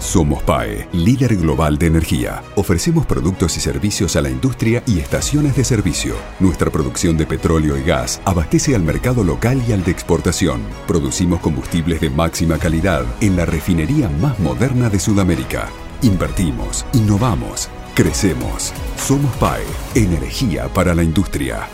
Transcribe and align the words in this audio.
Somos 0.00 0.42
PAE, 0.44 0.88
líder 0.94 1.36
global 1.36 1.76
de 1.76 1.86
energía. 1.86 2.42
Ofrecemos 2.56 3.04
productos 3.04 3.58
y 3.58 3.60
servicios 3.60 4.16
a 4.16 4.22
la 4.22 4.30
industria 4.30 4.82
y 4.86 4.98
estaciones 4.98 5.54
de 5.56 5.62
servicio. 5.62 6.14
Nuestra 6.40 6.70
producción 6.70 7.18
de 7.18 7.26
petróleo 7.26 7.76
y 7.76 7.82
gas 7.82 8.18
abastece 8.24 8.74
al 8.74 8.82
mercado 8.82 9.22
local 9.22 9.62
y 9.68 9.72
al 9.72 9.84
de 9.84 9.90
exportación. 9.90 10.62
Producimos 10.86 11.40
combustibles 11.40 12.00
de 12.00 12.08
máxima 12.08 12.56
calidad 12.56 13.04
en 13.20 13.36
la 13.36 13.44
refinería 13.44 14.08
más 14.08 14.38
moderna 14.38 14.88
de 14.88 14.98
Sudamérica. 14.98 15.68
Invertimos, 16.00 16.86
innovamos, 16.94 17.68
crecemos. 17.94 18.72
Somos 18.96 19.36
PAE, 19.36 19.64
energía 19.94 20.68
para 20.68 20.94
la 20.94 21.02
industria. 21.04 21.68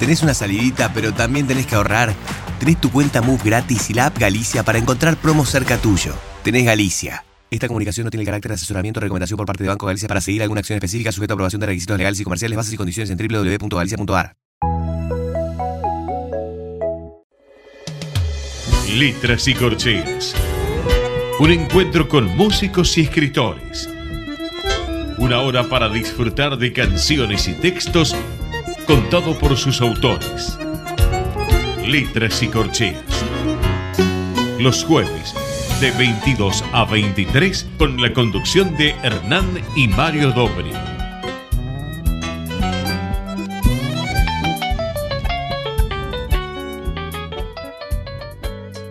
¿Tenés 0.00 0.24
una 0.24 0.34
salidita 0.34 0.92
pero 0.92 1.14
también 1.14 1.46
tenés 1.46 1.66
que 1.66 1.76
ahorrar? 1.76 2.12
Tenés 2.58 2.80
tu 2.80 2.90
cuenta 2.90 3.22
Move 3.22 3.40
gratis 3.44 3.88
y 3.90 3.94
la 3.94 4.06
app 4.06 4.18
Galicia 4.18 4.64
para 4.64 4.78
encontrar 4.78 5.16
promos 5.16 5.48
cerca 5.48 5.76
tuyo 5.78 6.12
tenés 6.42 6.64
Galicia. 6.64 7.24
Esta 7.50 7.66
comunicación 7.66 8.04
no 8.04 8.10
tiene 8.10 8.24
carácter 8.24 8.50
de 8.50 8.54
asesoramiento 8.54 9.00
o 9.00 9.02
recomendación 9.02 9.36
por 9.36 9.46
parte 9.46 9.64
de 9.64 9.68
Banco 9.68 9.86
Galicia 9.86 10.08
para 10.08 10.20
seguir 10.20 10.42
alguna 10.42 10.60
acción 10.60 10.76
específica 10.76 11.10
sujeta 11.12 11.32
a 11.32 11.34
aprobación 11.34 11.60
de 11.60 11.66
requisitos 11.66 11.98
legales 11.98 12.20
y 12.20 12.24
comerciales, 12.24 12.56
bases 12.56 12.72
y 12.72 12.76
condiciones 12.76 13.10
en 13.10 13.18
www.galicia.ar. 13.18 14.36
Letras 18.96 19.48
y 19.48 19.54
corcheas. 19.54 20.34
Un 21.40 21.50
encuentro 21.50 22.08
con 22.08 22.36
músicos 22.36 22.96
y 22.98 23.02
escritores. 23.02 23.88
Una 25.18 25.40
hora 25.40 25.68
para 25.68 25.88
disfrutar 25.88 26.56
de 26.56 26.72
canciones 26.72 27.48
y 27.48 27.54
textos 27.54 28.14
contado 28.86 29.38
por 29.38 29.56
sus 29.56 29.80
autores. 29.80 30.58
Letras 31.86 32.42
y 32.42 32.48
corcheas. 32.48 33.04
Los 34.58 34.84
jueves 34.84 35.34
de 35.80 35.90
22 35.92 36.62
a 36.74 36.84
23 36.84 37.70
con 37.78 38.02
la 38.02 38.12
conducción 38.12 38.76
de 38.76 38.90
Hernán 39.02 39.46
y 39.74 39.88
Mario 39.88 40.30
Dobri. 40.30 40.72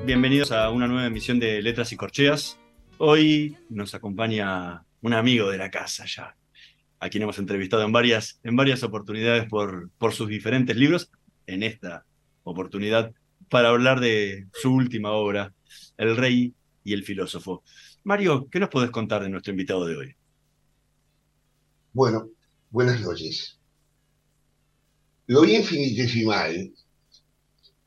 Bienvenidos 0.03 0.51
a 0.51 0.71
una 0.71 0.87
nueva 0.87 1.05
emisión 1.05 1.39
de 1.39 1.61
Letras 1.61 1.91
y 1.91 1.95
Corcheas. 1.95 2.57
Hoy 2.97 3.55
nos 3.69 3.93
acompaña 3.93 4.83
un 5.01 5.13
amigo 5.13 5.51
de 5.51 5.59
la 5.59 5.69
casa 5.69 6.05
ya, 6.07 6.35
a 6.99 7.09
quien 7.09 7.21
hemos 7.21 7.37
entrevistado 7.37 7.83
en 7.83 7.91
varias, 7.91 8.39
en 8.43 8.55
varias 8.55 8.81
oportunidades 8.81 9.47
por, 9.47 9.91
por 9.99 10.13
sus 10.13 10.27
diferentes 10.27 10.75
libros, 10.75 11.11
en 11.45 11.61
esta 11.61 12.05
oportunidad 12.41 13.13
para 13.47 13.69
hablar 13.69 13.99
de 13.99 14.47
su 14.53 14.73
última 14.73 15.11
obra, 15.11 15.53
El 15.95 16.17
Rey 16.17 16.55
y 16.83 16.93
el 16.93 17.03
filósofo. 17.03 17.63
Mario, 18.03 18.47
¿qué 18.51 18.59
nos 18.59 18.69
podés 18.69 18.91
contar 18.91 19.23
de 19.23 19.29
nuestro 19.29 19.51
invitado 19.51 19.85
de 19.85 19.95
hoy? 19.95 20.15
Bueno, 21.93 22.29
buenas 22.69 23.01
noches. 23.01 23.57
Lo 25.27 25.45
infinitesimal, 25.45 26.71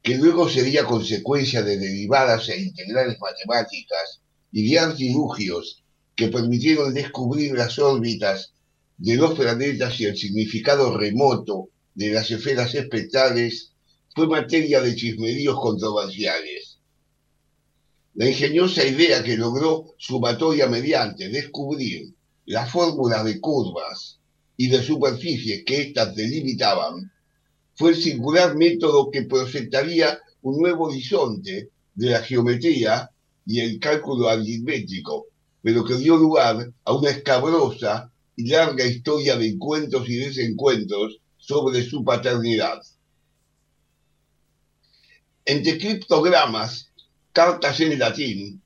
que 0.03 0.19
luego 0.19 0.49
sería 0.49 0.85
consecuencia 0.85 1.63
de 1.63 1.79
derivadas 1.79 2.49
e 2.49 2.61
integrales 2.61 3.19
matemáticas 3.21 4.21
y 4.53 4.71
de 4.71 4.79
artilugios 4.79 5.83
que 6.15 6.29
permitieron 6.29 6.93
descubrir 6.93 7.55
las 7.55 7.79
órbitas 7.79 8.53
de 8.99 9.17
los 9.17 9.35
planetas 9.35 9.99
y 10.01 10.05
el 10.05 10.17
significado 10.17 10.97
remoto 10.97 11.71
de 11.95 12.11
las 12.11 12.31
esferas 12.31 12.75
espectrales, 12.75 13.73
fue 14.15 14.27
materia 14.27 14.81
de 14.81 14.95
chismeríos 14.95 15.59
controversiales 15.59 16.72
la 18.15 18.29
ingeniosa 18.29 18.85
idea 18.85 19.23
que 19.23 19.37
logró 19.37 19.95
sumatoria 19.97 20.69
mediante 20.69 21.29
descubrir 21.29 22.15
la 22.47 22.67
fórmula 22.67 23.25
de 23.25 23.41
curvas 23.41 24.19
y 24.57 24.69
de 24.69 24.83
superficies 24.83 25.65
que 25.65 25.81
éstas 25.81 26.15
delimitaban 26.15 27.11
fue 27.75 27.91
el 27.91 27.97
singular 27.97 28.55
método 28.55 29.11
que 29.11 29.23
proyectaría 29.23 30.19
un 30.43 30.59
nuevo 30.59 30.89
horizonte 30.89 31.71
de 31.95 32.11
la 32.11 32.23
geometría 32.23 33.11
y 33.47 33.61
el 33.61 33.79
cálculo 33.79 34.29
aritmético, 34.29 35.29
pero 35.63 35.85
que 35.85 35.95
dio 35.97 36.17
lugar 36.17 36.71
a 36.85 36.93
una 36.93 37.11
escabrosa 37.11 38.13
y 38.37 38.49
larga 38.49 38.85
historia 38.85 39.37
de 39.37 39.49
encuentros 39.49 40.09
y 40.09 40.17
desencuentros 40.17 41.19
sobre 41.39 41.83
su 41.83 42.05
paternidad. 42.05 42.81
Entre 45.45 45.79
criptogramas 45.79 46.92
cartas 47.33 47.81
en 47.81 47.99
latín, 47.99 48.63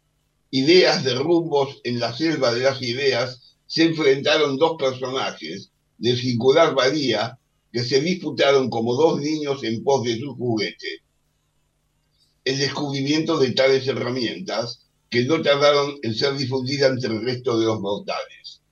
ideas 0.50 1.04
de 1.04 1.14
rumbos 1.14 1.80
en 1.84 1.98
la 1.98 2.16
selva 2.16 2.52
de 2.52 2.60
las 2.60 2.82
ideas, 2.82 3.56
se 3.66 3.84
enfrentaron 3.84 4.56
dos 4.56 4.76
personajes 4.78 5.70
de 5.98 6.16
singular 6.16 6.74
valía 6.74 7.38
que 7.72 7.82
se 7.82 8.00
disputaron 8.00 8.70
como 8.70 8.94
dos 8.94 9.20
niños 9.20 9.62
en 9.64 9.82
pos 9.82 10.04
de 10.04 10.18
su 10.18 10.34
juguete. 10.34 11.02
El 12.44 12.58
descubrimiento 12.58 13.38
de 13.38 13.52
tales 13.52 13.86
herramientas 13.86 14.86
que 15.10 15.24
no 15.24 15.42
tardaron 15.42 15.96
en 16.02 16.14
ser 16.14 16.36
difundidas 16.36 16.92
entre 16.92 17.10
el 17.10 17.22
resto 17.22 17.58
de 17.58 17.66
los 17.66 17.80
mortales. 17.80 18.62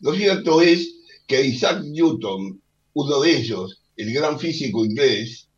Lo 0.00 0.14
cierto 0.14 0.60
es 0.60 0.94
que 1.26 1.42
Isaac 1.42 1.82
Newton, 1.84 2.60
uno 2.94 3.20
de 3.20 3.36
ellos, 3.36 3.82
el 3.96 4.12
gran 4.12 4.38
físico 4.38 4.84
inglés, 4.84 5.48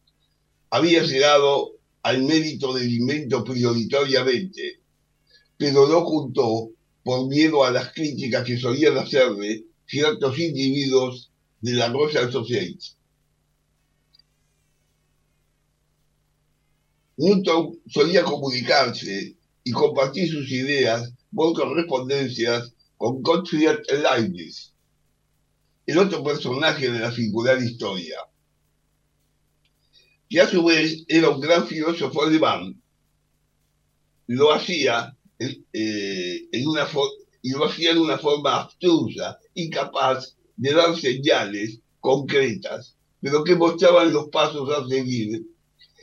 había 0.70 1.02
llegado 1.02 1.77
al 2.08 2.22
mérito 2.22 2.72
del 2.72 2.90
invento 2.90 3.44
prioritariamente, 3.44 4.80
pero 5.58 5.86
no 5.86 6.06
juntó 6.06 6.70
por 7.02 7.28
miedo 7.28 7.64
a 7.64 7.70
las 7.70 7.92
críticas 7.92 8.46
que 8.46 8.58
solían 8.58 8.96
hacerle 8.96 9.66
ciertos 9.86 10.38
individuos 10.38 11.30
de 11.60 11.72
la 11.72 11.88
Royal 11.90 12.32
Society. 12.32 12.96
Newton 17.18 17.78
solía 17.86 18.22
comunicarse 18.22 19.36
y 19.62 19.70
compartir 19.70 20.30
sus 20.30 20.50
ideas 20.50 21.12
por 21.34 21.52
correspondencias 21.52 22.72
con 22.96 23.20
Gottfried 23.20 23.80
Leibniz, 24.02 24.72
el 25.84 25.98
otro 25.98 26.24
personaje 26.24 26.90
de 26.90 27.00
la 27.00 27.12
singular 27.12 27.62
historia 27.62 28.16
que 30.28 30.40
a 30.40 30.48
su 30.48 30.64
vez 30.64 31.04
era 31.08 31.30
un 31.30 31.40
gran 31.40 31.66
filósofo 31.66 32.24
alemán, 32.24 32.80
lo 34.26 34.52
hacía 34.52 35.16
eh, 35.38 36.48
en 36.52 36.68
una 36.68 36.86
y 37.42 37.50
lo 37.50 37.64
hacía 37.64 37.94
de 37.94 38.00
una 38.00 38.18
forma 38.18 38.62
abstrusa, 38.62 39.38
incapaz 39.54 40.36
de 40.56 40.72
dar 40.72 40.96
señales 40.96 41.80
concretas, 42.00 42.96
pero 43.20 43.44
que 43.44 43.54
mostraban 43.54 44.12
los 44.12 44.28
pasos 44.28 44.68
a 44.70 44.86
seguir, 44.86 45.46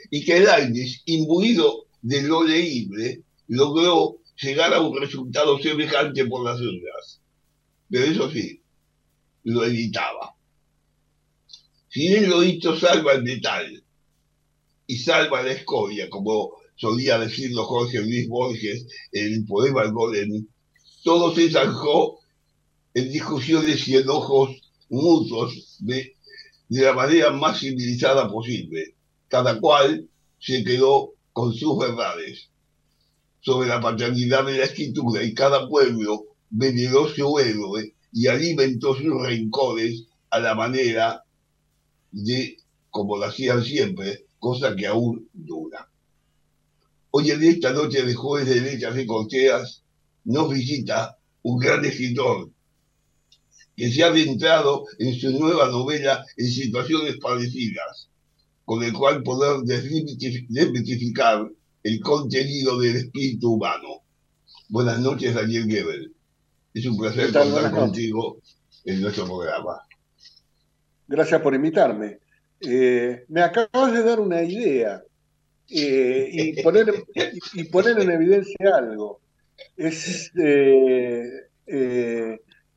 y 0.09 0.23
que 0.23 0.39
Leibniz, 0.39 1.01
imbuido 1.05 1.87
de 2.01 2.21
lo 2.23 2.43
leíble, 2.43 3.23
logró 3.47 4.17
llegar 4.41 4.73
a 4.73 4.81
un 4.81 4.99
resultado 4.99 5.59
semejante 5.59 6.25
por 6.25 6.45
las 6.45 6.59
dudas. 6.59 7.21
Pero 7.89 8.05
eso 8.05 8.31
sí, 8.31 8.61
lo 9.43 9.63
editaba. 9.63 10.35
Si 11.89 12.07
él 12.07 12.29
lo 12.29 12.43
hizo 12.43 12.77
salva 12.77 13.13
el 13.13 13.23
metal, 13.23 13.84
y 14.87 14.97
salva 14.97 15.41
la 15.41 15.51
escoria, 15.51 16.09
como 16.09 16.51
solía 16.75 17.17
decirlo 17.19 17.63
Jorge 17.63 18.01
Luis 18.01 18.27
Borges 18.27 18.85
en 19.11 19.33
el 19.33 19.45
poema 19.45 19.85
Golem, 19.87 20.47
todo 21.03 21.33
se 21.33 21.49
zanjó 21.49 22.19
en 22.93 23.11
discusiones 23.11 23.87
y 23.87 23.97
enojos 23.97 24.61
mutuos 24.89 25.77
de, 25.79 26.15
de 26.69 26.81
la 26.81 26.93
manera 26.93 27.31
más 27.31 27.59
civilizada 27.59 28.29
posible. 28.29 28.95
Cada 29.27 29.59
cual 29.59 30.07
se 30.39 30.63
quedó 30.63 31.13
con 31.33 31.53
sus 31.53 31.77
verdades 31.77 32.49
sobre 33.41 33.67
la 33.67 33.81
paternidad 33.81 34.45
de 34.45 34.57
la 34.57 34.65
escritura 34.65 35.23
y 35.23 35.33
cada 35.33 35.67
pueblo 35.67 36.25
veneró 36.49 37.07
su 37.07 37.37
héroe 37.39 37.93
y 38.11 38.27
alimentó 38.27 38.95
sus 38.95 39.21
rencores 39.21 40.05
a 40.29 40.39
la 40.39 40.55
manera 40.55 41.23
de, 42.11 42.57
como 42.89 43.17
lo 43.17 43.25
hacían 43.25 43.63
siempre, 43.63 44.24
cosa 44.39 44.75
que 44.75 44.87
aún 44.87 45.29
dura. 45.33 45.89
Hoy 47.11 47.31
en 47.31 47.43
esta 47.43 47.71
noche 47.71 48.03
de 48.03 48.13
jueves 48.13 48.49
de 48.49 48.61
letras 48.61 48.97
y 48.97 49.05
corteas 49.05 49.83
nos 50.25 50.51
visita 50.51 51.17
un 51.43 51.59
gran 51.59 51.85
escritor 51.85 52.49
que 53.75 53.91
se 53.91 54.03
ha 54.03 54.07
adentrado 54.07 54.85
en 54.99 55.13
su 55.15 55.31
nueva 55.31 55.69
novela 55.69 56.25
en 56.37 56.47
situaciones 56.47 57.17
parecidas, 57.17 58.09
con 58.63 58.83
el 58.83 58.93
cual 58.93 59.21
poder 59.21 59.61
desmitificar 59.63 61.49
el 61.83 61.99
contenido 61.99 62.79
del 62.79 62.95
espíritu 62.95 63.53
humano. 63.53 64.01
Buenas 64.69 64.99
noches, 64.99 65.35
Daniel 65.35 65.65
Gebel. 65.67 66.15
Es 66.73 66.85
un 66.85 66.97
placer 66.97 67.31
contar 67.31 67.71
contigo 67.71 68.41
en 68.85 69.01
nuestro 69.01 69.25
programa. 69.25 69.81
Gracias 71.07 71.41
por 71.41 71.53
invitarme. 71.53 72.19
Eh, 72.61 73.25
me 73.27 73.41
acabas 73.41 73.93
de 73.93 74.03
dar 74.03 74.19
una 74.19 74.41
idea 74.43 75.01
eh, 75.69 76.29
y, 76.31 76.61
poner, 76.63 76.93
y, 77.53 77.63
poner 77.65 77.99
en 77.99 78.11
evidencia 78.11 78.75
algo. 78.75 79.21
Es, 79.77 80.31
eh, 80.37 81.47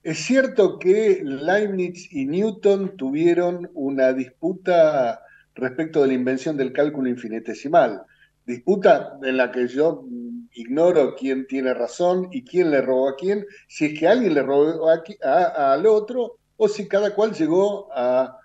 es 0.03 0.19
cierto 0.19 0.79
que 0.79 1.21
Leibniz 1.23 2.13
y 2.13 2.27
Newton 2.27 2.97
tuvieron 2.97 3.71
una 3.75 4.13
disputa 4.13 5.21
respecto 5.55 6.03
de 6.03 6.09
la 6.09 6.15
invención 6.15 6.57
del 6.57 6.73
cálculo 6.73 7.09
infinitesimal. 7.09 8.03
Disputa 8.47 9.19
en 9.23 9.37
la 9.37 9.51
que 9.51 9.69
yo 9.69 10.07
ignoro 10.53 11.15
quién 11.15 11.47
tiene 11.47 11.75
razón 11.75 12.29
y 12.33 12.45
quién 12.45 12.71
le 12.71 12.81
robó 12.81 13.09
a 13.09 13.17
quién, 13.17 13.45
si 13.69 13.87
es 13.87 13.99
que 13.99 14.09
alguien 14.09 14.35
le 14.35 14.43
robó 14.43 14.89
al 14.89 15.87
otro 15.87 16.39
o 16.57 16.69
si 16.69 16.89
cada 16.89 17.15
cual 17.15 17.33
llegó 17.33 17.89
a 17.93 18.39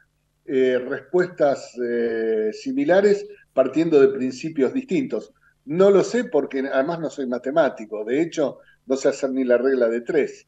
eh, 0.46 0.78
respuestas 0.78 1.72
eh, 1.82 2.52
similares 2.52 3.26
partiendo 3.54 4.00
de 4.02 4.10
principios 4.10 4.74
distintos. 4.74 5.34
No 5.66 5.90
lo 5.90 6.04
sé 6.04 6.26
porque 6.26 6.60
además 6.60 7.00
no 7.00 7.10
soy 7.10 7.28
matemático, 7.28 8.04
de 8.04 8.22
hecho 8.22 8.60
no 8.86 8.98
sé 8.98 9.10
hacer 9.10 9.32
ni 9.32 9.44
la 9.44 9.58
regla 9.58 9.88
de 9.88 10.02
tres. 10.02 10.48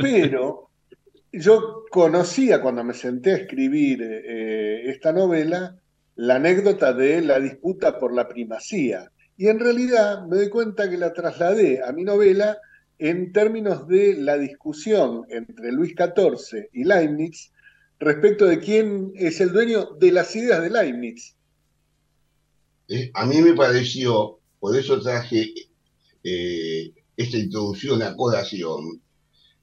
Pero 0.00 0.70
yo 1.32 1.84
conocía 1.90 2.60
cuando 2.60 2.84
me 2.84 2.94
senté 2.94 3.32
a 3.32 3.36
escribir 3.36 4.02
eh, 4.02 4.90
esta 4.90 5.12
novela 5.12 5.76
la 6.16 6.36
anécdota 6.36 6.92
de 6.92 7.20
la 7.22 7.38
disputa 7.40 7.98
por 7.98 8.14
la 8.14 8.28
primacía. 8.28 9.10
Y 9.36 9.48
en 9.48 9.58
realidad 9.58 10.26
me 10.26 10.36
doy 10.36 10.48
cuenta 10.48 10.88
que 10.88 10.98
la 10.98 11.12
trasladé 11.12 11.82
a 11.82 11.92
mi 11.92 12.04
novela 12.04 12.58
en 12.98 13.32
términos 13.32 13.88
de 13.88 14.14
la 14.16 14.38
discusión 14.38 15.24
entre 15.28 15.72
Luis 15.72 15.94
XIV 15.96 16.68
y 16.72 16.84
Leibniz 16.84 17.51
respecto 18.02 18.46
de 18.46 18.58
quién 18.58 19.12
es 19.14 19.40
el 19.40 19.52
dueño 19.52 19.90
de 19.98 20.12
las 20.12 20.34
ideas 20.34 20.60
de 20.60 20.70
Leibniz. 20.70 21.36
Eh, 22.88 23.10
a 23.14 23.24
mí 23.26 23.40
me 23.40 23.54
pareció, 23.54 24.40
por 24.58 24.76
eso 24.76 25.00
traje 25.00 25.52
eh, 26.24 26.92
esta 27.16 27.38
introducción 27.38 28.02
a 28.02 28.16
colación, 28.16 29.00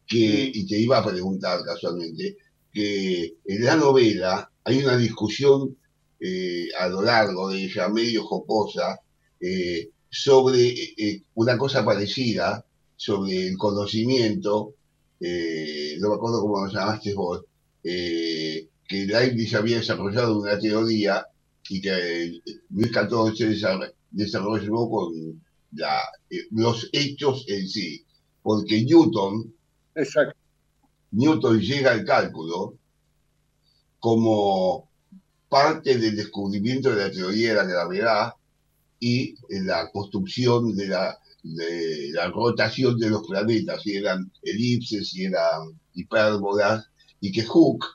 que, 0.07 0.51
y 0.53 0.65
te 0.65 0.79
iba 0.79 0.97
a 0.97 1.05
preguntar 1.05 1.63
casualmente, 1.63 2.37
que 2.71 3.35
en 3.45 3.63
la 3.63 3.75
novela 3.75 4.51
hay 4.63 4.83
una 4.83 4.97
discusión 4.97 5.77
eh, 6.19 6.69
a 6.79 6.87
lo 6.87 7.01
largo 7.01 7.49
de 7.49 7.63
ella, 7.63 7.89
medio 7.89 8.23
jocosa, 8.23 8.99
sobre 10.09 11.23
una 11.35 11.57
cosa 11.57 11.85
parecida, 11.85 12.65
sobre 12.95 13.47
el 13.47 13.57
conocimiento, 13.57 14.73
no 15.19 16.09
me 16.09 16.15
acuerdo 16.15 16.41
cómo 16.41 16.65
lo 16.65 16.71
llamaste 16.71 17.13
vos, 17.13 17.45
eh, 17.83 18.67
que 18.87 19.05
Leibniz 19.05 19.53
había 19.53 19.77
desarrollado 19.77 20.39
una 20.39 20.57
teoría 20.59 21.25
y 21.69 21.81
que 21.81 22.41
Luis 22.69 22.91
XIV 22.91 23.93
desarrolló 24.11 24.89
con 24.89 25.13
eh, 25.15 26.37
los 26.51 26.89
hechos 26.91 27.45
en 27.47 27.67
sí. 27.67 28.03
Porque 28.41 28.83
Newton, 28.83 29.53
Newton 31.11 31.59
llega 31.59 31.91
al 31.91 32.05
cálculo 32.05 32.75
como 33.99 34.89
parte 35.49 35.97
del 35.97 36.15
descubrimiento 36.15 36.95
de 36.95 37.07
la 37.07 37.11
teoría 37.11 37.49
de 37.49 37.55
la 37.55 37.65
gravedad 37.65 38.33
y 38.99 39.35
la 39.49 39.89
construcción 39.91 40.75
de 40.75 40.87
la, 40.87 41.17
de 41.43 42.11
la 42.13 42.29
rotación 42.29 42.97
de 42.97 43.09
los 43.09 43.25
planetas, 43.27 43.81
si 43.83 43.95
eran 43.95 44.31
elipses, 44.43 45.09
si 45.09 45.25
eran 45.25 45.79
hipérbolas, 45.93 46.88
y 47.21 47.31
que 47.31 47.43
Hook 47.43 47.85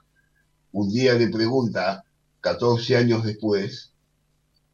un 0.75 0.93
día 0.93 1.15
le 1.15 1.29
pregunta, 1.29 2.05
14 2.41 2.97
años 2.97 3.25
después, 3.25 3.93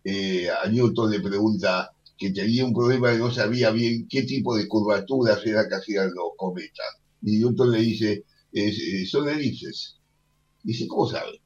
eh, 0.03 0.49
a 0.51 0.67
Newton 0.67 1.11
le 1.11 1.21
pregunta 1.21 1.93
que 2.17 2.31
tenía 2.31 2.65
un 2.65 2.73
problema 2.73 3.13
y 3.13 3.19
no 3.19 3.31
sabía 3.31 3.71
bien 3.71 4.09
qué 4.09 4.23
tipo 4.23 4.57
de 4.57 4.67
curvaturas 4.67 5.45
era 5.45 5.69
que 5.69 5.75
hacían 5.75 6.11
los 6.15 6.31
cometas. 6.39 6.87
Y 7.23 7.39
Newton 7.39 7.73
le 7.73 7.81
dice, 7.81 8.25
eh, 8.53 9.07
son 9.07 9.29
elipses. 9.29 9.99
Dice, 10.63 10.87
¿cómo 10.89 11.07
sabe? 11.07 11.41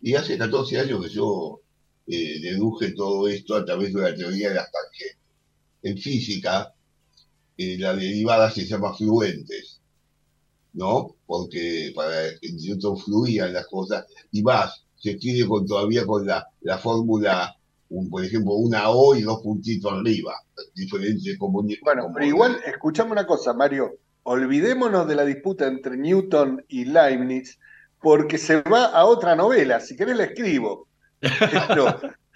Y 0.00 0.14
hace 0.14 0.38
14 0.38 0.78
años 0.78 1.04
que 1.04 1.10
yo 1.10 1.60
eh, 2.06 2.40
deduje 2.40 2.92
todo 2.92 3.26
esto 3.26 3.56
a 3.56 3.64
través 3.64 3.92
de 3.92 4.02
la 4.02 4.14
teoría 4.14 4.50
de 4.50 4.54
las 4.54 4.70
tangentes. 4.70 5.18
En 5.82 5.98
física, 5.98 6.72
la 7.56 7.94
derivada 7.94 8.50
se 8.50 8.64
llama 8.66 8.94
fluentes 8.94 9.79
¿no? 10.74 11.16
Porque 11.26 11.92
para 11.94 12.26
el 12.28 12.56
Newton 12.56 12.98
fluían 12.98 13.52
las 13.52 13.66
cosas, 13.66 14.06
y 14.32 14.42
más, 14.42 14.84
se 14.96 15.12
escribe 15.12 15.48
con, 15.48 15.66
todavía 15.66 16.04
con 16.04 16.26
la, 16.26 16.46
la 16.62 16.78
fórmula, 16.78 17.56
un, 17.88 18.08
por 18.08 18.24
ejemplo, 18.24 18.54
una 18.54 18.90
O 18.90 19.14
y 19.14 19.22
dos 19.22 19.40
puntitos 19.42 19.92
arriba, 19.92 20.34
diferente 20.74 21.36
como 21.38 21.62
Bueno, 21.62 22.10
pero 22.14 22.26
igual, 22.26 22.60
escuchame 22.66 23.12
una 23.12 23.26
cosa, 23.26 23.52
Mario, 23.52 23.98
olvidémonos 24.22 25.08
de 25.08 25.16
la 25.16 25.24
disputa 25.24 25.66
entre 25.66 25.96
Newton 25.96 26.64
y 26.68 26.84
Leibniz, 26.84 27.58
porque 28.00 28.38
se 28.38 28.62
va 28.62 28.86
a 28.86 29.04
otra 29.04 29.34
novela, 29.34 29.80
si 29.80 29.96
querés 29.96 30.16
la 30.16 30.24
escribo. 30.24 30.88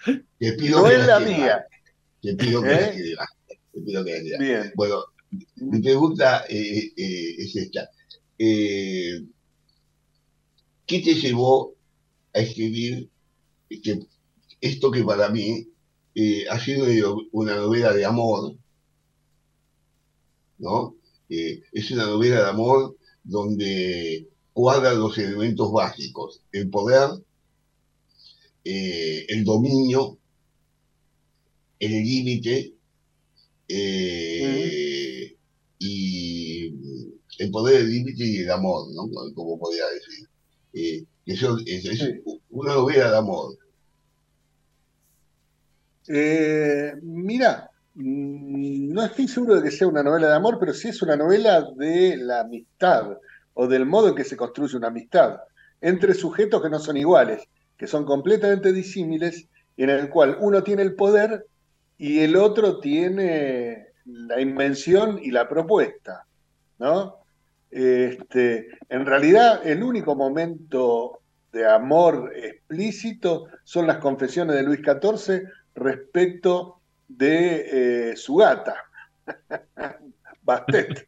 no 0.05 0.89
es 0.89 1.07
la 1.07 1.19
mía. 1.19 1.65
Te 2.21 2.35
pido 2.35 2.61
que 2.61 2.67
la 2.67 2.79
¿Eh? 2.79 2.89
escriba. 2.89 3.25
Te 3.73 3.81
pido 3.81 4.03
que 4.03 4.11
la 4.11 4.17
escriba. 4.17 4.39
Bien. 4.39 4.73
Bueno, 4.75 5.03
mi 5.55 5.81
pregunta 5.81 6.45
eh, 6.49 6.91
eh, 6.95 7.35
es 7.37 7.55
esta. 7.55 7.89
Eh, 8.37 9.23
¿qué 10.85 10.99
te 10.99 11.15
llevó 11.15 11.73
a 12.33 12.39
escribir 12.39 13.09
esto 14.61 14.91
que 14.91 15.03
para 15.03 15.29
mí 15.29 15.67
eh, 16.15 16.45
ha 16.49 16.59
sido 16.59 16.85
una 17.31 17.55
novela 17.55 17.93
de 17.93 18.05
amor? 18.05 18.57
¿no? 20.57 20.95
Eh, 21.29 21.63
es 21.71 21.91
una 21.91 22.05
novela 22.05 22.43
de 22.43 22.49
amor 22.49 22.97
donde 23.23 24.27
cuadran 24.53 24.99
los 24.99 25.17
elementos 25.17 25.71
básicos, 25.71 26.41
el 26.51 26.69
poder, 26.69 27.09
el 28.63 29.43
dominio, 29.43 30.17
el 31.79 31.91
límite 31.91 32.73
y 35.79 36.71
el 37.39 37.51
poder 37.51 37.77
del 37.79 37.91
límite 37.91 38.23
y 38.23 38.37
el 38.39 38.51
amor, 38.51 38.87
¿no? 38.93 39.09
Como 39.33 39.59
podría 39.59 39.85
decir. 39.87 40.27
Eh, 40.73 41.05
eso 41.25 41.57
es, 41.65 42.01
una 42.49 42.75
novela 42.75 43.11
de 43.11 43.17
amor. 43.17 43.57
Eh, 46.07 46.93
mira, 47.01 47.69
no 47.95 49.03
estoy 49.03 49.27
seguro 49.27 49.55
de 49.55 49.63
que 49.63 49.71
sea 49.71 49.87
una 49.87 50.03
novela 50.03 50.27
de 50.27 50.35
amor, 50.35 50.57
pero 50.59 50.73
sí 50.73 50.89
es 50.89 51.01
una 51.01 51.15
novela 51.15 51.65
de 51.75 52.17
la 52.17 52.41
amistad 52.41 53.17
o 53.53 53.67
del 53.67 53.85
modo 53.85 54.09
en 54.09 54.15
que 54.15 54.23
se 54.23 54.37
construye 54.37 54.77
una 54.77 54.87
amistad 54.87 55.39
entre 55.81 56.13
sujetos 56.13 56.61
que 56.61 56.69
no 56.69 56.79
son 56.79 56.97
iguales, 56.97 57.47
que 57.77 57.87
son 57.87 58.05
completamente 58.05 58.71
disímiles, 58.71 59.47
en 59.77 59.89
el 59.89 60.09
cual 60.09 60.37
uno 60.39 60.63
tiene 60.63 60.83
el 60.83 60.95
poder 60.95 61.45
y 61.97 62.19
el 62.19 62.35
otro 62.35 62.79
tiene 62.79 63.87
la 64.05 64.39
invención 64.41 65.19
y 65.21 65.31
la 65.31 65.49
propuesta, 65.49 66.25
¿no? 66.77 67.24
Este, 67.75 68.69
en 68.87 69.05
realidad, 69.05 69.67
el 69.67 69.83
único 69.83 70.15
momento 70.15 71.19
de 71.51 71.69
amor 71.69 72.31
explícito 72.33 73.47
son 73.65 73.85
las 73.85 73.97
confesiones 73.97 74.55
de 74.55 74.63
Luis 74.63 74.79
XIV 74.79 75.43
respecto 75.75 76.79
de 77.09 78.11
eh, 78.11 78.15
su 78.15 78.37
gata, 78.37 78.77
Bastet. 80.41 81.05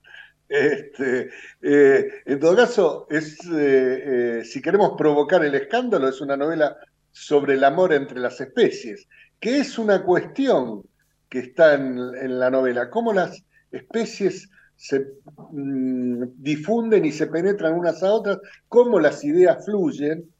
Este, 0.49 1.29
eh, 1.61 2.05
en 2.25 2.37
todo 2.37 2.57
caso, 2.57 3.07
es, 3.09 3.37
eh, 3.49 4.41
si 4.43 4.61
queremos 4.61 4.95
provocar 4.97 5.45
el 5.45 5.55
escándalo, 5.55 6.09
es 6.09 6.19
una 6.19 6.35
novela 6.35 6.75
sobre 7.13 7.53
el 7.53 7.63
amor 7.63 7.93
entre 7.93 8.19
las 8.19 8.41
especies, 8.41 9.07
que 9.39 9.59
es 9.59 9.79
una 9.79 10.03
cuestión 10.03 10.83
que 11.29 11.39
está 11.39 11.75
en, 11.75 11.97
en 11.97 12.39
la 12.39 12.49
novela, 12.49 12.89
cómo 12.89 13.13
las 13.13 13.41
especies 13.71 14.49
se 14.77 15.07
mm, 15.51 16.23
difunden 16.37 17.03
y 17.03 17.11
se 17.11 17.27
penetran 17.27 17.73
unas 17.73 18.01
a 18.03 18.13
otras, 18.13 18.39
cómo 18.69 18.99
las 18.99 19.23
ideas 19.23 19.65
fluyen 19.65 20.31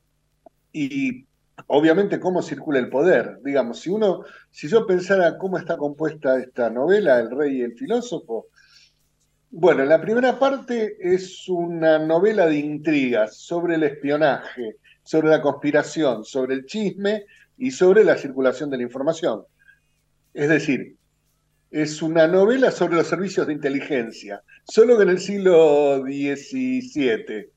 y 0.72 1.26
obviamente 1.66 2.20
cómo 2.20 2.42
circula 2.42 2.80
el 2.80 2.90
poder. 2.90 3.40
Digamos, 3.44 3.80
si 3.80 3.90
uno, 3.90 4.24
si 4.52 4.68
yo 4.68 4.86
pensara 4.86 5.38
cómo 5.38 5.58
está 5.58 5.76
compuesta 5.76 6.40
esta 6.40 6.70
novela, 6.70 7.20
El 7.20 7.32
Rey 7.32 7.58
y 7.58 7.62
el 7.62 7.74
Filósofo, 7.74 8.48
Bueno, 9.50 9.86
la 9.86 10.00
primera 10.02 10.38
parte 10.38 10.98
es 11.00 11.48
una 11.50 11.98
novela 12.00 12.46
de 12.48 12.58
intrigas 12.60 13.38
sobre 13.38 13.76
el 13.76 13.84
espionaje, 13.84 14.76
sobre 15.04 15.30
la 15.30 15.42
conspiración, 15.42 16.26
sobre 16.26 16.54
el 16.56 16.66
chisme 16.66 17.26
y 17.58 17.72
sobre 17.72 18.04
la 18.04 18.18
circulación 18.18 18.70
de 18.70 18.78
la 18.78 18.84
información. 18.84 19.44
Es 20.34 20.50
decir, 20.50 20.98
es 21.72 22.02
una 22.02 22.28
novela 22.28 22.72
sobre 22.72 22.96
los 22.96 23.08
servicios 23.08 23.48
de 23.48 23.54
inteligencia, 23.54 24.42
solo 24.68 24.98
que 24.98 25.04
en 25.04 25.10
el 25.10 25.20
siglo 25.20 26.02
XVII. 26.02 27.50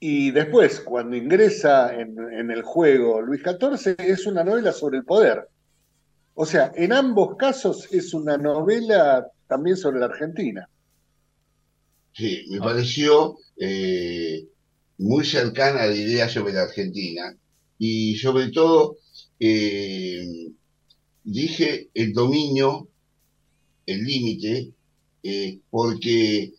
Y 0.00 0.30
después, 0.32 0.80
cuando 0.80 1.16
ingresa 1.16 1.94
en, 1.94 2.50
el 2.50 2.62
juego 2.62 3.22
Luis 3.22 3.42
XIV, 3.42 3.94
es 3.98 4.26
una 4.26 4.42
novela 4.42 4.72
sobre 4.72 4.98
el 4.98 5.04
poder. 5.04 5.48
O 6.34 6.44
sea, 6.44 6.72
en 6.74 6.92
ambos 6.92 7.36
casos 7.36 7.88
es 7.92 8.12
una 8.12 8.36
novela 8.36 9.26
también 9.46 9.76
sobre 9.76 10.00
la 10.00 10.06
Argentina. 10.06 10.68
Sí, 12.12 12.46
me 12.50 12.58
pareció 12.58 13.36
eh, 13.56 14.44
muy 14.98 15.24
cercana 15.24 15.82
a 15.82 15.86
la 15.86 15.94
idea 15.94 16.28
sobre 16.28 16.52
la 16.52 16.62
Argentina 16.62 17.34
y 17.78 18.16
sobre 18.16 18.50
todo 18.50 18.96
eh, 19.38 20.26
dije 21.24 21.90
el 21.94 22.12
dominio, 22.12 22.88
el 23.86 24.04
límite, 24.04 24.72
eh, 25.22 25.58
porque 25.70 26.52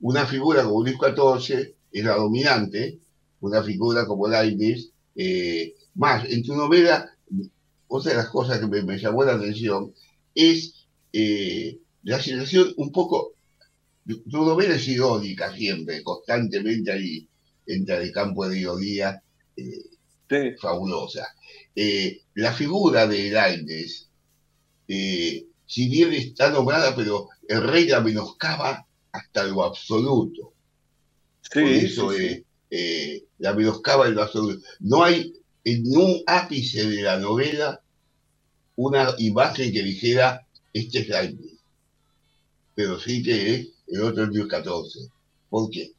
una 0.00 0.26
figura 0.26 0.64
como 0.64 0.82
Luis 0.84 0.96
XIV 0.96 1.74
era 1.92 2.16
dominante, 2.16 2.98
una 3.40 3.62
figura 3.62 4.06
como 4.06 4.28
Leibniz, 4.28 4.90
más 5.94 6.28
en 6.28 6.42
tu 6.42 6.54
novela, 6.54 7.10
otra 7.88 8.12
de 8.12 8.16
las 8.18 8.28
cosas 8.28 8.60
que 8.60 8.66
me, 8.66 8.82
me 8.82 8.98
llamó 8.98 9.24
la 9.24 9.34
atención 9.34 9.92
es 10.34 10.86
la 12.02 12.20
situación 12.20 12.74
un 12.76 12.92
poco 12.92 13.32
tu 14.04 14.44
novela 14.44 14.74
es 14.74 14.88
irónica 14.88 15.54
siempre, 15.54 16.02
constantemente 16.02 16.92
ahí 16.92 17.28
entra 17.66 17.98
el 17.98 18.10
campo 18.12 18.48
de 18.48 18.58
ironía 18.58 19.22
eh, 19.56 20.56
fabulosa. 20.60 21.26
Eh, 21.74 22.20
la 22.34 22.52
figura 22.52 23.06
de 23.06 23.30
Lainez, 23.30 24.08
eh, 24.88 25.46
si 25.66 25.88
bien 25.88 26.12
está 26.12 26.50
nombrada, 26.50 26.94
pero 26.94 27.28
el 27.48 27.62
rey 27.62 27.86
la 27.86 28.00
menoscaba 28.00 28.86
hasta 29.12 29.44
lo 29.44 29.64
absoluto. 29.64 30.52
Por 31.52 31.62
eso 31.62 32.10
la 33.38 33.54
menoscaba 33.54 34.08
en 34.08 34.14
lo 34.14 34.22
absoluto. 34.22 34.64
No 34.80 35.04
hay 35.04 35.32
en 35.64 35.84
un 35.96 36.22
ápice 36.26 36.88
de 36.88 37.02
la 37.02 37.18
novela 37.18 37.80
una 38.76 39.14
imagen 39.18 39.72
que 39.72 39.82
dijera, 39.82 40.46
este 40.72 41.00
es 41.00 41.08
Lainez. 41.08 41.58
Pero 42.74 42.98
sí 42.98 43.22
que 43.22 43.54
es 43.54 43.68
el 43.88 44.02
otro 44.02 44.24
el 44.24 44.48
14. 44.48 45.00
¿Por 45.50 45.70
qué? 45.70 45.92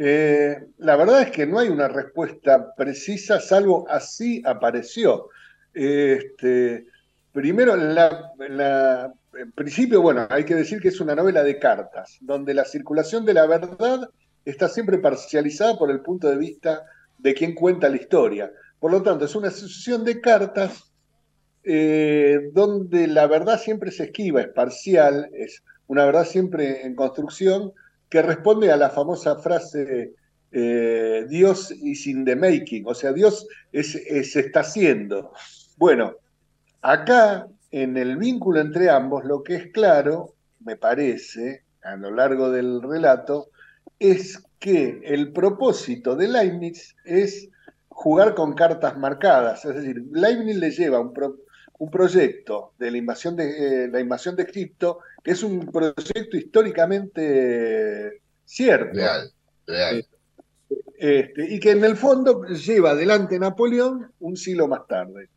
Eh, 0.00 0.56
la 0.78 0.94
verdad 0.94 1.22
es 1.22 1.32
que 1.32 1.44
no 1.44 1.58
hay 1.58 1.68
una 1.70 1.88
respuesta 1.88 2.72
precisa, 2.76 3.40
salvo 3.40 3.84
así 3.90 4.40
apareció. 4.46 5.28
Este, 5.74 6.86
primero, 7.32 7.74
en 7.74 9.52
principio, 9.56 10.00
bueno, 10.00 10.28
hay 10.30 10.44
que 10.44 10.54
decir 10.54 10.80
que 10.80 10.88
es 10.88 11.00
una 11.00 11.16
novela 11.16 11.42
de 11.42 11.58
cartas, 11.58 12.16
donde 12.20 12.54
la 12.54 12.64
circulación 12.64 13.24
de 13.24 13.34
la 13.34 13.46
verdad 13.46 14.08
está 14.44 14.68
siempre 14.68 14.98
parcializada 14.98 15.76
por 15.76 15.90
el 15.90 16.00
punto 16.00 16.30
de 16.30 16.36
vista 16.36 16.84
de 17.18 17.34
quien 17.34 17.56
cuenta 17.56 17.88
la 17.88 17.96
historia. 17.96 18.52
Por 18.78 18.92
lo 18.92 19.02
tanto, 19.02 19.24
es 19.24 19.34
una 19.34 19.50
sucesión 19.50 20.04
de 20.04 20.20
cartas 20.20 20.92
eh, 21.64 22.50
donde 22.52 23.08
la 23.08 23.26
verdad 23.26 23.58
siempre 23.58 23.90
se 23.90 24.04
esquiva, 24.04 24.42
es 24.42 24.48
parcial, 24.48 25.28
es 25.32 25.64
una 25.88 26.04
verdad 26.04 26.24
siempre 26.24 26.86
en 26.86 26.94
construcción, 26.94 27.72
que 28.08 28.22
responde 28.22 28.72
a 28.72 28.76
la 28.76 28.90
famosa 28.90 29.36
frase 29.36 30.14
eh, 30.50 31.26
Dios 31.28 31.70
is 31.70 32.06
in 32.06 32.24
the 32.24 32.34
making, 32.34 32.84
o 32.86 32.94
sea, 32.94 33.12
Dios 33.12 33.46
se 33.72 34.40
está 34.40 34.60
haciendo. 34.60 35.32
Bueno, 35.76 36.14
acá 36.80 37.46
en 37.70 37.96
el 37.96 38.16
vínculo 38.16 38.60
entre 38.60 38.88
ambos, 38.88 39.24
lo 39.24 39.42
que 39.42 39.56
es 39.56 39.72
claro, 39.72 40.34
me 40.60 40.76
parece, 40.76 41.64
a 41.82 41.96
lo 41.96 42.10
largo 42.10 42.50
del 42.50 42.82
relato, 42.82 43.50
es 43.98 44.42
que 44.58 45.00
el 45.04 45.32
propósito 45.32 46.16
de 46.16 46.28
Leibniz 46.28 46.96
es 47.04 47.48
jugar 47.88 48.34
con 48.34 48.54
cartas 48.54 48.96
marcadas, 48.96 49.64
es 49.64 49.74
decir, 49.74 50.02
Leibniz 50.12 50.56
le 50.56 50.70
lleva 50.70 51.00
un, 51.00 51.12
un 51.78 51.90
proyecto 51.90 52.72
de 52.78 52.90
la 52.90 52.98
invasión 52.98 53.36
de, 53.36 53.84
eh, 53.84 53.88
la 53.88 54.00
invasión 54.00 54.34
de 54.34 54.42
Egipto, 54.42 54.98
que 55.22 55.30
es 55.32 55.42
un 55.42 55.66
proyecto 55.70 56.36
históricamente 56.36 58.20
cierto. 58.44 58.96
Real, 58.96 59.30
real. 59.66 60.06
Este, 60.96 61.54
y 61.54 61.60
que 61.60 61.70
en 61.70 61.84
el 61.84 61.96
fondo 61.96 62.44
lleva 62.46 62.90
adelante 62.90 63.38
Napoleón 63.38 64.12
un 64.18 64.36
siglo 64.36 64.66
más 64.66 64.86
tarde. 64.88 65.28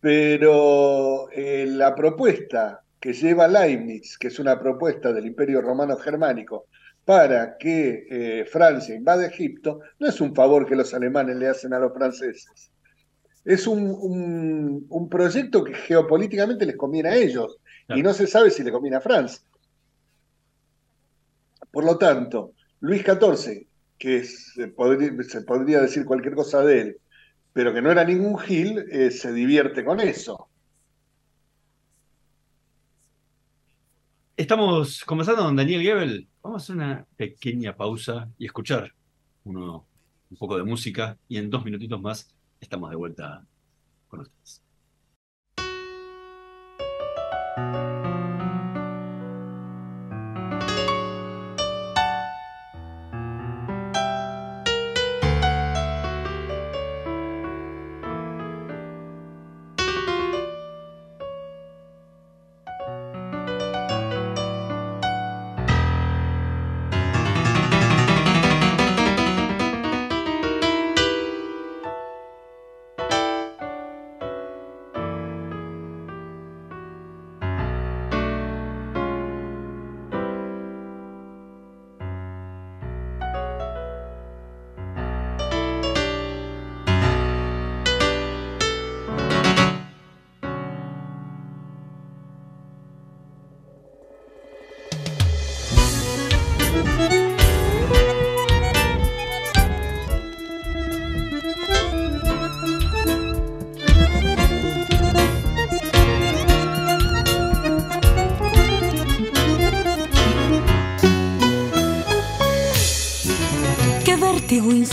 Pero 0.00 1.30
eh, 1.32 1.66
la 1.66 1.94
propuesta 1.94 2.82
que 3.00 3.12
lleva 3.12 3.48
Leibniz, 3.48 4.16
que 4.16 4.28
es 4.28 4.38
una 4.38 4.58
propuesta 4.60 5.12
del 5.12 5.26
Imperio 5.26 5.60
Romano 5.60 5.96
Germánico, 5.96 6.66
para 7.04 7.58
que 7.58 8.06
eh, 8.08 8.44
Francia 8.46 8.94
invade 8.94 9.26
Egipto, 9.26 9.80
no 9.98 10.08
es 10.08 10.20
un 10.20 10.34
favor 10.34 10.66
que 10.66 10.76
los 10.76 10.94
alemanes 10.94 11.36
le 11.36 11.48
hacen 11.48 11.74
a 11.74 11.78
los 11.78 11.92
franceses 11.92 12.70
es 13.44 13.66
un, 13.66 14.86
proyecto 15.10 15.64
que 15.64 15.74
geopolíticamente 15.74 16.66
les 16.66 16.76
conviene 16.76 17.08
a 17.10 17.16
ellos 17.16 17.58
y 17.88 18.02
no 18.02 18.12
se 18.14 18.26
sabe 18.26 18.50
si 18.50 18.62
le 18.62 18.72
conviene 18.72 18.96
a 18.96 19.00
Francia. 19.00 19.44
Por 21.70 21.84
lo 21.84 21.98
tanto, 21.98 22.52
Luis 22.80 23.02
XIV, 23.02 23.66
que 23.98 24.24
se, 24.24 24.68
podría, 24.68 25.80
decir 25.80 26.04
cualquier 26.04 26.34
cosa 26.34 26.62
de 26.64 26.80
él, 26.80 26.96
pero 27.52 27.74
que 27.74 27.82
no 27.82 27.90
era 27.90 28.04
ningún 28.04 28.38
Gil, 28.38 28.84
eh, 28.90 29.10
se 29.10 29.32
divierte 29.32 29.84
con 29.84 30.00
eso. 30.00 30.48
Estamos 34.36 35.04
conversando 35.04 35.44
con 35.44 35.56
Daniel 35.56 35.82
Gebel. 35.82 36.28
Vamos 36.42 36.62
a 36.62 36.64
hacer 36.64 36.76
una 36.76 37.06
pequeña 37.16 37.76
pausa 37.76 38.28
y 38.38 38.46
escuchar 38.46 38.92
uno, 39.44 39.86
un 40.30 40.36
poco 40.36 40.56
de 40.56 40.64
música 40.64 41.16
y 41.28 41.36
en 41.36 41.50
dos 41.50 41.64
minutitos 41.64 42.00
más 42.00 42.34
estamos 42.64 42.90
de 42.90 42.96
vuelta 42.96 43.46
con 44.08 44.20
ustedes. 44.20 44.62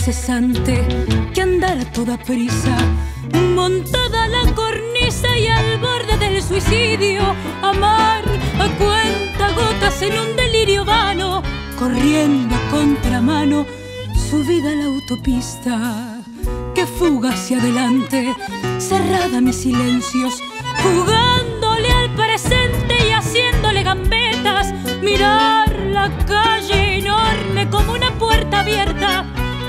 Que 0.04 1.42
andar 1.42 1.78
a 1.78 1.84
toda 1.92 2.18
prisa, 2.18 2.76
montada 3.54 4.26
la 4.26 4.52
cornisa 4.52 5.38
y 5.38 5.46
al 5.46 5.78
borde 5.78 6.16
del 6.18 6.42
suicidio, 6.42 7.22
amar 7.62 8.24
a 8.58 8.68
cuenta 8.78 9.52
gotas 9.52 10.02
en 10.02 10.18
un 10.18 10.34
delirio 10.34 10.84
vano, 10.84 11.40
corriendo 11.78 12.52
a 12.52 12.70
contramano, 12.72 13.64
subida 14.28 14.72
a 14.72 14.74
la 14.74 14.84
autopista 14.86 16.20
que 16.74 16.84
fuga 16.84 17.30
hacia 17.30 17.58
adelante, 17.58 18.34
cerrada 18.78 19.40
mis 19.40 19.54
silencios, 19.54 20.42
jugándole 20.82 21.92
al 21.92 22.10
presente 22.16 22.96
y 23.08 23.12
haciéndole 23.12 23.84
gambar 23.84 24.22
mirar 25.02 25.68
la 25.90 26.08
calle 26.26 26.98
enorme 26.98 27.68
como 27.70 27.92
una 27.92 28.10
puerta 28.18 28.60
abierta 28.60 29.21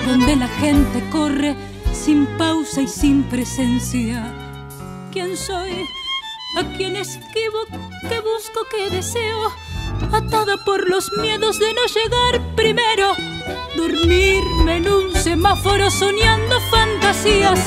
donde 0.05 0.35
la 0.35 0.47
gente 0.47 1.03
corre 1.11 1.55
sin 1.93 2.25
pausa 2.37 2.81
y 2.81 2.87
sin 2.87 3.23
presencia. 3.23 4.33
¿Quién 5.11 5.37
soy? 5.37 5.71
¿A 6.57 6.63
quién 6.77 6.95
esquivo? 6.95 7.65
¿Qué 8.09 8.19
busco? 8.19 8.65
¿Qué 8.69 8.89
deseo? 8.89 9.51
Atada 10.11 10.57
por 10.65 10.89
los 10.89 11.11
miedos 11.21 11.59
de 11.59 11.73
no 11.73 11.85
llegar 11.85 12.55
primero. 12.55 13.15
Dormirme 13.75 14.77
en 14.77 14.87
un 14.87 15.15
semáforo 15.15 15.89
soñando 15.89 16.59
fantasías 16.71 17.59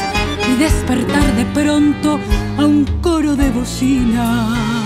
y 0.49 0.57
despertar 0.57 1.37
de 1.37 1.45
pronto 1.47 2.21
a 2.59 2.64
un 2.64 2.85
coro 3.00 3.35
de 3.35 3.50
bocinas. 3.50 4.86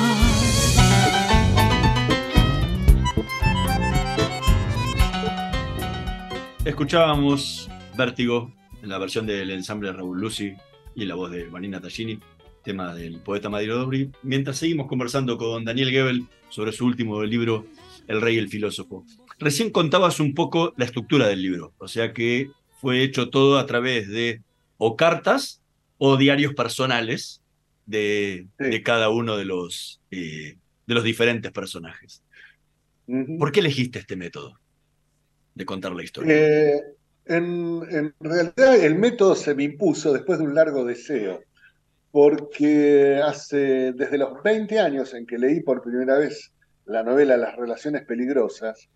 Escuchábamos 6.71 7.69
Vértigo 7.99 8.55
en 8.81 8.91
la 8.91 8.99
versión 8.99 9.27
del 9.27 9.50
ensamble 9.50 9.93
Raúl 9.93 10.21
Lucy 10.21 10.55
y 10.95 11.05
la 11.05 11.17
voz 11.17 11.33
de 11.33 11.49
Vanina 11.49 11.81
Tallini, 11.81 12.21
tema 12.62 12.95
del 12.95 13.19
poeta 13.19 13.49
Madiro 13.49 13.77
Dobri, 13.77 14.12
mientras 14.23 14.59
seguimos 14.59 14.87
conversando 14.87 15.37
con 15.37 15.65
Daniel 15.65 15.91
Gebel 15.91 16.27
sobre 16.49 16.71
su 16.71 16.87
último 16.87 17.25
libro, 17.25 17.67
El 18.07 18.21
Rey 18.21 18.37
y 18.37 18.39
el 18.39 18.49
Filósofo. 18.49 19.05
Recién 19.41 19.71
contabas 19.71 20.21
un 20.21 20.33
poco 20.33 20.73
la 20.77 20.85
estructura 20.85 21.27
del 21.27 21.43
libro, 21.43 21.75
o 21.79 21.89
sea 21.89 22.12
que 22.12 22.53
fue 22.81 23.03
hecho 23.03 23.31
todo 23.31 23.59
a 23.59 23.67
través 23.67 24.09
de 24.09 24.41
o 24.79 24.97
cartas 24.97 25.61
o 25.99 26.17
diarios 26.17 26.55
personales 26.55 27.43
de, 27.85 28.47
de 28.61 28.83
cada 28.85 29.09
uno 29.09 29.37
de 29.37 29.45
los, 29.45 30.00
eh, 30.12 30.57
de 30.87 30.95
los 30.95 31.03
diferentes 31.03 31.50
personajes. 31.50 32.23
¿Por 33.41 33.50
qué 33.50 33.59
elegiste 33.59 33.99
este 33.99 34.15
método 34.15 34.60
de 35.54 35.64
contar 35.64 35.92
la 35.92 36.02
historia? 36.02 36.35
Eh, 36.35 36.83
en, 37.26 37.83
en, 37.90 38.14
realidad 38.21 38.76
el 38.76 38.97
método 38.97 39.35
se 39.35 39.54
me 39.54 39.64
impuso 39.64 40.12
después 40.12 40.38
de 40.38 40.45
un 40.45 40.54
largo 40.54 40.85
deseo, 40.85 41.40
porque 42.11 43.21
hace 43.23 43.92
desde 43.92 44.19
los 44.19 44.42
20 44.42 44.80
años 44.80 45.14
en 45.14 45.26
que 45.26 45.38
leí 45.38 45.61
por 45.61 45.83
primera 45.83 46.19
vez 46.19 46.52
la 46.87 47.02
novela 47.02 47.37
Las 47.37 47.57
Relaciones 47.57 48.04
Peligrosas, 48.04 48.88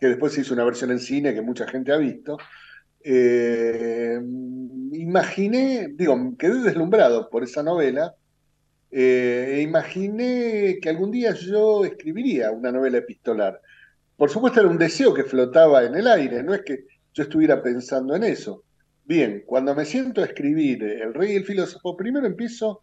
que 0.00 0.08
después 0.08 0.32
se 0.32 0.40
hizo 0.40 0.54
una 0.54 0.64
versión 0.64 0.90
en 0.90 0.98
cine 0.98 1.34
que 1.34 1.42
mucha 1.42 1.66
gente 1.66 1.92
ha 1.92 1.96
visto, 1.96 2.38
eh, 3.04 4.20
imaginé, 4.92 5.88
digo, 5.94 6.16
quedé 6.38 6.62
deslumbrado 6.62 7.28
por 7.28 7.42
esa 7.42 7.62
novela 7.62 8.14
eh, 8.90 9.54
e 9.56 9.60
imaginé 9.62 10.78
que 10.80 10.88
algún 10.88 11.10
día 11.10 11.32
yo 11.34 11.84
escribiría 11.84 12.50
una 12.50 12.70
novela 12.70 12.98
epistolar. 12.98 13.60
Por 14.22 14.30
supuesto 14.30 14.60
era 14.60 14.68
un 14.68 14.78
deseo 14.78 15.12
que 15.12 15.24
flotaba 15.24 15.82
en 15.82 15.96
el 15.96 16.06
aire, 16.06 16.44
no 16.44 16.54
es 16.54 16.62
que 16.62 16.84
yo 17.12 17.24
estuviera 17.24 17.60
pensando 17.60 18.14
en 18.14 18.22
eso. 18.22 18.62
Bien, 19.04 19.42
cuando 19.44 19.74
me 19.74 19.84
siento 19.84 20.20
a 20.20 20.26
escribir 20.26 20.80
El 20.84 21.12
Rey 21.12 21.32
y 21.32 21.36
el 21.38 21.44
Filósofo, 21.44 21.96
primero 21.96 22.24
empiezo 22.24 22.82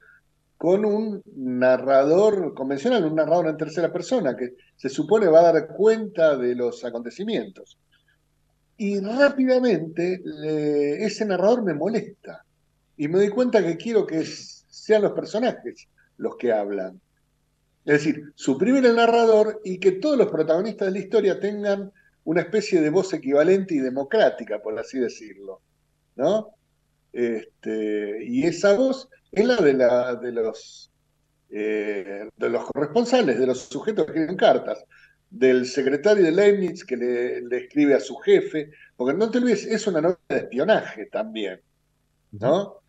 con 0.58 0.84
un 0.84 1.24
narrador 1.38 2.54
convencional, 2.54 3.06
un 3.06 3.16
narrador 3.16 3.48
en 3.48 3.56
tercera 3.56 3.90
persona, 3.90 4.36
que 4.36 4.56
se 4.76 4.90
supone 4.90 5.28
va 5.28 5.40
a 5.40 5.54
dar 5.54 5.68
cuenta 5.68 6.36
de 6.36 6.56
los 6.56 6.84
acontecimientos. 6.84 7.80
Y 8.76 9.00
rápidamente 9.00 10.22
ese 11.02 11.26
narrador 11.26 11.64
me 11.64 11.74
molesta. 11.74 12.44
Y 12.98 13.08
me 13.08 13.18
doy 13.18 13.30
cuenta 13.30 13.64
que 13.64 13.78
quiero 13.78 14.06
que 14.06 14.26
sean 14.26 15.04
los 15.04 15.14
personajes 15.14 15.88
los 16.18 16.36
que 16.36 16.52
hablan. 16.52 17.00
Es 17.90 18.06
decir, 18.06 18.32
suprimir 18.36 18.86
el 18.86 18.98
narrador 18.98 19.62
y 19.64 19.80
que 19.80 19.94
todos 19.94 20.16
los 20.16 20.28
protagonistas 20.28 20.86
de 20.88 20.92
la 20.92 21.00
historia 21.00 21.40
tengan 21.40 21.92
una 22.24 22.42
especie 22.42 22.82
de 22.82 22.92
voz 22.92 23.12
equivalente 23.16 23.74
y 23.74 23.80
democrática, 23.80 24.62
por 24.62 24.78
así 24.78 25.00
decirlo. 25.00 25.62
¿no? 26.16 26.52
Este, 27.12 28.24
y 28.24 28.46
esa 28.46 28.76
voz 28.76 29.10
es 29.32 29.44
la 29.44 29.56
de, 29.56 29.74
la, 29.74 30.14
de, 30.14 30.32
los, 30.32 30.92
eh, 31.50 32.30
de 32.38 32.50
los 32.52 32.66
corresponsales, 32.66 33.40
de 33.40 33.48
los 33.48 33.58
sujetos 33.62 34.06
que 34.06 34.12
escriben 34.12 34.38
cartas, 34.38 34.86
del 35.28 35.66
secretario 35.66 36.24
de 36.24 36.32
Leibniz 36.32 36.86
que 36.86 36.96
le, 36.96 37.58
escribe 37.58 37.96
a 37.96 38.00
su 38.00 38.18
jefe, 38.18 38.70
porque 38.98 39.18
no 39.18 39.32
te 39.32 39.40
olvides, 39.40 39.66
es 39.66 39.88
una 39.88 40.00
novela 40.00 40.20
de 40.30 40.38
espionaje 40.38 41.08
también, 41.08 41.60
¿no? 42.34 42.82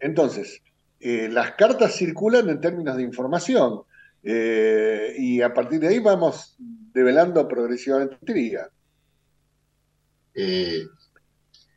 Entonces, 0.00 0.60
eh, 0.98 1.28
las 1.30 1.52
cartas 1.52 1.94
circulan 1.94 2.48
en 2.48 2.60
términos 2.60 2.96
de 2.96 3.04
información, 3.04 3.82
eh, 4.22 5.14
y 5.18 5.40
a 5.40 5.52
partir 5.52 5.80
de 5.80 5.88
ahí 5.88 5.98
vamos 5.98 6.56
develando 6.58 7.46
progresivamente 7.48 8.16
intriga. 8.20 8.70
Eh, 10.34 10.84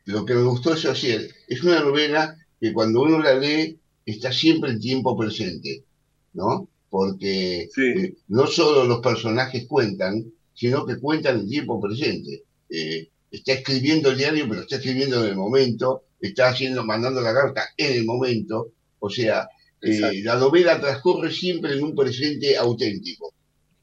lo 0.06 0.24
que 0.24 0.34
me 0.34 0.42
gustó 0.42 0.74
es 0.74 0.84
ayer, 0.84 1.30
es 1.48 1.62
una 1.62 1.80
novela 1.80 2.36
que 2.60 2.72
cuando 2.72 3.02
uno 3.02 3.18
la 3.20 3.34
lee 3.34 3.78
está 4.04 4.32
siempre 4.32 4.70
en 4.70 4.80
tiempo 4.80 5.16
presente, 5.16 5.84
¿no? 6.34 6.68
Porque 6.90 7.68
eh, 7.76 8.14
no 8.28 8.46
solo 8.46 8.84
los 8.84 9.00
personajes 9.00 9.66
cuentan, 9.66 10.24
sino 10.52 10.86
que 10.86 10.98
cuentan 10.98 11.40
en 11.40 11.48
tiempo 11.48 11.80
presente. 11.80 12.44
Eh, 12.68 13.08
está 13.30 13.52
escribiendo 13.52 14.10
el 14.10 14.18
diario, 14.18 14.46
pero 14.48 14.62
está 14.62 14.76
escribiendo 14.76 15.24
en 15.24 15.30
el 15.30 15.36
momento, 15.36 16.04
está 16.20 16.48
haciendo, 16.48 16.84
mandando 16.84 17.20
la 17.20 17.34
carta 17.34 17.68
en 17.76 17.94
el 17.94 18.04
momento, 18.04 18.72
o 19.00 19.10
sea, 19.10 19.48
eh, 19.84 20.22
la 20.22 20.36
novela 20.36 20.80
transcurre 20.80 21.30
siempre 21.30 21.74
en 21.74 21.84
un 21.84 21.94
presente 21.94 22.56
auténtico. 22.56 23.34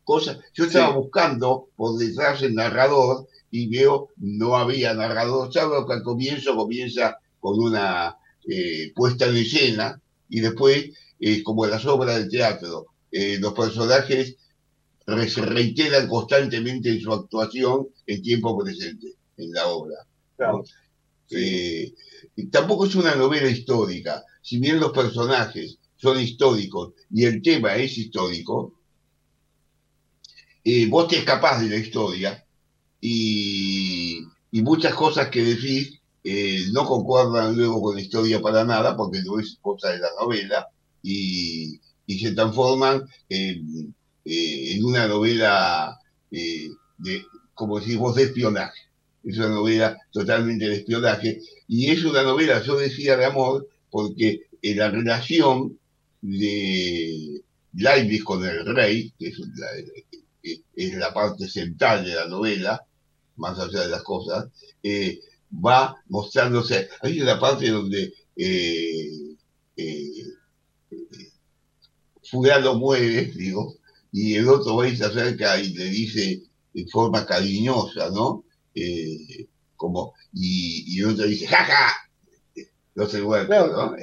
Cosa, 0.04 0.40
yo 0.54 0.66
estaba 0.66 0.96
buscando 0.96 1.70
por 1.76 1.98
detrás 1.98 2.42
del 2.42 2.56
narrador 2.56 3.28
y 3.52 3.68
veo 3.68 4.10
no 4.18 4.56
había 4.56 4.94
narrador, 4.94 5.54
salvo 5.54 5.86
que 5.86 5.94
al 5.94 6.04
comienzo 6.04 6.56
comienza 6.56 7.18
con 7.40 7.60
una 7.60 8.18
eh, 8.48 8.92
puesta 8.96 9.28
en 9.28 9.36
escena 9.36 10.02
y 10.30 10.40
después, 10.40 10.90
eh, 11.20 11.44
como 11.44 11.66
en 11.66 11.72
las 11.72 11.86
obras 11.86 12.18
de 12.18 12.30
teatro, 12.30 12.88
eh, 13.12 13.38
los 13.40 13.54
personajes 13.54 14.38
se 15.06 15.42
reiteran 15.42 16.08
constantemente 16.08 16.90
en 16.90 17.02
su 17.02 17.12
actuación 17.12 17.88
en 18.08 18.22
tiempo 18.22 18.58
presente 18.58 19.08
en 19.38 19.52
la 19.52 19.68
obra. 19.68 19.98
tampoco 22.50 22.86
es 22.86 22.96
una 22.96 23.16
novela 23.16 23.50
histórica, 23.50 24.24
si 24.42 24.60
bien 24.60 24.80
los 24.80 24.92
personajes 24.92 25.78
son 26.02 26.20
históricos 26.20 26.94
y 27.12 27.26
el 27.26 27.42
tema 27.42 27.76
es 27.76 27.98
histórico, 27.98 28.74
vos 30.90 31.08
te 31.08 31.18
escapás 31.18 31.62
de 31.62 31.70
la 31.70 31.78
historia 31.78 32.46
y, 33.02 34.20
muchas 34.52 34.94
cosas 34.94 35.30
que 35.30 35.44
decís 35.44 36.02
eh, 36.24 36.68
no 36.72 36.86
concuerdan 36.86 37.56
luego 37.56 37.82
con 37.82 37.96
la 37.96 38.02
historia 38.02 38.42
para 38.42 38.64
nada, 38.64 38.96
porque 38.96 39.22
no 39.24 39.40
es 39.40 39.58
cosa 39.62 39.90
de 39.90 40.00
la 40.00 40.10
novela, 40.20 40.68
y, 41.02 41.80
se 42.08 42.34
transforman 42.34 43.04
en, 43.30 43.96
eh, 44.26 44.76
en 44.76 44.84
una 44.86 45.08
novela, 45.08 45.98
eh, 46.30 46.70
de, 46.98 47.24
como 47.54 47.80
decís 47.80 47.98
vos, 47.98 48.16
de 48.16 48.24
espionaje. 48.24 48.80
Es 49.24 49.38
una 49.38 49.50
novela 49.50 49.98
totalmente 50.12 50.68
de 50.68 50.76
espionaje, 50.76 51.42
y 51.68 51.90
es 51.90 52.04
una 52.04 52.24
novela, 52.24 52.62
yo 52.62 52.76
decía, 52.78 53.18
de 53.18 53.26
amor, 53.26 53.68
porque 53.90 54.42
la 54.62 54.92
relación 54.92 55.80
de 56.22 57.42
Leibniz 57.74 58.24
con 58.24 58.46
el 58.46 58.66
rey, 58.76 59.14
que 59.18 59.28
es 59.30 59.40
la, 59.56 59.68
es 60.76 60.94
la 60.96 61.14
parte 61.14 61.48
central 61.48 62.06
de 62.06 62.16
la 62.16 62.28
novela, 62.28 62.86
más 63.38 63.58
allá 63.60 63.82
de 63.82 63.90
las 63.90 64.04
cosas, 64.04 64.48
eh, 64.84 65.20
va 65.54 65.96
mostrándose. 66.08 66.90
Hay 67.02 67.22
una 67.22 67.40
parte 67.40 67.70
donde 67.70 68.14
eh, 68.36 69.36
eh, 69.78 70.26
Fulano 72.24 72.76
muere, 72.76 73.26
digo, 73.36 73.76
y 74.12 74.36
el 74.36 74.48
otro 74.48 74.78
va 74.78 74.88
y 74.88 74.96
se 74.96 75.06
acerca 75.06 75.60
y 75.60 75.74
le 75.74 75.86
dice 75.86 76.44
en 76.74 76.88
forma 76.88 77.26
cariñosa, 77.26 78.10
¿no? 78.10 78.46
Eh, 78.74 79.48
como, 79.76 80.14
y, 80.34 81.00
el 81.00 81.08
otro 81.10 81.26
dice, 81.26 81.48
¡jaja! 81.48 82.10
No 82.96 83.08
se 83.08 83.22
vuelve, 83.22 83.58
¿no? 83.58 83.96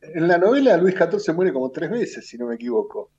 En, 0.00 0.28
la 0.28 0.38
novela 0.38 0.76
Luis 0.76 0.94
XIV 0.94 1.34
muere 1.34 1.52
como 1.52 1.70
tres 1.70 1.90
veces, 1.90 2.26
si 2.26 2.38
no 2.38 2.46
me 2.46 2.54
equivoco. 2.54 3.10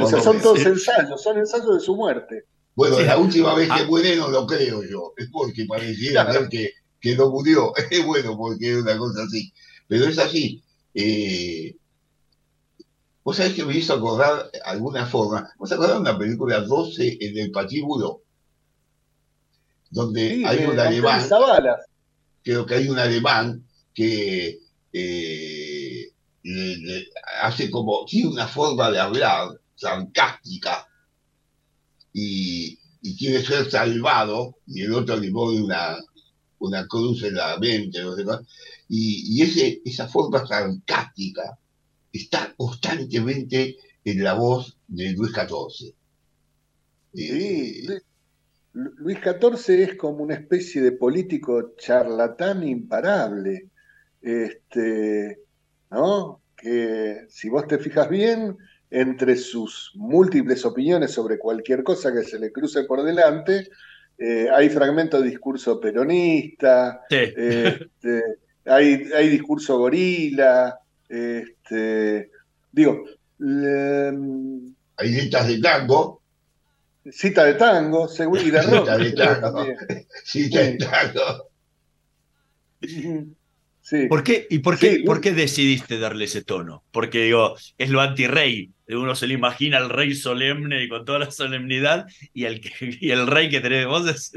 O 0.00 0.06
sea, 0.06 0.20
son 0.20 0.40
todos 0.40 0.64
ensayos, 0.64 1.22
son 1.22 1.38
ensayos 1.38 1.74
de 1.74 1.80
su 1.80 1.96
muerte. 1.96 2.44
Bueno, 2.74 3.00
la 3.00 3.18
última 3.18 3.54
vez 3.54 3.66
que 3.68 3.82
ah. 3.82 3.86
muere 3.86 4.16
no 4.16 4.28
lo 4.28 4.46
creo 4.46 4.82
yo, 4.84 5.12
es 5.16 5.28
porque 5.30 5.66
pareciera 5.66 6.26
que, 6.48 6.70
que 7.00 7.16
no 7.16 7.30
murió. 7.30 7.72
Es 7.90 8.04
bueno 8.04 8.36
porque 8.36 8.70
es 8.70 8.76
una 8.82 8.96
cosa 8.96 9.24
así. 9.24 9.52
Pero 9.88 10.04
es 10.04 10.18
así. 10.18 10.62
Eh, 10.94 11.74
Vos 13.22 13.36
sabés 13.36 13.54
que 13.54 13.64
me 13.64 13.76
hizo 13.76 13.94
acordar 13.94 14.50
alguna 14.64 15.06
forma. 15.06 15.52
¿Vos 15.58 15.70
acordás 15.70 15.94
de 15.94 16.00
una 16.00 16.18
película 16.18 16.60
12 16.62 17.18
en 17.20 17.38
el 17.38 17.50
patíbulo? 17.50 18.22
Donde 19.90 20.42
hay 20.46 20.64
un 20.64 20.78
alemán. 20.78 21.22
Creo 22.42 22.64
que 22.64 22.74
hay 22.74 22.88
un 22.88 22.98
alemán 22.98 23.64
que 23.92 24.58
eh, 24.92 25.79
hace 27.42 27.70
como, 27.70 28.04
tiene 28.06 28.30
una 28.30 28.48
forma 28.48 28.90
de 28.90 28.98
hablar 28.98 29.60
sarcástica 29.74 30.86
y, 32.12 32.78
quiere 33.18 33.44
ser 33.44 33.70
salvado, 33.70 34.56
y 34.66 34.82
el 34.82 34.92
otro 34.92 35.16
le 35.16 35.30
pone 35.30 35.60
una, 35.60 35.96
una 36.58 36.86
cruz 36.86 37.22
en 37.22 37.34
la 37.34 37.58
mente, 37.58 38.00
y, 38.88 39.42
ese, 39.42 39.80
esa 39.84 40.08
forma 40.08 40.46
sarcástica 40.46 41.58
está 42.12 42.54
constantemente 42.56 43.76
en 44.04 44.24
la 44.24 44.34
voz 44.34 44.76
de 44.88 45.12
Luis 45.12 45.32
XIV. 45.32 45.94
Sí, 47.14 47.86
eh, 47.88 48.00
Luis 48.72 49.18
XIV 49.18 49.82
es 49.82 49.94
como 49.96 50.22
una 50.22 50.34
especie 50.34 50.80
de 50.80 50.92
político 50.92 51.74
charlatán 51.76 52.66
imparable, 52.66 53.68
este, 54.22 55.40
¿no? 55.90 56.42
Que 56.56 57.26
si 57.28 57.48
vos 57.48 57.66
te 57.66 57.78
fijas 57.78 58.08
bien, 58.08 58.56
entre 58.90 59.36
sus 59.36 59.92
múltiples 59.94 60.64
opiniones 60.64 61.12
sobre 61.12 61.38
cualquier 61.38 61.82
cosa 61.84 62.12
que 62.12 62.24
se 62.24 62.38
le 62.38 62.52
cruce 62.52 62.84
por 62.84 63.02
delante, 63.02 63.68
eh, 64.18 64.48
hay 64.54 64.68
fragmentos 64.68 65.22
de 65.22 65.30
discurso 65.30 65.80
peronista, 65.80 67.02
este, 67.08 68.22
hay, 68.66 69.08
hay, 69.16 69.28
discurso 69.28 69.78
gorila, 69.78 70.78
este, 71.08 72.30
digo, 72.72 73.04
hay 74.96 75.14
citas 75.14 75.48
de 75.48 75.58
tango. 75.60 76.20
Cita 77.10 77.44
de 77.44 77.54
tango, 77.54 78.06
rock. 78.06 78.88
Cita 79.00 79.00
de 79.00 79.40
tango. 79.40 79.66
Cita 80.24 80.60
de 80.60 80.76
tango. 80.76 81.50
Sí. 83.90 84.06
¿Por 84.06 84.22
qué, 84.22 84.46
¿Y 84.48 84.60
por 84.60 84.78
qué, 84.78 85.02
por 85.04 85.20
qué 85.20 85.32
decidiste 85.32 85.98
darle 85.98 86.26
ese 86.26 86.44
tono? 86.44 86.84
Porque 86.92 87.24
digo, 87.24 87.56
es 87.76 87.90
lo 87.90 88.00
anti-rey. 88.00 88.70
Uno 88.86 89.16
se 89.16 89.26
le 89.26 89.34
imagina 89.34 89.78
al 89.78 89.90
rey 89.90 90.14
solemne 90.14 90.84
y 90.84 90.88
con 90.88 91.04
toda 91.04 91.18
la 91.18 91.30
solemnidad, 91.32 92.06
y 92.32 92.44
el, 92.44 92.60
y 93.00 93.10
el 93.10 93.26
rey 93.26 93.50
que 93.50 93.58
tenés 93.58 93.88
vos 93.88 94.08
es, 94.08 94.30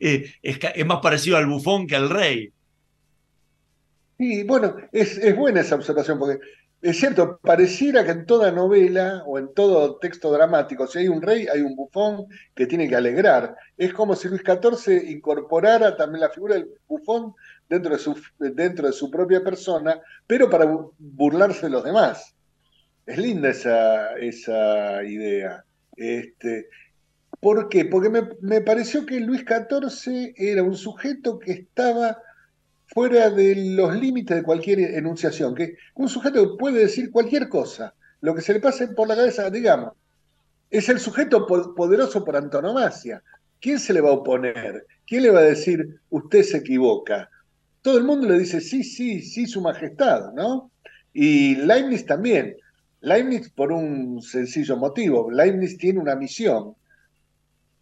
eh, 0.00 0.32
es, 0.42 0.58
es, 0.74 0.86
más 0.86 0.98
parecido 1.00 1.36
al 1.36 1.46
bufón 1.46 1.86
que 1.86 1.94
al 1.94 2.10
rey. 2.10 2.50
Sí, 4.18 4.42
bueno, 4.42 4.74
es, 4.90 5.18
es 5.18 5.36
buena 5.36 5.60
esa 5.60 5.76
observación, 5.76 6.18
porque 6.18 6.40
es 6.82 6.98
cierto, 6.98 7.38
pareciera 7.42 8.04
que 8.04 8.10
en 8.10 8.26
toda 8.26 8.50
novela 8.50 9.22
o 9.24 9.38
en 9.38 9.54
todo 9.54 9.98
texto 9.98 10.32
dramático, 10.32 10.88
si 10.88 10.98
hay 10.98 11.08
un 11.08 11.22
rey, 11.22 11.46
hay 11.46 11.60
un 11.60 11.76
bufón 11.76 12.26
que 12.56 12.66
tiene 12.66 12.88
que 12.88 12.96
alegrar. 12.96 13.54
Es 13.76 13.94
como 13.94 14.16
si 14.16 14.28
Luis 14.28 14.42
XIV 14.42 15.08
incorporara 15.10 15.96
también 15.96 16.22
la 16.22 16.30
figura 16.30 16.56
del 16.56 16.68
bufón 16.88 17.34
dentro 17.68 17.92
de 17.92 17.98
su, 17.98 18.16
dentro 18.38 18.86
de 18.86 18.92
su 18.92 19.10
propia 19.10 19.42
persona, 19.42 20.00
pero 20.26 20.48
para 20.48 20.66
burlarse 20.98 21.66
de 21.66 21.70
los 21.70 21.84
demás. 21.84 22.34
Es 23.04 23.18
linda 23.18 23.50
esa, 23.50 24.14
esa 24.14 25.04
idea. 25.04 25.64
Este, 25.96 26.68
¿Por 27.40 27.68
qué? 27.68 27.84
Porque 27.84 28.08
me, 28.08 28.28
me 28.40 28.60
pareció 28.60 29.06
que 29.06 29.20
Luis 29.20 29.42
XIV 29.42 30.34
era 30.36 30.62
un 30.62 30.76
sujeto 30.76 31.38
que 31.38 31.52
estaba 31.52 32.18
fuera 32.86 33.30
de 33.30 33.54
los 33.74 33.94
límites 33.96 34.36
de 34.36 34.42
cualquier 34.42 34.80
enunciación, 34.80 35.54
que 35.54 35.76
un 35.94 36.08
sujeto 36.08 36.56
puede 36.56 36.80
decir 36.80 37.10
cualquier 37.10 37.48
cosa, 37.48 37.94
lo 38.20 38.34
que 38.34 38.42
se 38.42 38.52
le 38.52 38.60
pase 38.60 38.88
por 38.88 39.08
la 39.08 39.16
cabeza, 39.16 39.50
digamos, 39.50 39.92
es 40.70 40.88
el 40.88 40.98
sujeto 40.98 41.46
poderoso 41.46 42.24
por 42.24 42.36
antonomasia. 42.36 43.22
¿Quién 43.60 43.78
se 43.78 43.92
le 43.92 44.00
va 44.00 44.10
a 44.10 44.14
oponer? 44.14 44.86
¿Quién 45.06 45.22
le 45.22 45.30
va 45.30 45.40
a 45.40 45.44
decir, 45.44 46.00
usted 46.10 46.42
se 46.42 46.58
equivoca? 46.58 47.30
Todo 47.86 47.98
el 47.98 48.04
mundo 48.04 48.26
le 48.26 48.40
dice, 48.40 48.60
sí, 48.60 48.82
sí, 48.82 49.22
sí, 49.22 49.46
su 49.46 49.60
majestad, 49.60 50.32
¿no? 50.32 50.72
Y 51.12 51.54
Leibniz 51.54 52.04
también. 52.04 52.56
Leibniz 53.00 53.48
por 53.50 53.70
un 53.70 54.20
sencillo 54.22 54.76
motivo. 54.76 55.30
Leibniz 55.30 55.78
tiene 55.78 56.00
una 56.00 56.16
misión 56.16 56.74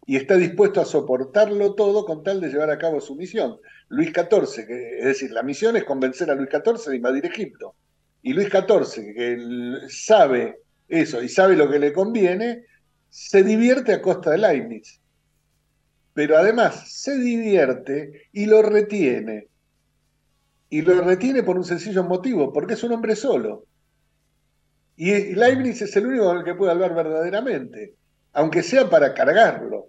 y 0.05 0.15
está 0.17 0.35
dispuesto 0.35 0.79
a 0.79 0.85
soportarlo 0.85 1.73
todo 1.73 2.05
con 2.05 2.21
tal 2.21 2.39
de 2.39 2.49
llevar 2.49 2.69
a 2.69 2.77
cabo 2.77 3.01
su 3.01 3.15
misión. 3.15 3.57
Luis 3.87 4.09
XIV, 4.09 4.67
que, 4.67 4.99
es 4.99 5.05
decir, 5.05 5.31
la 5.31 5.41
misión 5.41 5.75
es 5.75 5.85
convencer 5.85 6.29
a 6.29 6.35
Luis 6.35 6.49
XIV 6.51 6.87
de 6.87 6.97
invadir 6.97 7.25
Egipto. 7.25 7.73
Y 8.21 8.33
Luis 8.33 8.49
XIV, 8.49 9.11
que 9.15 9.87
sabe 9.89 10.59
eso 10.87 11.19
y 11.19 11.29
sabe 11.29 11.55
lo 11.55 11.67
que 11.67 11.79
le 11.79 11.91
conviene, 11.91 12.61
se 13.09 13.41
divierte 13.41 13.91
a 13.91 14.03
costa 14.03 14.29
de 14.29 14.37
Leibniz. 14.37 15.01
Pero 16.13 16.37
además 16.37 16.93
se 16.93 17.17
divierte 17.17 18.29
y 18.33 18.45
lo 18.45 18.61
retiene. 18.61 19.47
Y 20.75 20.81
lo 20.81 20.99
retiene 20.99 21.41
por 21.41 21.55
un 21.55 21.63
sencillo 21.63 22.03
motivo, 22.03 22.51
porque 22.51 22.73
es 22.73 22.83
un 22.83 22.91
hombre 22.91 23.15
solo. 23.15 23.65
Y 24.97 25.33
Leibniz 25.33 25.81
es 25.81 25.95
el 25.95 26.07
único 26.07 26.25
con 26.25 26.39
el 26.39 26.43
que 26.43 26.53
puede 26.53 26.73
hablar 26.73 26.93
verdaderamente, 26.93 27.95
aunque 28.33 28.61
sea 28.61 28.89
para 28.89 29.13
cargarlo. 29.13 29.85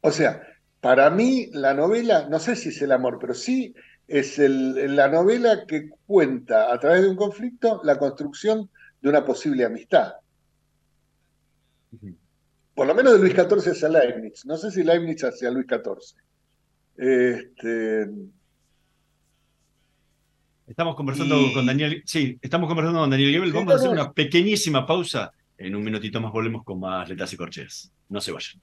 O 0.00 0.10
sea, 0.10 0.42
para 0.80 1.08
mí 1.08 1.50
la 1.52 1.72
novela, 1.72 2.28
no 2.28 2.40
sé 2.40 2.56
si 2.56 2.70
es 2.70 2.82
el 2.82 2.90
amor, 2.90 3.18
pero 3.20 3.32
sí 3.32 3.76
es 4.08 4.38
la 4.40 5.06
novela 5.06 5.66
que 5.68 5.90
cuenta 6.04 6.74
a 6.74 6.80
través 6.80 7.02
de 7.02 7.10
un 7.10 7.16
conflicto 7.16 7.80
la 7.84 7.96
construcción 7.96 8.70
de 9.00 9.08
una 9.08 9.24
posible 9.24 9.64
amistad. 9.64 10.14
Por 12.74 12.88
lo 12.88 12.94
menos 12.96 13.12
de 13.12 13.18
Luis 13.20 13.34
XIV 13.34 13.70
hacia 13.70 13.88
Leibniz. 13.88 14.44
No 14.46 14.56
sé 14.56 14.72
si 14.72 14.82
Leibniz 14.82 15.22
hacia 15.22 15.48
Luis 15.48 15.66
XIV. 15.68 16.16
Este... 16.96 18.39
Estamos 20.70 20.94
conversando 20.94 21.36
con 21.52 21.66
Daniel. 21.66 22.00
Sí, 22.06 22.38
estamos 22.40 22.68
conversando 22.68 23.00
con 23.00 23.10
Daniel 23.10 23.32
Gebel. 23.32 23.52
Vamos 23.52 23.72
a 23.72 23.76
hacer 23.76 23.90
una 23.90 24.12
pequeñísima 24.12 24.86
pausa. 24.86 25.32
En 25.58 25.74
un 25.74 25.82
minutito 25.82 26.20
más 26.20 26.30
volvemos 26.30 26.62
con 26.62 26.78
más 26.78 27.08
letras 27.08 27.32
y 27.32 27.36
corcheas. 27.36 27.92
No 28.08 28.20
se 28.20 28.30
vayan 28.30 28.62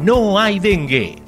no 0.00 0.38
hay 0.38 0.58
dengue. 0.58 1.22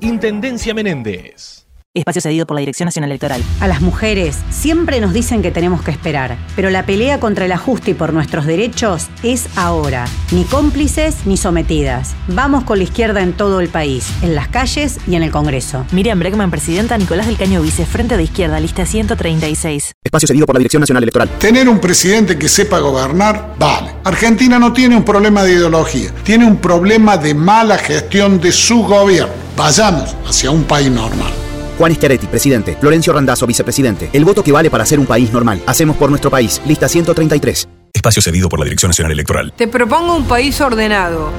Intendencia 0.00 0.74
Menéndez. 0.74 1.59
Espacio 1.92 2.22
cedido 2.22 2.46
por 2.46 2.54
la 2.54 2.60
Dirección 2.60 2.86
Nacional 2.86 3.10
Electoral. 3.10 3.42
A 3.58 3.66
las 3.66 3.80
mujeres 3.80 4.38
siempre 4.48 5.00
nos 5.00 5.12
dicen 5.12 5.42
que 5.42 5.50
tenemos 5.50 5.82
que 5.82 5.90
esperar, 5.90 6.38
pero 6.54 6.70
la 6.70 6.86
pelea 6.86 7.18
contra 7.18 7.46
el 7.46 7.50
ajuste 7.50 7.90
y 7.90 7.94
por 7.94 8.12
nuestros 8.12 8.46
derechos 8.46 9.08
es 9.24 9.48
ahora. 9.56 10.06
Ni 10.30 10.44
cómplices 10.44 11.26
ni 11.26 11.36
sometidas. 11.36 12.14
Vamos 12.28 12.62
con 12.62 12.78
la 12.78 12.84
izquierda 12.84 13.22
en 13.22 13.32
todo 13.32 13.58
el 13.58 13.68
país, 13.70 14.06
en 14.22 14.36
las 14.36 14.46
calles 14.46 14.98
y 15.08 15.16
en 15.16 15.24
el 15.24 15.32
Congreso. 15.32 15.84
Miriam 15.90 16.20
Bregman, 16.20 16.52
presidenta, 16.52 16.96
Nicolás 16.96 17.26
del 17.26 17.36
Caño 17.36 17.60
Vice, 17.60 17.84
Frente 17.84 18.16
de 18.16 18.22
Izquierda, 18.22 18.60
lista 18.60 18.86
136. 18.86 19.92
Espacio 20.04 20.28
cedido 20.28 20.46
por 20.46 20.54
la 20.54 20.60
Dirección 20.60 20.82
Nacional 20.82 21.02
Electoral. 21.02 21.28
Tener 21.40 21.68
un 21.68 21.80
presidente 21.80 22.38
que 22.38 22.48
sepa 22.48 22.78
gobernar, 22.78 23.56
vale. 23.58 23.96
Argentina 24.04 24.60
no 24.60 24.72
tiene 24.72 24.96
un 24.96 25.04
problema 25.04 25.42
de 25.42 25.54
ideología, 25.54 26.14
tiene 26.22 26.46
un 26.46 26.58
problema 26.58 27.16
de 27.16 27.34
mala 27.34 27.78
gestión 27.78 28.40
de 28.40 28.52
su 28.52 28.84
gobierno. 28.84 29.34
Vayamos 29.56 30.14
hacia 30.24 30.52
un 30.52 30.62
país 30.62 30.88
normal. 30.88 31.49
Juan 31.80 31.94
Schiaretti, 31.94 32.26
presidente. 32.26 32.76
Florencio 32.78 33.10
Randazzo, 33.10 33.46
vicepresidente. 33.46 34.10
El 34.12 34.26
voto 34.26 34.44
que 34.44 34.52
vale 34.52 34.68
para 34.68 34.84
ser 34.84 35.00
un 35.00 35.06
país 35.06 35.32
normal. 35.32 35.62
Hacemos 35.64 35.96
por 35.96 36.10
nuestro 36.10 36.30
país. 36.30 36.60
Lista 36.66 36.90
133. 36.90 37.68
Espacio 37.94 38.20
cedido 38.20 38.50
por 38.50 38.58
la 38.58 38.66
Dirección 38.66 38.90
Nacional 38.90 39.12
Electoral. 39.12 39.54
Te 39.56 39.66
propongo 39.66 40.14
un 40.14 40.26
país 40.26 40.60
ordenado, 40.60 41.30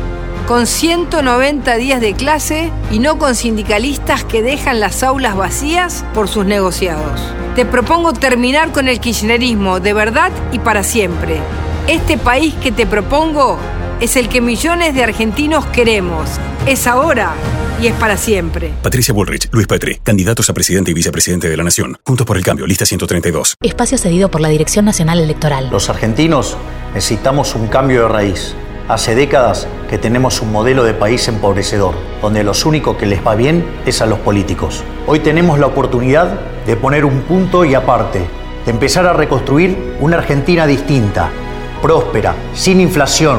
con 0.48 0.66
190 0.66 1.76
días 1.76 2.02
de 2.02 2.16
clase 2.16 2.72
y 2.90 2.98
no 2.98 3.20
con 3.20 3.36
sindicalistas 3.36 4.24
que 4.24 4.42
dejan 4.42 4.80
las 4.80 5.04
aulas 5.04 5.38
vacías 5.38 6.04
por 6.16 6.28
sus 6.28 6.44
negociados. 6.44 7.22
Te 7.56 7.64
propongo 7.64 8.14
terminar 8.14 8.72
con 8.72 8.88
el 8.88 9.00
kirchnerismo 9.00 9.80
de 9.80 9.94
verdad 9.94 10.32
y 10.52 10.58
para 10.58 10.82
siempre. 10.82 11.40
Este 11.88 12.18
país 12.18 12.56
que 12.56 12.72
te 12.72 12.88
propongo 12.88 13.60
es 14.02 14.16
el 14.16 14.30
que 14.30 14.42
millones 14.42 14.96
de 14.96 15.04
argentinos 15.04 15.68
queremos. 15.68 16.28
Es 16.66 16.88
ahora 16.88 17.34
y 17.80 17.86
es 17.86 17.94
para 17.94 18.18
siempre. 18.18 18.72
Patricia 18.82 19.14
Bullrich, 19.14 19.48
Luis 19.52 19.68
Petri, 19.68 19.98
candidatos 19.98 20.50
a 20.50 20.56
presidente 20.56 20.90
y 20.90 20.96
vicepresidente 20.96 21.48
de 21.48 21.56
la 21.56 21.64
Nación. 21.64 21.98
Juntos 22.04 22.26
por 22.26 22.36
el 22.36 22.44
cambio, 22.44 22.66
lista 22.66 22.84
132. 22.84 23.58
Espacio 23.62 24.00
cedido 24.00 24.32
por 24.32 24.42
la 24.42 24.50
Dirección 24.50 24.86
Nacional 24.86 25.20
Electoral. 25.20 25.70
Los 25.70 25.90
argentinos 25.92 26.58
necesitamos 26.96 27.54
un 27.54 27.68
cambio 27.68 28.02
de 28.02 28.08
raíz. 28.08 28.56
Hace 28.90 29.14
décadas 29.14 29.68
que 29.88 30.00
tenemos 30.00 30.42
un 30.42 30.52
modelo 30.52 30.84
de 30.84 30.96
país 30.96 31.28
empobrecedor, 31.28 31.94
donde 32.24 32.44
los 32.44 32.66
únicos 32.66 32.98
que 32.98 33.06
les 33.06 33.26
va 33.26 33.36
bien 33.36 33.64
es 33.86 34.02
a 34.02 34.08
los 34.08 34.18
políticos. 34.20 34.84
Hoy 35.06 35.20
tenemos 35.20 35.60
la 35.60 35.68
oportunidad 35.68 36.40
de 36.66 36.76
poner 36.76 37.06
un 37.06 37.22
punto 37.22 37.66
y 37.66 37.76
aparte, 37.76 38.26
de 38.66 38.72
empezar 38.72 39.06
a 39.06 39.14
reconstruir 39.14 39.96
una 40.00 40.18
Argentina 40.18 40.66
distinta, 40.66 41.30
próspera, 41.82 42.36
sin 42.54 42.82
inflación, 42.82 43.38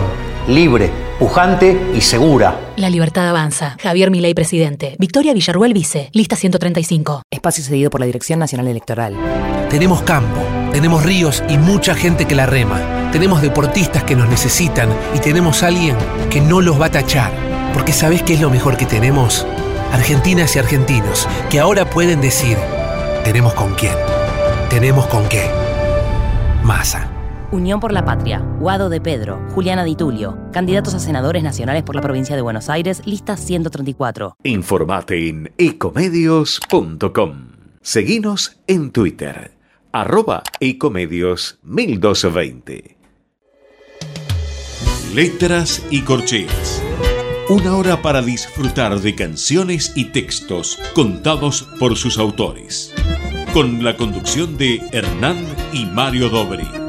libre, 0.49 0.91
pujante 1.19 1.93
y 1.95 2.01
segura. 2.01 2.59
La 2.77 2.91
libertad 2.91 3.29
avanza. 3.29 3.77
Javier 3.81 4.11
Milei, 4.11 4.35
presidente. 4.35 4.97
Victoria 4.99 5.33
Villarruel, 5.35 5.73
vice. 5.73 6.11
Lista 6.13 6.37
135. 6.37 7.23
Espacio 7.31 7.65
cedido 7.65 7.91
por 7.91 8.01
la 8.01 8.07
Dirección 8.07 8.39
Nacional 8.39 8.69
Electoral. 8.69 9.17
Tenemos 9.71 10.03
campo, 10.03 10.41
tenemos 10.73 11.03
ríos 11.03 11.43
y 11.49 11.59
mucha 11.59 11.95
gente 11.95 12.27
que 12.27 12.35
la 12.35 12.47
rema. 12.47 13.11
Tenemos 13.13 13.43
deportistas 13.43 14.05
que 14.05 14.17
nos 14.17 14.29
necesitan 14.29 14.89
y 15.15 15.19
tenemos 15.21 15.63
alguien 15.63 15.97
que 16.31 16.41
no 16.41 16.61
los 16.61 16.81
va 16.81 16.87
a 16.87 16.91
tachar. 16.91 17.33
Porque 17.73 17.93
¿sabés 17.93 18.23
qué 18.23 18.35
es 18.35 18.41
lo 18.41 18.51
mejor 18.51 18.77
que 18.77 18.87
tenemos? 18.87 19.47
Argentinas 19.93 20.57
y 20.57 20.59
argentinos 20.59 21.29
que 21.51 21.61
ahora 21.61 21.89
pueden 21.89 22.21
decir, 22.21 22.57
tenemos 23.25 23.55
con 23.55 23.75
quién, 23.75 23.95
tenemos 24.71 25.07
con 25.07 25.29
qué. 25.29 25.51
Masa. 26.63 27.12
Unión 27.53 27.81
por 27.81 27.93
la 27.93 28.03
Patria, 28.03 28.39
Guado 28.59 28.89
de 28.89 28.99
Pedro, 28.99 29.47
Juliana 29.51 29.85
Di 29.85 29.95
Tulio, 29.95 30.39
candidatos 30.53 30.95
a 30.95 30.99
senadores 30.99 31.43
nacionales 31.43 31.83
por 31.83 31.95
la 31.95 32.01
provincia 32.01 32.35
de 32.35 32.41
Buenos 32.41 32.71
Aires, 32.71 33.03
lista 33.05 33.37
134. 33.37 34.39
Informate 34.43 35.29
en 35.29 35.53
ecomedios.com. 35.59 37.49
Seguinos 37.83 38.59
en 38.67 38.91
Twitter, 38.91 39.53
arroba 39.93 40.43
ecomedios 40.61 41.59
1220. 41.63 42.97
Letras 45.15 45.85
y 45.91 46.01
corcheas. 46.03 46.83
Una 47.51 47.77
hora 47.77 48.01
para 48.01 48.23
disfrutar 48.23 48.99
de 48.99 49.15
canciones 49.15 49.93
y 49.95 50.07
textos 50.07 50.79
contados 50.95 51.69
por 51.79 51.97
sus 51.97 52.17
autores. 52.17 52.95
Con 53.53 53.85
la 53.85 53.99
conducción 53.99 54.57
de 54.57 54.81
Hernán 54.93 55.45
y 55.75 55.85
Mario 55.85 56.31
Dobri. 56.31 56.82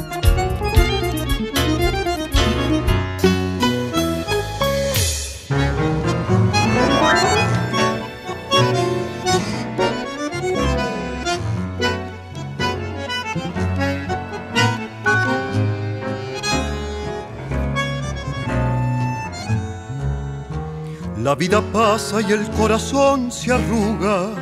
La 21.33 21.39
vida 21.39 21.63
pasa 21.73 22.21
y 22.21 22.31
el 22.31 22.47
corazón 22.51 23.31
se 23.31 23.51
arruga, 23.51 24.35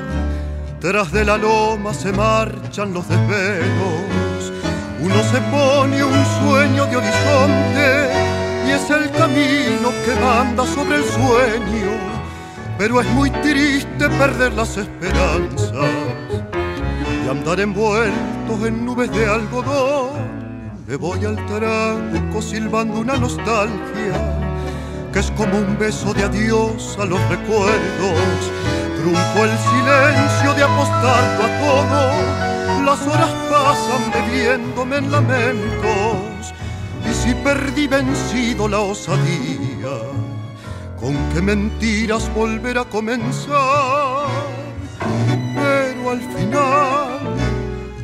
tras 0.81 1.09
de 1.13 1.23
la 1.23 1.37
loma 1.37 1.93
se 1.93 2.11
marchan 2.11 2.93
los 2.93 3.07
desvelos, 3.07 4.51
uno 4.99 5.15
se 5.23 5.39
pone 5.39 6.03
un 6.03 6.25
sueño 6.41 6.85
de 6.87 6.97
horizonte 6.97 8.09
y 8.67 8.71
es 8.71 8.89
el 8.89 9.09
camino 9.11 9.89
que 10.03 10.19
manda 10.19 10.67
sobre 10.67 10.97
el 10.97 11.05
sueño, 11.05 11.91
pero 12.77 12.99
es 12.99 13.07
muy 13.11 13.29
triste 13.29 14.09
perder 14.09 14.51
las 14.51 14.75
esperanzas 14.75 15.87
y 17.25 17.29
andar 17.29 17.61
envueltos 17.61 18.67
en 18.67 18.85
nubes 18.85 19.09
de 19.13 19.27
algodón. 19.27 20.09
Me 20.85 20.97
voy 20.97 21.23
al 21.23 21.37
tranco 21.45 22.41
silbando 22.41 22.99
una 22.99 23.15
nostalgia 23.15 24.50
que 25.11 25.19
es 25.19 25.31
como 25.31 25.57
un 25.57 25.77
beso 25.77 26.13
de 26.13 26.23
adiós 26.23 26.97
a 26.99 27.05
los 27.05 27.19
recuerdos. 27.29 28.51
Trunco 28.97 29.43
el 29.43 29.57
silencio 29.57 30.53
de 30.53 30.63
apostarlo 30.63 31.43
a 31.43 31.51
todo, 31.65 32.85
las 32.85 33.01
horas 33.07 33.31
pasan 33.49 34.11
bebiéndome 34.13 34.97
en 34.97 35.11
lamentos. 35.11 36.53
Y 37.09 37.13
si 37.13 37.33
perdí 37.35 37.87
vencido 37.87 38.67
la 38.67 38.79
osadía, 38.79 39.97
¿con 40.99 41.17
qué 41.33 41.41
mentiras 41.41 42.33
volver 42.33 42.77
a 42.77 42.85
comenzar? 42.85 44.27
Pero 45.55 46.11
al 46.11 46.21
final 46.21 47.19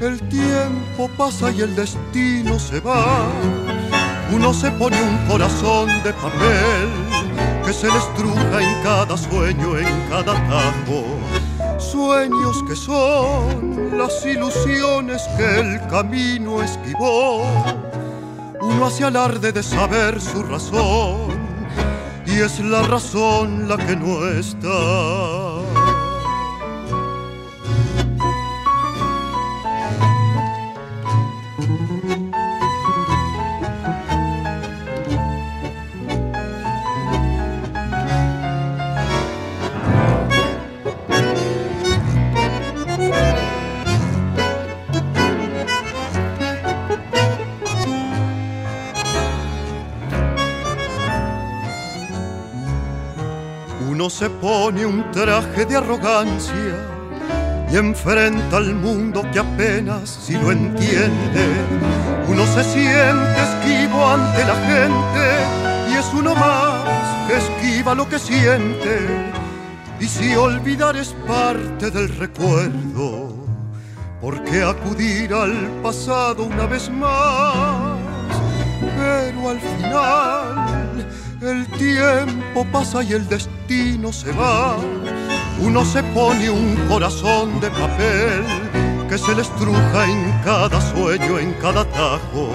el 0.02 0.20
tiempo 0.30 1.10
pasa 1.18 1.52
y 1.52 1.62
el 1.62 1.76
destino 1.76 2.60
se 2.60 2.80
va 2.80 3.28
uno 4.32 4.54
se 4.54 4.70
pone 4.72 5.02
un 5.02 5.18
corazón 5.28 5.88
de 6.04 6.14
papel 6.14 6.90
que 7.66 7.74
se 7.74 7.88
le 7.88 7.98
estruja 7.98 8.62
en 8.62 8.84
cada 8.84 9.18
sueño, 9.18 9.78
en 9.78 10.10
cada 10.10 10.34
tajo. 10.48 11.04
Sueños 11.80 12.64
que 12.68 12.76
son 12.76 13.98
las 13.98 14.26
ilusiones 14.26 15.22
que 15.38 15.60
el 15.60 15.88
camino 15.88 16.62
esquivó. 16.62 17.46
Uno 18.62 18.86
hace 18.86 19.06
alarde 19.06 19.52
de 19.52 19.64
saber 19.64 20.20
su 20.20 20.44
razón 20.44 21.48
y 22.26 22.40
es 22.40 22.60
la 22.60 22.82
razón 22.84 23.70
la 23.70 23.78
que 23.78 23.96
no 23.96 24.28
está. 24.28 25.37
Se 54.18 54.32
pone 54.32 54.84
un 54.84 55.12
traje 55.12 55.64
de 55.64 55.78
arrogancia 55.78 56.76
y 57.72 57.78
enfrenta 57.78 58.58
al 58.58 58.74
mundo 58.74 59.22
que 59.32 59.38
apenas 59.38 60.10
si 60.10 60.34
lo 60.34 60.52
entiende. 60.52 61.46
Uno 62.28 62.44
se 62.48 62.64
siente 62.64 63.40
esquivo 63.48 64.08
ante 64.08 64.44
la 64.44 64.56
gente 64.72 65.92
y 65.92 65.98
es 65.98 66.08
uno 66.16 66.34
más 66.34 67.28
que 67.28 67.38
esquiva 67.38 67.94
lo 67.94 68.10
que 68.10 68.18
siente. 68.18 69.08
Y 70.00 70.08
si 70.08 70.36
olvidar 70.36 70.98
es 70.98 71.16
parte 71.28 71.92
del 71.92 72.10
recuerdo, 72.18 73.36
¿por 74.20 74.44
qué 74.46 74.64
acudir 74.64 75.32
al 75.32 75.54
pasado 75.84 76.46
una 76.46 76.66
vez 76.66 76.90
más? 76.90 78.00
Pero 78.98 79.50
al 79.52 79.60
final 79.60 81.08
el 81.40 81.68
tiempo 81.68 82.47
pasa 82.66 83.04
y 83.04 83.14
el 83.14 83.28
destino 83.28 84.12
se 84.12 84.32
va. 84.32 84.78
uno 85.60 85.84
se 85.86 86.04
pone 86.04 86.50
un 86.50 86.76
corazón 86.88 87.60
de 87.60 87.70
papel 87.70 88.44
que 89.10 89.18
se 89.18 89.36
le 89.36 89.42
estruja 89.42 90.06
en 90.06 90.32
cada 90.44 90.80
sueño, 90.82 91.40
en 91.40 91.54
cada 91.54 91.86
tajo. 91.86 92.50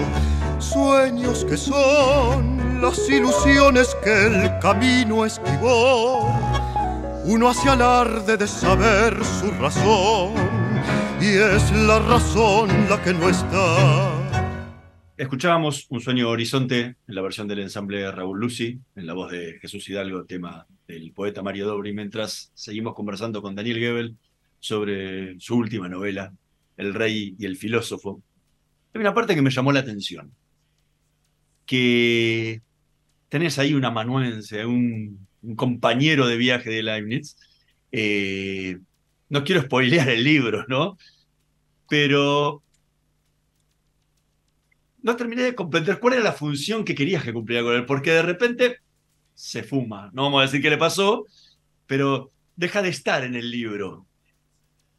Sueños 0.59 1.45
que 1.45 1.57
son 1.57 2.81
las 2.81 3.09
ilusiones 3.09 3.97
que 4.03 4.27
el 4.27 4.59
camino 4.61 5.25
esquivó. 5.25 6.31
Uno 7.25 7.49
hace 7.49 7.69
alarde 7.69 8.37
de 8.37 8.47
saber 8.47 9.17
su 9.25 9.51
razón 9.53 10.33
y 11.21 11.29
es 11.37 11.71
la 11.73 11.99
razón 12.01 12.69
la 12.89 13.01
que 13.03 13.15
no 13.15 13.29
está. 13.29 14.12
Escuchábamos 15.23 15.87
Un 15.89 16.01
sueño 16.01 16.29
horizonte 16.29 16.81
en 16.81 16.97
la 17.07 17.23
versión 17.23 17.47
del 17.47 17.61
ensamble 17.61 18.11
Raúl 18.11 18.41
Lucy, 18.41 18.81
en 18.97 19.07
la 19.07 19.13
voz 19.13 19.31
de 19.31 19.57
Jesús 19.61 19.89
Hidalgo, 19.89 20.25
tema 20.25 20.67
del 20.89 21.13
poeta 21.13 21.45
Mario 21.45 21.69
Dobri, 21.69 21.93
mientras 21.93 22.51
seguimos 22.55 22.93
conversando 22.93 23.41
con 23.41 23.55
Daniel 23.55 23.79
Gebel 23.79 24.17
sobre 24.59 25.39
su 25.39 25.55
última 25.59 25.89
novela, 25.89 26.35
El 26.77 26.93
rey 26.93 27.37
y 27.39 27.47
el 27.47 27.57
filósofo. 27.57 28.21
Hay 28.93 29.01
una 29.01 29.15
parte 29.15 29.37
que 29.37 29.43
me 29.43 29.53
llamó 29.53 29.71
la 29.71 29.79
atención, 29.79 30.33
que 31.67 32.61
tenés 33.29 33.61
ahí 33.61 33.75
un 33.75 33.85
amanuense, 33.85 34.67
un, 34.67 35.29
compañero 35.55 36.27
de 36.27 36.37
viaje 36.37 36.69
de 36.69 36.83
Leibniz. 36.83 37.37
Eh, 37.93 38.77
no 39.29 39.45
quiero 39.45 39.63
spoilear 39.63 40.09
el 40.09 40.25
libro, 40.25 40.65
¿no? 40.67 40.99
Pero 41.89 42.65
no 45.03 45.17
terminé 45.17 45.43
de 45.43 45.55
comprender 45.55 45.99
cuál 45.99 46.15
era 46.15 46.23
la 46.23 46.33
función 46.33 46.85
que 46.85 46.95
querías 46.95 47.23
que 47.25 47.33
cumpliera 47.33 47.65
con 47.65 47.75
él, 47.75 47.85
porque 47.87 48.13
de 48.13 48.23
repente 48.23 48.79
se 49.35 49.63
fuma. 49.63 50.11
No 50.13 50.25
vamos 50.25 50.41
a 50.41 50.47
decir 50.47 50.63
qué 50.63 50.71
le 50.71 50.79
pasó, 50.79 51.27
pero 51.87 52.31
deja 52.57 52.83
de 52.83 52.89
estar 52.89 53.25
en 53.25 53.35
el 53.35 53.51
libro. 53.51 54.07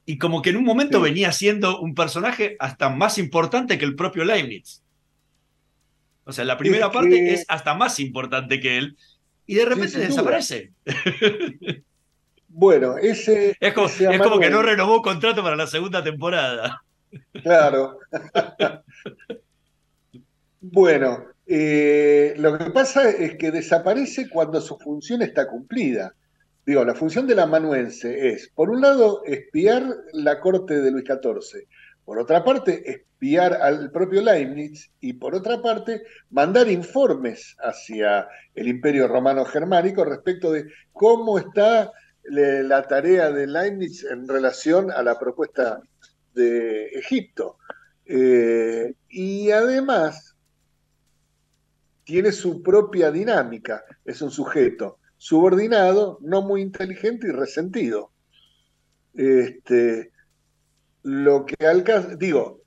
Y 0.06 0.18
como 0.18 0.42
que 0.42 0.50
en 0.50 0.58
un 0.58 0.66
momento 0.66 1.00
venía 1.00 1.32
siendo 1.32 1.80
un 1.80 1.96
personaje 1.96 2.58
hasta 2.60 2.90
más 2.90 3.18
importante 3.18 3.78
que 3.78 3.86
el 3.86 3.96
propio 3.96 4.26
Leibniz. 4.26 4.84
O 6.26 6.34
sea, 6.34 6.46
la 6.46 6.58
primera 6.58 6.92
parte 6.92 7.34
es 7.34 7.46
hasta 7.48 7.74
más 7.74 8.00
importante 8.00 8.60
que 8.60 8.78
él, 8.78 8.98
y 9.46 9.56
de 9.56 9.66
repente 9.66 10.00
desaparece. 10.00 10.72
Bueno, 12.48 12.98
ese. 12.98 13.58
Es 13.60 13.74
como, 13.74 13.88
es 13.88 14.22
como 14.22 14.40
que 14.40 14.50
no 14.50 14.62
renovó 14.62 15.02
contrato 15.02 15.44
para 15.44 15.56
la 15.56 15.68
segunda 15.68 16.04
temporada. 16.04 16.84
Claro. 17.42 18.00
bueno, 20.64 21.26
eh, 21.46 22.36
lo 22.38 22.58
que 22.58 22.72
pasa 22.72 23.10
es 23.10 23.36
que 23.36 23.52
desaparece 23.52 24.30
cuando 24.30 24.62
su 24.62 24.78
función 24.78 25.22
está 25.22 25.50
cumplida. 25.50 26.16
Digo, 26.66 26.86
la 26.86 26.96
función 26.96 27.28
del 27.28 27.40
amanuense 27.40 28.30
es, 28.30 28.50
por 28.56 28.70
un 28.70 28.80
lado, 28.80 29.24
espiar 29.26 29.84
la 30.14 30.40
corte 30.40 30.80
de 30.80 30.90
Luis 30.90 31.04
XIV, 31.04 31.68
por 32.06 32.18
otra 32.18 32.46
parte, 32.46 32.90
espiar 32.90 33.54
al 33.56 33.92
propio 33.92 34.22
Leibniz 34.22 34.90
y 35.02 35.14
por 35.14 35.36
otra 35.36 35.62
parte, 35.62 36.04
mandar 36.30 36.70
informes 36.70 37.58
hacia 37.60 38.30
el 38.56 38.70
imperio 38.70 39.10
romano 39.10 39.44
germánico 39.44 40.06
respecto 40.06 40.50
de 40.50 40.68
cómo 40.94 41.40
está 41.40 41.92
la 42.24 42.84
tarea 42.84 43.32
de 43.32 43.48
Leibniz 43.48 44.06
en 44.06 44.30
relación 44.30 44.92
a 44.92 45.04
la 45.04 45.20
propuesta 45.20 45.82
de 46.34 46.86
Egipto. 46.88 47.58
Eh, 48.06 48.94
y 49.10 49.52
además 49.52 50.33
tiene 52.04 52.32
su 52.32 52.62
propia 52.62 53.12
dinámica, 53.12 53.84
es 54.06 54.22
un 54.22 54.32
sujeto 54.32 55.00
subordinado, 55.18 56.20
no 56.22 56.42
muy 56.42 56.62
inteligente 56.62 57.28
y 57.28 57.32
resentido. 57.32 58.12
Este, 59.14 60.12
lo 61.04 61.46
que 61.46 61.66
alcanza, 61.66 62.16
digo, 62.16 62.62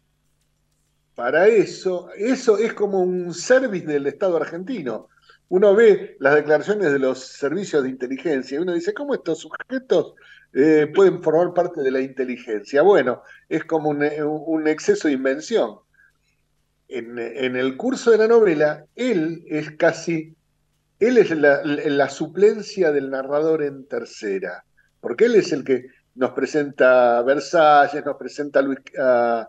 para 1.14 1.48
eso, 1.48 2.10
eso 2.16 2.58
es 2.58 2.72
como 2.74 3.02
un 3.02 3.34
service 3.34 3.86
del 3.86 4.06
Estado 4.06 4.36
argentino 4.36 5.08
uno 5.48 5.74
ve 5.74 6.16
las 6.18 6.34
declaraciones 6.34 6.92
de 6.92 6.98
los 6.98 7.20
servicios 7.20 7.82
de 7.82 7.90
inteligencia 7.90 8.56
y 8.56 8.62
uno 8.62 8.72
dice, 8.72 8.94
¿cómo 8.94 9.14
estos 9.14 9.40
sujetos 9.40 10.14
eh, 10.52 10.90
pueden 10.92 11.22
formar 11.22 11.54
parte 11.54 11.82
de 11.82 11.90
la 11.90 12.00
inteligencia? 12.00 12.82
Bueno, 12.82 13.22
es 13.48 13.64
como 13.64 13.90
un, 13.90 14.68
exceso 14.68 15.08
de 15.08 15.14
invención. 15.14 15.78
En, 16.88 17.18
el 17.18 17.76
curso 17.76 18.10
de 18.10 18.18
la 18.18 18.28
novela, 18.28 18.84
él 18.94 19.44
es 19.48 19.72
casi, 19.72 20.36
él 21.00 21.18
es 21.18 21.30
la, 21.30 22.08
suplencia 22.08 22.92
del 22.92 23.10
narrador 23.10 23.62
en 23.62 23.86
tercera, 23.86 24.64
porque 25.00 25.24
él 25.24 25.34
es 25.34 25.52
el 25.52 25.64
que 25.64 25.86
nos 26.14 26.30
presenta 26.30 27.18
a 27.18 27.22
Versalles, 27.22 28.04
nos 28.04 28.16
presenta 28.16 28.60
a, 28.60 28.62
Luis, 28.62 28.78
a, 28.98 29.48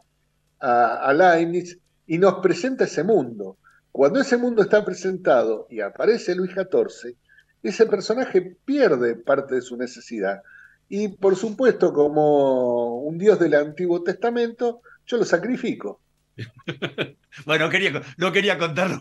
a 0.59 1.13
Leibniz 1.13 1.77
y 2.07 2.17
nos 2.17 2.39
presenta 2.39 2.85
ese 2.85 3.03
mundo. 3.03 3.57
Cuando 3.91 4.19
ese 4.19 4.37
mundo 4.37 4.63
está 4.63 4.83
presentado 4.83 5.67
y 5.69 5.79
aparece 5.81 6.35
Luis 6.35 6.51
XIV, 6.53 7.15
ese 7.63 7.85
personaje 7.85 8.57
pierde 8.65 9.15
parte 9.15 9.55
de 9.55 9.61
su 9.61 9.77
necesidad. 9.77 10.41
Y 10.89 11.09
por 11.09 11.35
supuesto, 11.35 11.91
como 11.93 13.01
un 13.01 13.17
dios 13.17 13.39
del 13.39 13.55
Antiguo 13.55 14.03
Testamento, 14.03 14.81
yo 15.05 15.17
lo 15.17 15.25
sacrifico. 15.25 16.01
bueno, 17.45 17.65
no 17.65 17.71
quería, 17.71 18.01
no 18.17 18.31
quería 18.31 18.57
contar 18.57 18.91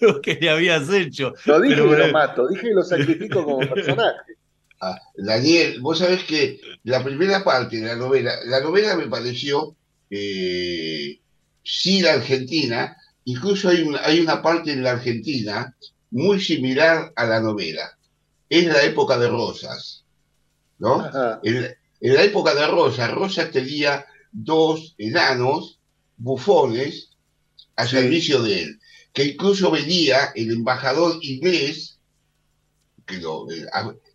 lo 0.00 0.20
que, 0.20 0.38
le 0.40 0.50
habías 0.50 0.88
hecho. 0.90 1.34
Lo 1.46 1.60
dije 1.60 1.74
y 1.74 1.78
lo 1.78 2.12
mato, 2.12 2.48
dije 2.48 2.68
que 2.68 2.74
lo 2.74 2.82
sacrifico 2.82 3.44
como 3.44 3.58
personaje. 3.74 4.18
Ah, 4.80 5.00
Daniel, 5.16 5.80
vos 5.80 5.98
sabés 5.98 6.24
que 6.24 6.60
la 6.84 7.04
primera 7.04 7.44
parte 7.44 7.76
de 7.76 7.86
la 7.86 7.96
novela, 7.96 8.32
la 8.46 8.60
novela 8.60 8.96
me 8.96 9.06
pareció, 9.06 9.76
eh, 10.10 11.18
sí, 11.62 12.00
la 12.00 12.14
Argentina, 12.14 12.96
Incluso 13.24 13.68
hay 13.68 13.82
una, 13.82 14.00
hay 14.04 14.20
una 14.20 14.42
parte 14.42 14.72
en 14.72 14.82
la 14.82 14.92
Argentina 14.92 15.74
muy 16.10 16.40
similar 16.40 17.12
a 17.14 17.24
la 17.26 17.40
novela. 17.40 17.96
Es 18.48 18.66
la 18.66 18.82
época 18.82 19.16
de 19.18 19.28
Rosas, 19.28 20.04
¿no? 20.78 21.08
En, 21.42 21.76
la 22.00 22.22
época 22.22 22.54
de 22.54 22.66
Rosas, 22.66 23.12
Rosas 23.12 23.50
tenía 23.52 24.04
dos 24.32 24.94
enanos 24.98 25.78
bufones 26.22 27.10
a 27.76 27.86
servicio 27.86 28.42
de 28.42 28.62
él, 28.62 28.80
que 29.12 29.24
incluso 29.24 29.70
venía 29.70 30.32
el 30.34 30.50
embajador 30.50 31.18
inglés, 31.22 31.98
que 33.06 33.18
lo, 33.18 33.50
eh, 33.50 33.66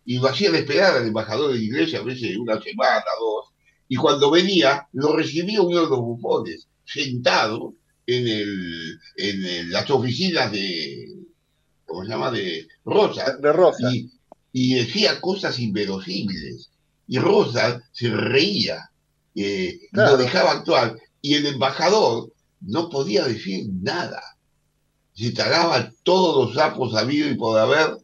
y 0.04 0.18
lo 0.18 0.28
hacían 0.28 0.54
esperar 0.54 0.96
al 0.96 1.06
embajador 1.06 1.56
inglés 1.56 1.94
a 1.94 2.02
veces 2.02 2.36
una 2.36 2.60
semana, 2.60 3.04
dos, 3.20 3.46
y 3.88 3.96
cuando 3.96 4.30
venía 4.30 4.88
lo 4.92 5.16
recibía 5.16 5.62
uno 5.62 5.82
de 5.82 5.88
los 5.88 6.00
bufones, 6.00 6.68
sentado, 6.84 7.74
en, 8.08 8.26
el, 8.26 8.98
en 9.16 9.70
las 9.70 9.90
oficinas 9.90 10.50
de, 10.50 11.14
¿cómo 11.84 12.04
se 12.04 12.10
llama?, 12.10 12.30
de 12.30 12.66
Rosa. 12.84 13.36
De 13.36 13.52
Rosa. 13.52 13.90
Y, 14.52 14.74
decía 14.74 15.20
cosas 15.20 15.58
inverosímiles. 15.58 16.70
Y 17.06 17.18
Rosa 17.18 17.82
se 17.92 18.10
reía, 18.10 18.90
eh, 19.34 19.78
lo 19.92 20.16
dejaba 20.16 20.52
actuar. 20.52 20.98
Y 21.28 21.34
el 21.34 21.44
embajador 21.44 22.32
no 22.62 22.88
podía 22.88 23.22
decir 23.26 23.66
nada. 23.82 24.22
Se 25.12 25.30
tragaba 25.32 25.92
todos 26.02 26.46
los 26.46 26.54
sapos 26.54 26.94
habido 26.94 27.28
y 27.28 27.34
por 27.34 27.58
haber 27.58 27.98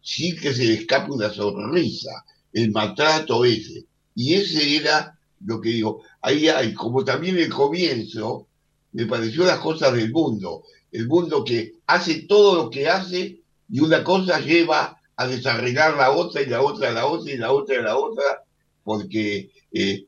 sin 0.00 0.38
que 0.38 0.54
se 0.54 0.64
le 0.64 0.74
escape 0.74 1.10
una 1.10 1.28
sonrisa. 1.28 2.24
El 2.52 2.70
maltrato 2.70 3.44
ese. 3.44 3.86
Y 4.14 4.34
ese 4.34 4.76
era 4.76 5.18
lo 5.44 5.60
que 5.60 5.70
digo. 5.70 6.02
Ahí 6.22 6.46
hay, 6.46 6.72
como 6.72 7.04
también 7.04 7.36
el 7.38 7.48
comienzo, 7.48 8.46
me 8.92 9.06
pareció 9.06 9.44
las 9.44 9.58
cosas 9.58 9.92
del 9.94 10.12
mundo. 10.12 10.62
El 10.92 11.08
mundo 11.08 11.42
que 11.42 11.80
hace 11.84 12.28
todo 12.28 12.54
lo 12.54 12.70
que 12.70 12.88
hace 12.88 13.40
y 13.68 13.80
una 13.80 14.04
cosa 14.04 14.38
lleva 14.38 15.00
a 15.16 15.26
desarreglar 15.26 15.96
la 15.96 16.12
otra 16.12 16.42
y 16.42 16.46
la 16.46 16.62
otra 16.62 16.92
la 16.92 17.06
otra 17.06 17.32
y 17.32 17.38
la 17.38 17.50
otra 17.50 17.82
la 17.82 17.96
otra, 17.96 18.44
porque 18.84 19.50
eh, 19.72 20.06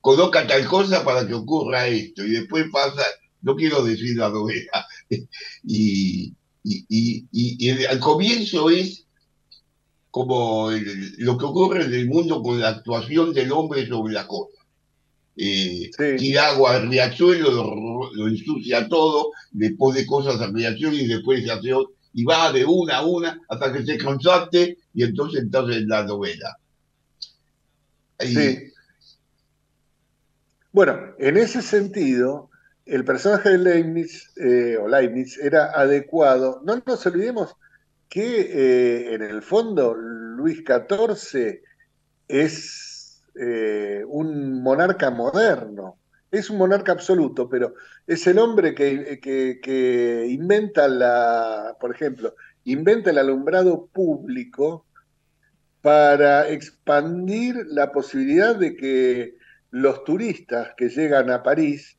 coloca 0.00 0.46
tal 0.46 0.66
cosa 0.66 1.04
para 1.04 1.26
que 1.26 1.34
ocurra 1.34 1.86
esto 1.86 2.24
y 2.24 2.30
después 2.30 2.66
pasa, 2.72 3.02
no 3.42 3.56
quiero 3.56 3.82
decir 3.84 4.16
la 4.16 4.30
novela, 4.30 4.86
y, 5.64 6.32
y, 6.62 7.70
al 7.86 7.98
comienzo 7.98 8.70
es 8.70 9.06
como 10.10 10.70
lo 11.18 11.38
que 11.38 11.44
ocurre 11.44 11.84
en 11.84 11.94
el 11.94 12.06
mundo 12.08 12.42
con 12.42 12.60
la 12.60 12.70
actuación 12.70 13.32
del 13.32 13.52
hombre 13.52 13.86
sobre 13.86 14.12
la 14.12 14.26
cosa. 14.26 14.58
Eh, 15.36 15.90
tira 16.18 16.48
agua 16.48 16.76
al 16.76 16.88
riachuelo, 16.90 18.10
lo, 18.12 18.28
ensucia 18.28 18.88
todo, 18.88 19.30
le 19.52 19.70
pone 19.70 20.04
cosas 20.04 20.40
al 20.40 20.52
riachuelo 20.52 20.96
y 20.96 21.06
después 21.06 21.44
se 21.44 21.50
hace 21.50 21.70
y 22.12 22.24
va 22.24 22.52
de 22.52 22.64
una 22.64 22.98
a 22.98 23.06
una 23.06 23.40
hasta 23.48 23.72
que 23.72 23.84
se 23.84 23.96
contraste 23.96 24.78
y 24.92 25.04
entonces 25.04 25.42
entonces 25.42 25.84
la 25.86 26.04
novela. 26.04 26.56
Bueno, 30.72 31.14
en 31.18 31.36
ese 31.36 31.62
sentido, 31.62 32.50
el 32.86 33.04
personaje 33.04 33.50
de 33.50 33.58
Leibniz, 33.58 34.30
eh, 34.36 34.76
o 34.80 34.86
Leibniz 34.86 35.36
era 35.38 35.72
adecuado. 35.72 36.60
No 36.64 36.80
nos 36.86 37.04
olvidemos 37.06 37.56
que 38.08 38.40
eh, 38.40 39.14
en 39.14 39.22
el 39.22 39.42
fondo 39.42 39.94
Luis 39.94 40.62
XIV 40.64 41.60
es 42.28 43.22
eh, 43.34 44.04
un 44.06 44.62
monarca 44.62 45.10
moderno, 45.10 45.98
es 46.30 46.50
un 46.50 46.58
monarca 46.58 46.92
absoluto, 46.92 47.48
pero 47.48 47.74
es 48.06 48.24
el 48.28 48.38
hombre 48.38 48.72
que, 48.74 49.18
que, 49.20 50.26
inventa 50.28 50.86
la, 50.86 51.76
por 51.80 51.92
ejemplo, 51.92 52.34
inventa 52.64 53.10
el 53.10 53.18
alumbrado 53.18 53.86
público 53.86 54.86
para 55.82 56.48
expandir 56.48 57.56
la 57.66 57.90
posibilidad 57.90 58.54
de 58.54 58.76
que 58.76 59.39
los 59.70 60.04
turistas 60.04 60.74
que 60.76 60.88
llegan 60.88 61.30
a 61.30 61.42
París 61.42 61.96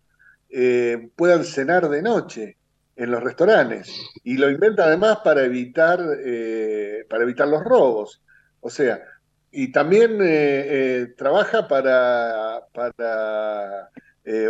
eh, 0.49 1.09
puedan 1.15 1.45
cenar 1.45 1.89
de 1.89 2.01
noche 2.01 2.57
en 2.95 3.11
los 3.11 3.24
restaurantes 3.24 3.89
y 4.24 4.38
lo 4.38 4.49
inventa 4.49 4.86
además 4.86 5.19
para 5.24 5.43
evitar, 5.43 5.99
eh, 6.24 7.05
para 7.09 7.24
evitar 7.24 7.47
los 7.47 7.63
robos. 7.63 8.22
O 8.59 8.69
sea, 8.69 9.01
y 9.49 9.72
también 9.72 10.17
eh, 10.22 11.13
trabaja 11.17 11.67
para, 11.67 12.61
para 12.74 13.89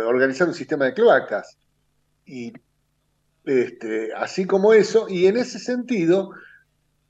organizar 0.06 0.48
un 0.48 0.54
sistema 0.54 0.86
de 0.86 0.94
cloacas. 0.94 1.56
Y 2.26 2.52
este, 3.44 4.12
así 4.14 4.44
como 4.44 4.72
eso, 4.72 5.08
y 5.08 5.26
en 5.26 5.36
ese 5.36 5.58
sentido, 5.58 6.30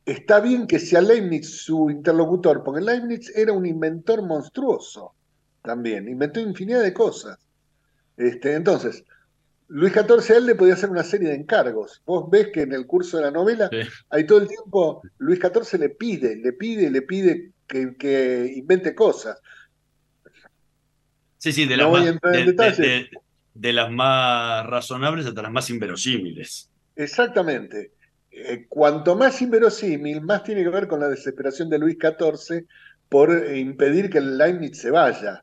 está 0.04 0.40
bien 0.40 0.66
que 0.66 0.78
sea 0.78 1.00
Leibniz 1.00 1.50
su 1.62 1.90
interlocutor, 1.90 2.62
porque 2.62 2.80
Leibniz 2.80 3.34
era 3.36 3.52
un 3.52 3.66
inventor 3.66 4.22
monstruoso 4.22 5.14
también, 5.62 6.08
inventó 6.08 6.40
infinidad 6.40 6.82
de 6.82 6.92
cosas. 6.92 7.38
Este, 8.16 8.54
entonces, 8.54 9.04
Luis 9.68 9.92
XIV 9.92 10.34
a 10.34 10.36
él 10.36 10.46
le 10.46 10.54
podía 10.54 10.74
hacer 10.74 10.90
una 10.90 11.02
serie 11.02 11.30
de 11.30 11.34
encargos. 11.34 12.02
Vos 12.04 12.28
ves 12.30 12.48
que 12.52 12.62
en 12.62 12.72
el 12.72 12.86
curso 12.86 13.16
de 13.16 13.24
la 13.24 13.30
novela, 13.30 13.70
hay 14.10 14.26
todo 14.26 14.42
el 14.42 14.48
tiempo, 14.48 15.02
Luis 15.18 15.40
XIV 15.40 15.80
le 15.80 15.88
pide, 15.88 16.36
le 16.36 16.52
pide, 16.52 16.90
le 16.90 17.02
pide 17.02 17.52
que, 17.66 18.52
invente 18.54 18.94
cosas. 18.94 19.40
Sí, 21.38 21.52
sí, 21.52 21.66
de, 21.66 21.76
las 21.76 21.90
más, 21.90 22.04
de, 23.54 23.72
las 23.72 23.90
más 23.90 24.66
razonables 24.66 25.26
hasta 25.26 25.42
las 25.42 25.50
más 25.50 25.70
inverosímiles. 25.70 26.70
Exactamente. 26.94 27.92
Eh, 28.30 28.66
cuanto 28.68 29.16
más 29.16 29.40
inverosímil, 29.42 30.20
más 30.20 30.44
tiene 30.44 30.62
que 30.62 30.68
ver 30.68 30.86
con 30.86 31.00
la 31.00 31.08
desesperación 31.08 31.68
de 31.68 31.78
Luis 31.78 31.96
XIV 31.98 32.66
por 33.08 33.54
impedir 33.54 34.08
que 34.08 34.18
el 34.18 34.38
Leibniz 34.38 34.78
se 34.78 34.90
vaya. 34.90 35.42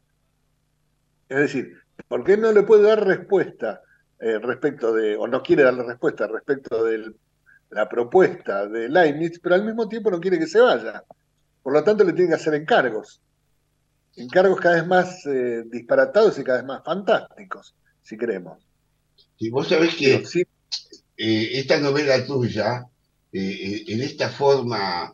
Es 1.30 1.38
decir, 1.38 1.78
¿por 2.08 2.24
qué 2.24 2.36
no 2.36 2.52
le 2.52 2.64
puede 2.64 2.88
dar 2.88 3.06
respuesta 3.06 3.82
eh, 4.20 4.40
respecto 4.40 4.92
de, 4.94 5.16
o 5.16 5.28
no 5.28 5.44
quiere 5.44 5.64
darle 5.64 5.84
respuesta 5.84 6.28
respecto 6.28 6.84
de 6.84 7.14
la 7.70 7.88
propuesta 7.88 8.68
de 8.68 8.90
Leibniz, 8.90 9.40
pero 9.40 9.54
al 9.56 9.64
mismo 9.64 9.88
tiempo 9.88 10.10
no 10.10 10.20
quiere 10.20 10.40
que 10.40 10.48
se 10.48 10.60
vaya? 10.60 11.04
Por 11.62 11.74
lo 11.74 11.84
tanto, 11.84 12.04
le 12.04 12.14
tiene 12.14 12.30
que 12.30 12.36
hacer 12.36 12.56
encargos. 12.56 13.22
Encargos 14.16 14.60
cada 14.60 14.76
vez 14.76 14.88
más 14.88 15.26
eh, 15.28 15.64
disparatados 15.68 16.40
y 16.40 16.44
cada 16.44 16.58
vez 16.58 16.68
más 16.68 16.84
fantásticos, 16.84 17.76
si 18.02 18.18
queremos. 18.18 18.58
Y 19.38 19.52
vos 19.52 19.70
sabés 19.70 19.96
que 19.96 20.16
eh, 20.16 21.50
esta 21.54 21.80
novela 21.80 22.26
tuya, 22.26 22.86
en 23.32 24.02
esta 24.02 24.30
forma 24.30 25.14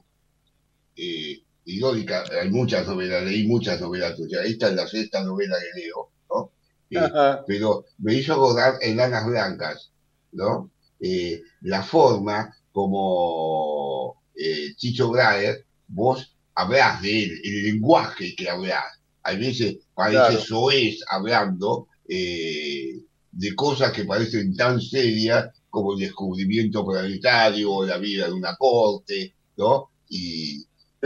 irónica, 1.65 2.23
hay 2.41 2.49
muchas 2.49 2.87
novelas, 2.87 3.23
leí 3.23 3.47
muchas 3.47 3.81
novelas 3.81 4.15
tuyas, 4.15 4.45
esta 4.45 4.69
es 4.69 4.75
la 4.75 4.87
sexta 4.87 5.23
novela 5.23 5.55
que 5.59 5.81
leo, 5.81 6.09
¿no? 6.29 6.51
Eh, 6.89 7.41
pero 7.47 7.85
me 7.99 8.13
hizo 8.15 8.33
acordar 8.33 8.75
en 8.81 8.97
Lanas 8.97 9.25
Blancas, 9.25 9.91
¿no? 10.31 10.71
Eh, 10.99 11.41
la 11.61 11.83
forma 11.83 12.55
como 12.71 14.21
eh, 14.35 14.73
Chicho 14.75 15.09
Graer, 15.11 15.65
vos 15.87 16.35
hablás 16.53 17.01
de 17.01 17.23
él, 17.23 17.41
el 17.43 17.63
lenguaje 17.63 18.35
que 18.35 18.49
hablás. 18.49 18.99
A 19.23 19.33
veces 19.33 19.77
parece 19.93 20.35
eso 20.35 20.69
es 20.69 21.03
hablando 21.09 21.87
de 22.07 23.55
cosas 23.55 23.91
que 23.91 24.05
parecen 24.05 24.55
tan 24.55 24.79
serias 24.79 25.49
como 25.69 25.93
el 25.93 25.99
descubrimiento 25.99 26.85
planetario 26.85 27.73
o 27.73 27.85
la 27.85 27.97
vida 27.97 28.27
de 28.27 28.33
una 28.33 28.55
corte, 28.55 29.33
¿no? 29.57 29.89
Y, 30.07 30.63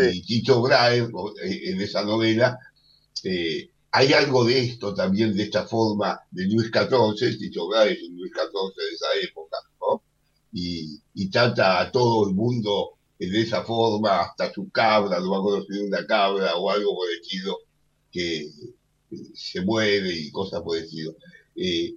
y 0.08 0.22
Tito 0.22 0.62
Brahe, 0.62 1.00
eh, 1.00 1.70
en 1.72 1.82
esa 1.82 2.04
novela, 2.04 2.58
eh, 3.24 3.70
hay 3.91 4.14
algo 4.14 4.45
de 4.45 4.60
esto 4.60 4.93
también, 4.93 5.36
de 5.36 5.43
esta 5.43 5.66
forma 5.66 6.20
de 6.32 6.45
Luis 6.45 6.72
XIV, 6.72 7.38
Tito 7.38 7.68
Brahe 7.68 7.93
es 7.93 8.04
un 8.04 8.18
Luis 8.18 8.32
XIV 8.32 8.76
de 8.76 8.95
esa 8.95 9.08
época, 9.30 9.58
¿no? 9.82 10.04
Y, 10.54 11.02
trata 11.30 11.80
a 11.80 11.91
todo 11.91 12.28
el 12.28 12.34
mundo 12.34 12.97
de 13.20 13.41
esa 13.41 13.64
forma, 13.64 14.22
hasta 14.22 14.52
su 14.52 14.70
cabra, 14.70 15.20
no 15.20 15.32
va 15.32 15.38
a 15.38 15.41
conocer 15.41 15.84
una 15.84 16.06
cabra 16.08 16.56
o 16.56 16.72
algo 16.72 16.95
por 16.95 17.10
el 17.10 17.20
estilo, 17.20 17.58
que 18.12 18.50
se 19.36 19.62
mueve 19.62 20.12
y 20.14 20.32
cosas 20.32 20.62
por 20.62 20.78
el 20.78 20.86
estilo. 20.86 21.16
Eh, 21.56 21.93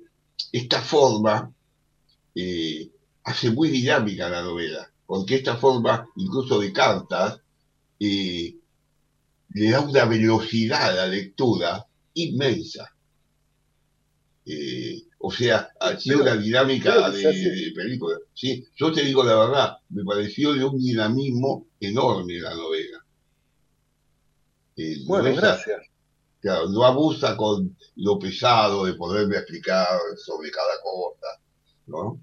esta 0.52 0.82
forma 0.82 1.54
hace 3.24 3.50
muy 3.50 3.70
dinámica 3.70 4.28
la 4.28 4.42
novela, 4.42 4.90
porque 5.06 5.36
esta 5.36 5.56
forma, 5.56 6.06
incluso 6.16 6.58
de 6.58 6.72
cartas, 6.72 7.42
le 9.54 9.70
da 9.70 9.80
una 9.80 10.04
velocidad 10.04 10.90
a 10.90 10.94
la 10.94 11.06
lectura 11.06 11.86
inmensa. 12.14 12.90
Eh, 14.44 15.04
o 15.18 15.30
sea, 15.30 15.68
sido 15.98 16.22
una 16.22 16.36
dinámica 16.36 17.10
de, 17.10 17.72
película. 17.74 18.16
¿sí? 18.34 18.66
Yo 18.76 18.92
te 18.92 19.02
digo 19.02 19.22
la 19.22 19.36
verdad, 19.36 19.76
me 19.90 20.04
pareció 20.04 20.52
de 20.52 20.64
un 20.64 20.78
dinamismo 20.78 21.66
enorme 21.78 22.40
la 22.40 22.54
novela. 22.54 23.04
Eh, 24.76 24.96
bueno, 25.06 25.34
gracias. 25.36 25.82
Claro, 26.40 26.68
no 26.70 26.84
abusa 26.84 27.36
con 27.36 27.76
lo 27.96 28.18
pesado 28.18 28.84
de 28.84 28.94
poderme 28.94 29.36
explicar 29.36 29.86
sobre 30.16 30.50
cada 30.50 30.80
cosa, 30.82 31.40
¿no? 31.86 32.20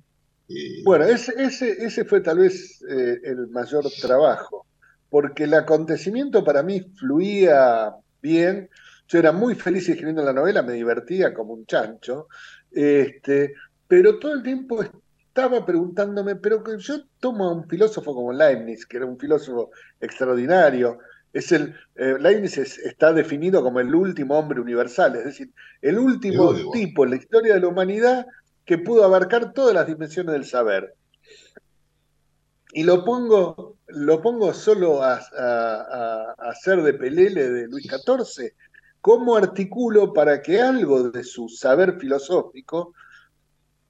Eh, 0.50 0.82
bueno, 0.84 1.06
ese, 1.06 1.34
ese, 1.38 1.72
ese 1.86 2.04
fue 2.04 2.20
tal 2.20 2.40
vez 2.40 2.82
el 2.82 3.48
mayor 3.48 3.90
trabajo 4.02 4.66
porque 5.10 5.46
el 5.46 5.54
acontecimiento 5.54 6.44
para 6.44 6.64
mí 6.64 6.82
fluía 6.96 7.94
bien. 8.22 8.70
Yo 9.08 9.20
era 9.20 9.32
muy 9.32 9.56
feliz 9.56 9.90
escribiendo 9.90 10.24
la 10.24 10.34
novela, 10.34 10.62
me 10.62 10.74
divertía 10.74 11.34
como 11.34 11.54
un 11.54 11.66
chancho, 11.66 12.28
este, 12.72 13.54
pero 13.88 14.20
todo 14.20 14.34
el 14.34 14.44
tiempo 14.44 14.84
estaba 14.84 15.66
preguntándome, 15.66 16.36
pero 16.36 16.64
que 16.64 16.78
yo 16.78 17.06
tomo 17.20 17.46
a 17.46 17.54
un 17.54 17.68
filósofo 17.68 18.14
como 18.14 18.32
Leibniz, 18.32 18.86
que 18.86 18.98
era 18.98 19.08
un 19.08 19.18
filósofo 19.18 19.72
extraordinario, 20.00 21.00
es 21.34 21.52
el, 21.52 21.76
eh, 21.96 22.18
Leibniz 22.20 22.58
está 22.58 23.14
definido 23.14 23.64
como 23.64 23.80
el 23.80 23.94
último 23.94 24.38
hombre 24.38 24.62
universal, 24.62 25.16
es 25.16 25.26
decir, 25.26 25.52
el 25.82 25.98
último 25.98 26.54
tipo 26.72 27.04
en 27.04 27.12
la 27.12 27.16
historia 27.16 27.54
de 27.56 27.60
la 27.60 27.68
humanidad 27.68 28.28
que 28.66 28.78
pudo 28.78 29.04
abarcar 29.04 29.54
todas 29.54 29.74
las 29.74 29.88
dimensiones 29.88 30.34
del 30.34 30.46
saber. 30.46 30.94
Y 32.72 32.84
lo 32.84 33.04
pongo, 33.04 33.78
lo 33.88 34.22
pongo 34.22 34.54
solo 34.54 35.02
a, 35.02 35.16
hacer 36.38 36.82
de 36.84 36.94
pelele 36.94 37.50
de 37.50 37.68
Luis 37.68 37.88
XIV. 37.88 38.54
¿Cómo 39.02 39.36
articulo 39.36 40.14
para 40.14 40.42
que 40.42 40.62
algo 40.62 41.10
de 41.10 41.24
su 41.24 41.48
saber 41.50 41.98
filosófico 42.00 42.94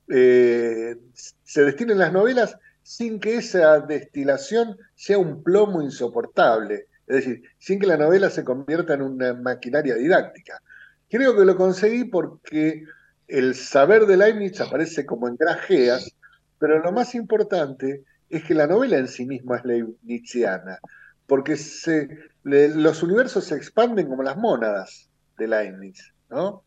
eh, 0.08 0.96
se 1.44 1.64
destine 1.64 1.94
en 1.94 2.00
las 2.00 2.14
novelas 2.14 2.56
sin 2.84 3.20
que 3.20 3.36
esa 3.36 3.80
destilación 3.80 4.78
sea 4.96 5.18
un 5.18 5.44
plomo 5.44 5.82
insoportable? 5.82 6.88
Es 7.08 7.26
decir, 7.26 7.42
sin 7.58 7.80
que 7.80 7.88
la 7.88 7.98
novela 7.98 8.30
se 8.30 8.44
convierta 8.44 8.94
en 8.94 9.02
una 9.02 9.34
maquinaria 9.34 9.96
didáctica. 9.96 10.62
Creo 11.10 11.36
que 11.36 11.44
lo 11.44 11.58
conseguí 11.58 12.06
porque 12.06 12.84
el 13.28 13.56
saber 13.56 14.06
de 14.06 14.16
Leibniz 14.16 14.62
aparece 14.62 15.06
como 15.06 15.28
en 15.28 15.36
grajeas, 15.36 16.16
pero 16.60 16.80
lo 16.80 16.92
más 16.92 17.16
importante 17.16 18.04
es 18.30 18.44
que 18.44 18.54
la 18.54 18.68
novela 18.68 18.98
en 18.98 19.08
sí 19.08 19.26
misma 19.26 19.58
es 19.58 19.66
leibniziana, 19.66 20.80
porque 21.28 21.58
se, 21.58 22.08
los 22.44 23.04
universos 23.04 23.46
se 23.46 23.56
expanden 23.56 24.08
como 24.08 24.24
las 24.24 24.38
mónadas 24.38 25.10
de 25.38 25.48
Leibniz, 25.48 26.14
¿no? 26.30 26.64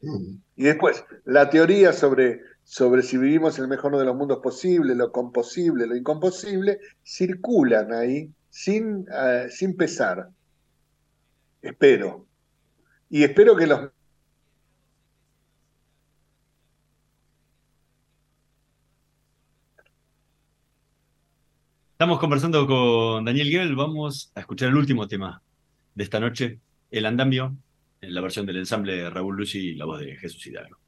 Mm. 0.00 0.36
Y 0.56 0.64
después, 0.64 1.04
la 1.24 1.50
teoría 1.50 1.92
sobre, 1.92 2.40
sobre 2.64 3.02
si 3.02 3.16
vivimos 3.16 3.58
en 3.58 3.64
el 3.64 3.70
mejor 3.70 3.96
de 3.96 4.04
los 4.04 4.16
mundos 4.16 4.40
posible, 4.42 4.94
lo 4.94 5.12
composible, 5.12 5.86
lo 5.86 5.96
incomposible, 5.96 6.80
circulan 7.04 7.92
ahí 7.92 8.30
sin, 8.50 9.06
eh, 9.12 9.46
sin 9.50 9.76
pesar. 9.76 10.28
Espero. 11.62 12.26
Y 13.08 13.24
espero 13.24 13.56
que 13.56 13.66
los 13.66 13.90
Estamos 22.02 22.18
conversando 22.18 22.66
con 22.66 23.24
Daniel 23.24 23.48
Gebel. 23.48 23.76
Vamos 23.76 24.32
a 24.34 24.40
escuchar 24.40 24.70
el 24.70 24.76
último 24.76 25.06
tema 25.06 25.40
de 25.94 26.02
esta 26.02 26.18
noche, 26.18 26.58
El 26.90 27.06
Andamio, 27.06 27.56
en 28.00 28.12
la 28.12 28.20
versión 28.20 28.44
del 28.44 28.56
ensamble 28.56 29.08
Raúl 29.08 29.36
Lucy 29.36 29.68
y 29.68 29.74
la 29.74 29.84
voz 29.84 30.00
de 30.00 30.16
Jesús 30.16 30.44
Hidalgo. 30.48 30.78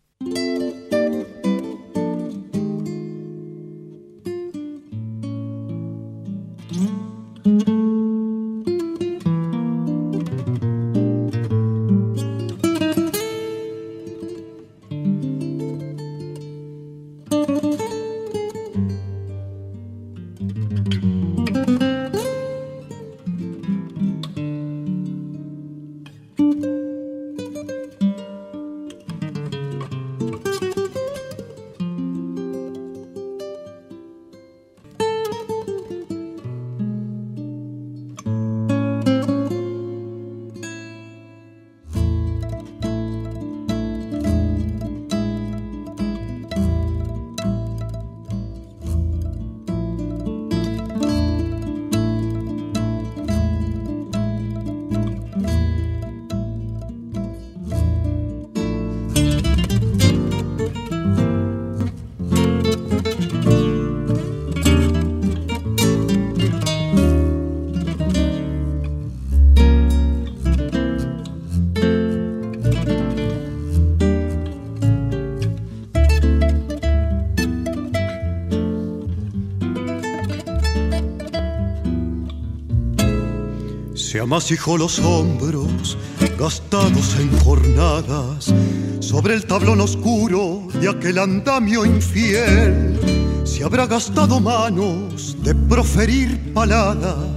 Amasijó 84.25 84.79
los 84.79 85.01
hombros, 85.01 85.99
gastados 86.39 87.15
en 87.21 87.31
jornadas, 87.41 88.55
sobre 89.01 89.35
el 89.35 89.45
tablón 89.45 89.83
oscuro 89.83 90.67
de 90.81 90.89
aquel 90.89 91.19
andamio 91.19 91.85
infiel. 91.85 92.99
Se 93.45 93.65
habrá 93.65 93.87
gastado 93.87 94.41
manos 94.41 95.37
de 95.43 95.55
proferir 95.55 96.55
paladas, 96.55 97.29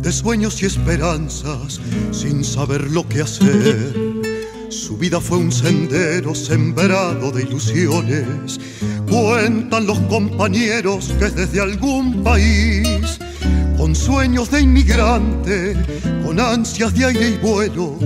de 0.00 0.10
sueños 0.10 0.62
y 0.62 0.66
esperanzas, 0.66 1.78
sin 2.10 2.42
saber 2.42 2.90
lo 2.90 3.06
que 3.06 3.20
hacer. 3.20 3.94
Su 4.70 4.96
vida 4.96 5.20
fue 5.20 5.36
un 5.36 5.52
sendero 5.52 6.34
sembrado 6.34 7.30
de 7.32 7.42
ilusiones. 7.42 8.58
Cuentan 9.10 9.86
los 9.86 10.00
compañeros 10.00 11.12
que 11.18 11.28
desde 11.28 11.60
algún 11.60 12.24
país 12.24 13.18
con 13.78 13.94
sueños 13.94 14.50
de 14.50 14.62
inmigrante, 14.62 15.76
con 16.24 16.40
ansias 16.40 16.92
de 16.94 17.04
aire 17.04 17.28
y 17.30 17.36
vuelo, 17.36 17.96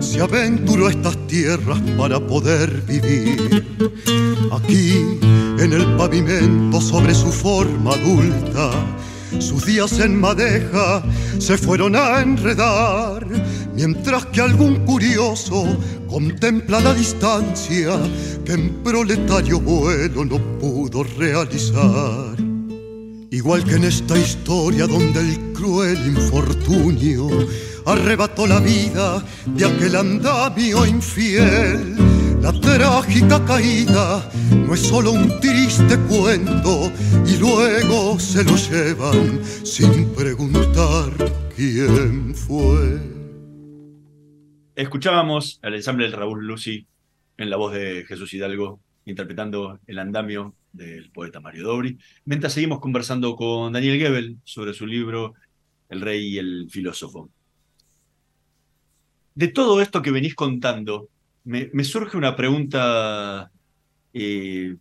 se 0.00 0.20
aventuró 0.20 0.88
a 0.88 0.90
estas 0.90 1.16
tierras 1.28 1.78
para 1.96 2.18
poder 2.18 2.82
vivir. 2.82 3.64
Aquí, 4.50 5.18
en 5.58 5.72
el 5.72 5.86
pavimento, 5.96 6.80
sobre 6.80 7.14
su 7.14 7.30
forma 7.30 7.92
adulta, 7.92 8.72
sus 9.38 9.64
días 9.64 10.00
en 10.00 10.20
madeja 10.20 11.02
se 11.38 11.56
fueron 11.56 11.94
a 11.94 12.20
enredar, 12.20 13.24
mientras 13.72 14.26
que 14.26 14.40
algún 14.40 14.84
curioso 14.84 15.64
contempla 16.08 16.80
la 16.80 16.92
distancia 16.92 17.96
que 18.44 18.54
en 18.54 18.82
proletario 18.82 19.60
vuelo 19.60 20.24
no 20.24 20.38
pudo 20.58 21.04
realizar. 21.04 22.39
Igual 23.40 23.64
que 23.64 23.76
en 23.76 23.84
esta 23.84 24.18
historia 24.18 24.86
donde 24.86 25.18
el 25.18 25.54
cruel 25.54 25.96
infortunio 26.08 27.26
arrebató 27.86 28.46
la 28.46 28.60
vida 28.60 29.24
de 29.46 29.64
aquel 29.64 29.96
andamio 29.96 30.84
infiel. 30.84 31.96
La 32.42 32.52
trágica 32.52 33.42
caída 33.46 34.30
no 34.52 34.74
es 34.74 34.80
solo 34.80 35.12
un 35.12 35.40
triste 35.40 35.96
cuento 36.00 36.92
y 37.26 37.38
luego 37.38 38.20
se 38.20 38.44
lo 38.44 38.54
llevan 38.56 39.40
sin 39.64 40.14
preguntar 40.14 41.10
quién 41.56 42.34
fue. 42.34 43.00
Escuchábamos 44.74 45.60
al 45.62 45.76
ensamble 45.76 46.04
del 46.04 46.12
Raúl 46.12 46.46
Lucy 46.46 46.86
en 47.38 47.48
la 47.48 47.56
voz 47.56 47.72
de 47.72 48.04
Jesús 48.06 48.34
Hidalgo 48.34 48.82
interpretando 49.06 49.80
el 49.86 49.98
andamio 49.98 50.54
del 50.72 51.10
poeta 51.10 51.40
Mario 51.40 51.64
Dobri, 51.64 51.98
mientras 52.24 52.52
seguimos 52.52 52.80
conversando 52.80 53.36
con 53.36 53.72
Daniel 53.72 53.98
Gebel 53.98 54.38
sobre 54.44 54.74
su 54.74 54.86
libro 54.86 55.34
El 55.88 56.00
rey 56.00 56.34
y 56.34 56.38
el 56.38 56.68
filósofo. 56.70 57.30
De 59.34 59.48
todo 59.48 59.80
esto 59.80 60.02
que 60.02 60.10
venís 60.10 60.34
contando, 60.34 61.08
me, 61.44 61.84
surge 61.84 62.16
una 62.16 62.36
pregunta 62.36 63.50
eh, 64.12 64.76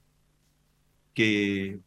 que, 1.14 1.80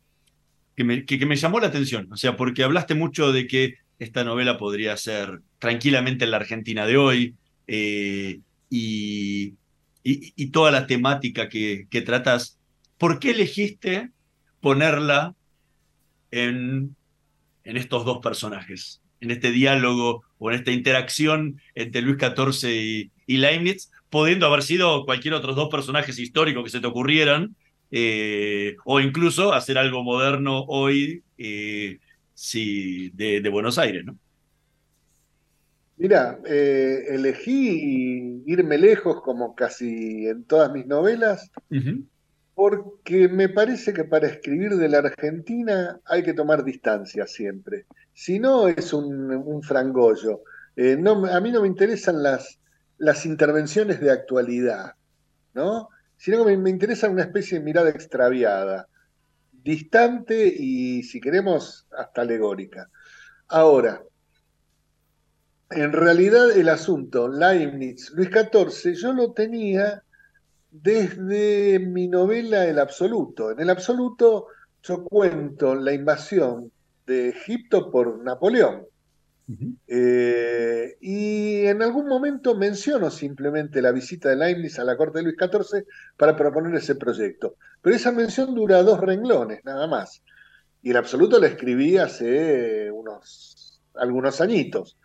que, 0.76 0.84
me, 0.84 1.36
llamó 1.36 1.60
la 1.60 1.68
atención, 1.68 2.08
o 2.12 2.16
sea, 2.16 2.36
porque 2.36 2.64
hablaste 2.64 2.94
mucho 2.94 3.32
de 3.32 3.46
que 3.46 3.74
esta 3.98 4.24
novela 4.24 4.58
podría 4.58 4.96
ser 4.96 5.42
tranquilamente 5.58 6.24
en 6.24 6.30
la 6.30 6.38
Argentina 6.38 6.86
de 6.86 6.96
hoy, 6.96 7.36
eh, 7.66 8.40
y, 8.68 9.54
y, 10.02 10.46
toda 10.50 10.70
la 10.70 10.86
temática 10.86 11.48
que, 11.48 11.86
que 11.90 12.00
tratas, 12.00 12.58
¿por 13.02 13.18
qué 13.18 13.32
elegiste 13.32 14.12
ponerla 14.60 15.34
en, 16.30 16.94
en 17.64 17.76
estos 17.76 18.04
dos 18.04 18.18
personajes? 18.18 19.02
En 19.20 19.32
este 19.32 19.50
diálogo 19.50 20.22
o 20.38 20.52
en 20.52 20.58
esta 20.58 20.70
interacción 20.70 21.60
entre 21.74 22.00
Luis 22.00 22.18
XIV 22.20 22.70
y, 22.70 23.10
y 23.26 23.38
Leibniz, 23.38 23.90
pudiendo 24.08 24.46
haber 24.46 24.62
sido 24.62 25.04
cualquier 25.04 25.34
otros 25.34 25.56
dos 25.56 25.68
personajes 25.68 26.16
históricos 26.20 26.62
que 26.62 26.70
se 26.70 26.78
te 26.78 26.86
ocurrieran, 26.86 27.56
eh, 27.90 28.76
o 28.84 29.00
incluso 29.00 29.52
hacer 29.52 29.78
algo 29.78 30.04
moderno 30.04 30.62
hoy 30.68 31.24
eh, 31.38 31.98
sí, 32.34 33.10
de, 33.14 33.40
de, 33.40 33.48
Buenos 33.48 33.78
Aires, 33.78 34.04
¿no? 34.04 34.16
Mira, 35.96 36.38
eh, 36.46 37.00
elegí 37.08 38.44
irme 38.46 38.78
lejos 38.78 39.22
como 39.22 39.56
casi 39.56 40.28
en 40.28 40.44
todas 40.44 40.72
mis 40.72 40.86
novelas, 40.86 41.50
porque 42.54 43.28
me 43.28 43.48
parece 43.48 43.92
que 43.92 44.04
para 44.04 44.26
escribir 44.26 44.76
de 44.76 44.88
la 44.88 44.98
Argentina 44.98 46.00
hay 46.04 46.22
que 46.22 46.34
tomar 46.34 46.64
distancia 46.64 47.26
siempre. 47.26 47.86
Si 48.12 48.38
no, 48.38 48.68
es 48.68 48.92
un, 48.92 49.62
frangollo. 49.62 50.42
Eh, 50.76 50.96
no, 50.98 51.24
a 51.26 51.40
mí 51.40 51.50
no 51.50 51.62
me 51.62 51.68
interesan 51.68 52.22
las, 52.22 52.58
las 52.98 53.24
intervenciones 53.24 54.00
de 54.00 54.10
actualidad, 54.10 54.92
¿no? 55.54 55.88
Sino 56.16 56.38
que 56.38 56.52
me, 56.52 56.56
me 56.56 56.70
interesa 56.70 57.08
una 57.08 57.22
especie 57.22 57.58
de 57.58 57.64
mirada 57.64 57.90
extraviada, 57.90 58.86
distante 59.50 60.46
y, 60.46 61.02
si 61.04 61.20
queremos, 61.20 61.86
hasta 61.96 62.22
alegórica. 62.22 62.90
Ahora, 63.48 64.02
en 65.70 65.92
realidad 65.92 66.50
el 66.50 66.68
asunto 66.68 67.28
Leibniz, 67.28 68.10
Luis 68.10 68.28
XIV, 68.30 68.94
yo 68.94 69.12
lo 69.12 69.32
tenía 69.32 70.02
desde 70.72 71.78
mi 71.78 72.08
novela 72.08 72.66
El 72.66 72.78
Absoluto. 72.78 73.50
En 73.50 73.60
El 73.60 73.70
Absoluto 73.70 74.46
yo 74.82 75.04
cuento 75.04 75.74
la 75.74 75.92
invasión 75.92 76.72
de 77.06 77.28
Egipto 77.28 77.90
por 77.90 78.24
Napoleón. 78.24 78.86
Eh, 79.86 80.96
y 81.00 81.66
en 81.66 81.82
algún 81.82 82.08
momento 82.08 82.54
menciono 82.54 83.10
simplemente 83.10 83.82
la 83.82 83.92
visita 83.92 84.30
de 84.30 84.36
Leibniz 84.36 84.78
a 84.78 84.84
la 84.84 84.96
corte 84.96 85.18
de 85.18 85.24
Luis 85.24 85.36
XIV 85.38 85.84
para 86.16 86.34
proponer 86.34 86.74
ese 86.74 86.94
proyecto. 86.94 87.56
Pero 87.82 87.94
esa 87.94 88.12
mención 88.12 88.54
dura 88.54 88.82
dos 88.82 88.98
renglones, 89.00 89.62
nada 89.64 89.86
más. 89.86 90.22
Y 90.82 90.90
el 90.90 90.96
absoluto 90.96 91.38
la 91.38 91.48
escribí 91.48 91.98
hace 91.98 92.90
unos 92.90 93.82
algunos 93.94 94.40
añitos. 94.40 94.96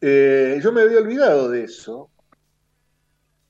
Eh, 0.00 0.60
yo 0.62 0.70
me 0.72 0.82
había 0.82 0.98
olvidado 0.98 1.48
de 1.48 1.64
eso. 1.64 2.10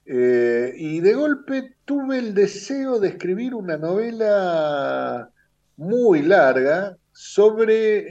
Eh, 0.04 0.74
y 0.76 1.00
de 1.00 1.14
golpe 1.14 1.76
tuve 1.84 2.18
el 2.18 2.34
deseo 2.34 2.98
de 2.98 3.08
escribir 3.08 3.54
una 3.54 3.76
novela 3.76 5.30
muy 5.76 6.22
larga 6.22 6.96
sobre 7.12 8.06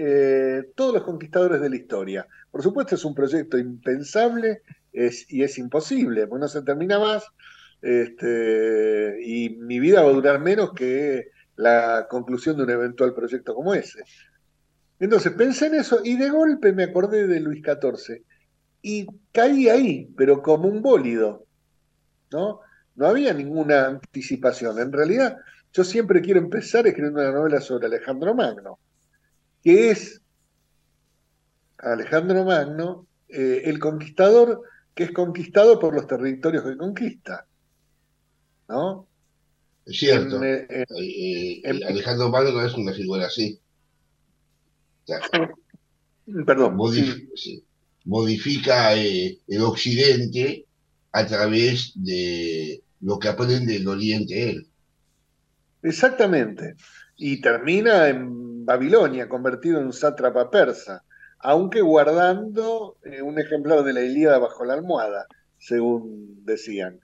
eh, 0.60 0.64
todos 0.76 0.94
los 0.94 1.04
conquistadores 1.04 1.62
de 1.62 1.70
la 1.70 1.76
historia. 1.76 2.28
Por 2.50 2.62
supuesto 2.64 2.96
es 2.96 3.06
un 3.06 3.16
proyecto 3.16 3.58
impensable 3.58 4.62
y 4.94 5.44
es 5.44 5.58
imposible, 5.58 6.28
porque 6.28 6.42
no 6.42 6.48
se 6.50 6.64
termina 6.64 7.00
más 7.00 7.24
este, 7.82 9.18
y 9.24 9.50
mi 9.58 9.80
vida 9.80 10.04
va 10.04 10.10
a 10.10 10.14
durar 10.14 10.39
menos 10.39 10.72
que 10.74 11.30
la 11.56 12.08
conclusión 12.10 12.58
de 12.58 12.64
un 12.64 12.70
eventual 12.70 13.14
proyecto 13.14 13.56
como 13.56 13.74
ese. 13.74 14.04
Entonces 15.00 15.32
pensé 15.34 15.68
en 15.68 15.76
eso 15.76 16.00
y 16.04 16.16
de 16.16 16.30
golpe 16.30 16.74
me 16.74 16.84
acordé 16.84 17.28
de 17.28 17.39
Luis 17.39 17.64
XIV 17.64 18.24
y 18.84 19.08
caí 19.32 19.68
ahí, 19.68 20.10
pero 20.16 20.42
como 20.42 20.68
un 20.68 20.82
bólido, 20.82 21.46
¿no? 22.32 22.62
No 22.96 23.08
había 23.08 23.34
ninguna 23.34 23.86
anticipación. 23.86 24.80
En 24.80 24.92
realidad, 24.92 25.38
yo 25.74 25.84
siempre 25.84 26.22
quiero 26.22 26.40
empezar 26.40 26.88
escribiendo 26.88 27.22
una 27.22 27.32
novela 27.32 27.62
sobre 27.62 27.88
Alejandro 27.88 28.36
Magno, 28.36 28.80
que 29.64 29.92
es 29.92 30.22
Alejandro 31.78 32.44
Magno, 32.44 33.08
eh, 33.30 33.64
el 33.66 33.80
conquistador 33.80 34.62
que 34.94 35.04
es 35.04 35.12
conquistado 35.12 35.80
por 35.80 35.96
los 35.96 36.06
territorios 36.08 36.64
que 36.64 36.78
conquista. 36.78 37.46
¿No? 38.68 39.08
Es 39.86 39.98
cierto. 39.98 40.42
Eh, 40.44 41.62
Alejandro 41.88 42.30
Magno 42.30 42.52
no 42.52 42.66
es 42.66 42.74
una 42.74 42.94
figura 42.94 43.28
así. 43.28 43.60
Perdón. 46.46 46.78
sí 47.36 47.66
modifica 48.06 48.96
eh, 48.96 49.40
el 49.48 49.62
occidente 49.62 50.66
a 51.12 51.26
través 51.26 51.93
de 51.95 52.82
lo 53.01 53.20
que 53.20 53.28
aprende 53.28 53.76
el 53.76 53.88
oriente 53.88 54.49
él. 54.49 54.68
Exactamente. 55.84 56.76
Y 57.18 57.41
termina 57.41 58.07
en 58.07 58.66
Babilonia, 58.66 59.28
convertido 59.28 59.80
en 59.80 59.88
un 59.88 59.93
sátrapa 59.93 60.49
persa, 60.49 61.03
aunque 61.39 61.82
guardando 61.82 62.97
eh, 63.03 63.22
un 63.22 63.39
ejemplar 63.39 63.84
de 63.84 63.93
la 63.93 64.01
Ilíada 64.01 64.38
bajo 64.38 64.64
la 64.64 64.74
almohada, 64.74 65.26
según 65.57 66.45
decían. 66.45 66.99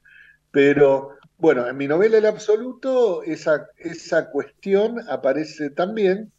Pero 0.51 1.17
bueno, 1.37 1.67
en 1.67 1.77
mi 1.77 1.87
novela 1.87 2.17
El 2.17 2.25
Absoluto 2.25 3.23
esa, 3.23 3.67
esa 3.77 4.29
cuestión 4.29 4.97
aparece 5.09 5.69
también 5.69 6.31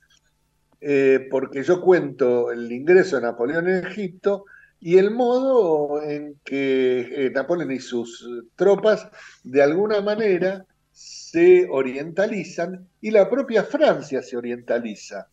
eh, 0.81 1.27
porque 1.31 1.63
yo 1.65 1.81
cuento 1.81 2.53
el 2.53 2.71
ingreso 2.71 3.17
de 3.17 3.23
Napoleón 3.23 3.69
en 3.69 3.87
Egipto 3.87 4.45
y 4.81 4.99
el 4.99 5.11
modo 5.11 6.03
en 6.03 6.39
que 6.45 7.01
eh, 7.01 7.31
Napoleón 7.31 7.73
y 7.73 7.81
sus 7.81 8.29
tropas 8.55 9.09
de 9.43 9.63
alguna 9.63 10.01
manera 10.01 10.65
se 10.93 11.69
orientalizan 11.71 12.89
y 13.01 13.11
la 13.11 13.29
propia 13.29 13.65
Francia 13.65 14.23
se 14.23 14.37
orientaliza. 14.37 15.29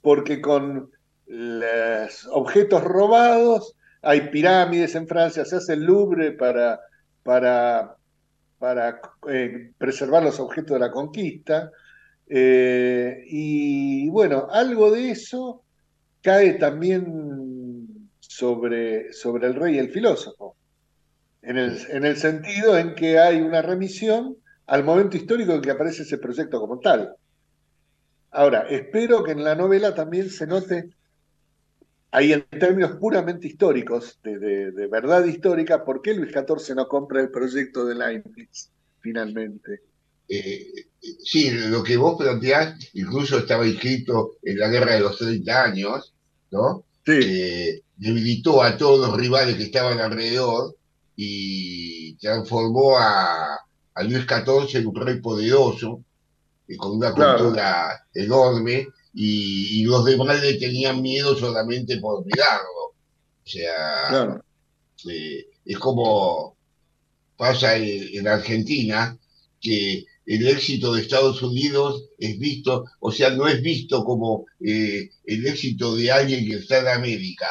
Porque 0.00 0.40
con 0.40 0.90
los 1.26 2.26
objetos 2.32 2.82
robados, 2.84 3.76
hay 4.02 4.28
pirámides 4.30 4.94
en 4.94 5.06
Francia, 5.06 5.44
se 5.44 5.56
hace 5.56 5.74
el 5.74 5.84
Louvre 5.84 6.32
para, 6.32 6.80
para, 7.22 7.96
para 8.58 9.00
eh, 9.28 9.72
preservar 9.76 10.22
los 10.22 10.40
objetos 10.40 10.74
de 10.74 10.80
la 10.80 10.90
conquista. 10.90 11.70
Eh, 12.28 13.24
y 13.26 14.08
bueno, 14.10 14.48
algo 14.50 14.90
de 14.90 15.10
eso 15.10 15.62
cae 16.22 16.54
también 16.54 17.47
sobre, 18.38 19.12
sobre 19.12 19.48
el 19.48 19.54
rey 19.56 19.74
y 19.74 19.78
el 19.78 19.90
filósofo, 19.90 20.54
en 21.42 21.58
el, 21.58 21.76
en 21.90 22.04
el 22.04 22.16
sentido 22.16 22.78
en 22.78 22.94
que 22.94 23.18
hay 23.18 23.40
una 23.40 23.62
remisión 23.62 24.36
al 24.66 24.84
momento 24.84 25.16
histórico 25.16 25.54
en 25.54 25.60
que 25.60 25.72
aparece 25.72 26.02
ese 26.04 26.18
proyecto 26.18 26.60
como 26.60 26.78
tal. 26.78 27.16
Ahora, 28.30 28.68
espero 28.68 29.24
que 29.24 29.32
en 29.32 29.42
la 29.42 29.56
novela 29.56 29.92
también 29.92 30.30
se 30.30 30.46
note, 30.46 30.90
ahí 32.12 32.32
en 32.32 32.44
términos 32.44 32.92
puramente 33.00 33.48
históricos, 33.48 34.20
de, 34.22 34.86
verdad 34.88 35.24
histórica, 35.24 35.84
¿por 35.84 36.00
qué 36.00 36.14
Luis 36.14 36.30
XIV 36.30 36.76
no 36.76 36.86
compra 36.86 37.20
el 37.20 37.30
proyecto 37.30 37.86
de 37.86 37.96
Leibniz 37.96 38.70
finalmente? 39.00 39.80
Eh, 40.28 40.86
sí, 41.24 41.50
lo 41.50 41.82
que 41.82 41.96
vos 41.96 42.16
planteás 42.16 42.78
incluso 42.92 43.38
estaba 43.38 43.66
inscrito 43.66 44.36
en 44.44 44.58
la 44.58 44.68
guerra 44.68 44.94
de 44.94 45.00
los 45.00 45.18
30 45.18 45.64
años, 45.64 46.14
¿no? 46.52 46.84
Sí. 47.14 47.82
debilitó 47.96 48.62
a 48.62 48.76
todos 48.76 49.08
los 49.08 49.18
rivales 49.18 49.56
que 49.56 49.64
estaban 49.64 49.98
alrededor 49.98 50.76
y 51.16 52.14
transformó 52.16 52.96
a, 52.98 53.58
a 53.94 54.02
Luis 54.04 54.26
XIV 54.26 54.80
en 54.80 54.86
un 54.86 54.94
rey 54.94 55.20
poderoso, 55.20 56.04
y 56.68 56.76
con 56.76 56.92
una 56.92 57.12
cultura 57.12 58.06
enorme, 58.14 58.88
y, 59.14 59.82
los 59.84 60.04
demás 60.04 60.40
le 60.40 60.54
tenían 60.54 61.02
miedo 61.02 61.34
solamente 61.34 61.98
por 61.98 62.24
mirarlo. 62.24 62.92
O 62.92 63.50
sea, 63.50 64.40
eh, 65.10 65.46
es 65.64 65.78
como 65.78 66.56
pasa 67.36 67.76
en, 67.76 68.28
Argentina, 68.28 69.18
que 69.60 70.04
el 70.28 70.46
éxito 70.46 70.92
de 70.92 71.00
Estados 71.00 71.40
Unidos 71.40 72.04
es 72.18 72.38
visto, 72.38 72.84
o 73.00 73.10
sea, 73.10 73.30
no 73.30 73.48
es 73.48 73.62
visto 73.62 74.04
como 74.04 74.44
eh, 74.60 75.08
el 75.24 75.46
éxito 75.46 75.96
de 75.96 76.12
alguien 76.12 76.46
que 76.46 76.56
está 76.56 76.80
en 76.80 76.88
América. 76.88 77.46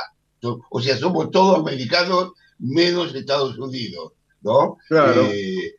O 0.70 0.80
sea, 0.80 0.96
somos 0.96 1.32
todos 1.32 1.58
americanos 1.58 2.34
menos 2.60 3.16
Estados 3.16 3.58
Unidos, 3.58 4.14
¿no? 4.42 4.78
Claro. 4.88 5.24
Eh, 5.24 5.74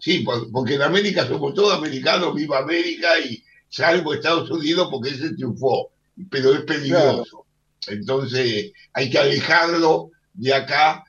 sí, 0.00 0.24
porque 0.52 0.74
en 0.74 0.82
América 0.82 1.26
somos 1.26 1.52
todos 1.52 1.74
americanos, 1.74 2.32
viva 2.32 2.58
América 2.58 3.18
y 3.18 3.42
salvo 3.68 4.14
Estados 4.14 4.48
Unidos 4.48 4.86
porque 4.88 5.10
ese 5.10 5.34
triunfó, 5.34 5.90
pero 6.30 6.54
es 6.54 6.60
peligroso. 6.60 7.44
Entonces 7.88 8.70
hay 8.92 9.10
que 9.10 9.18
alejarlo 9.18 10.10
de 10.32 10.54
acá 10.54 11.02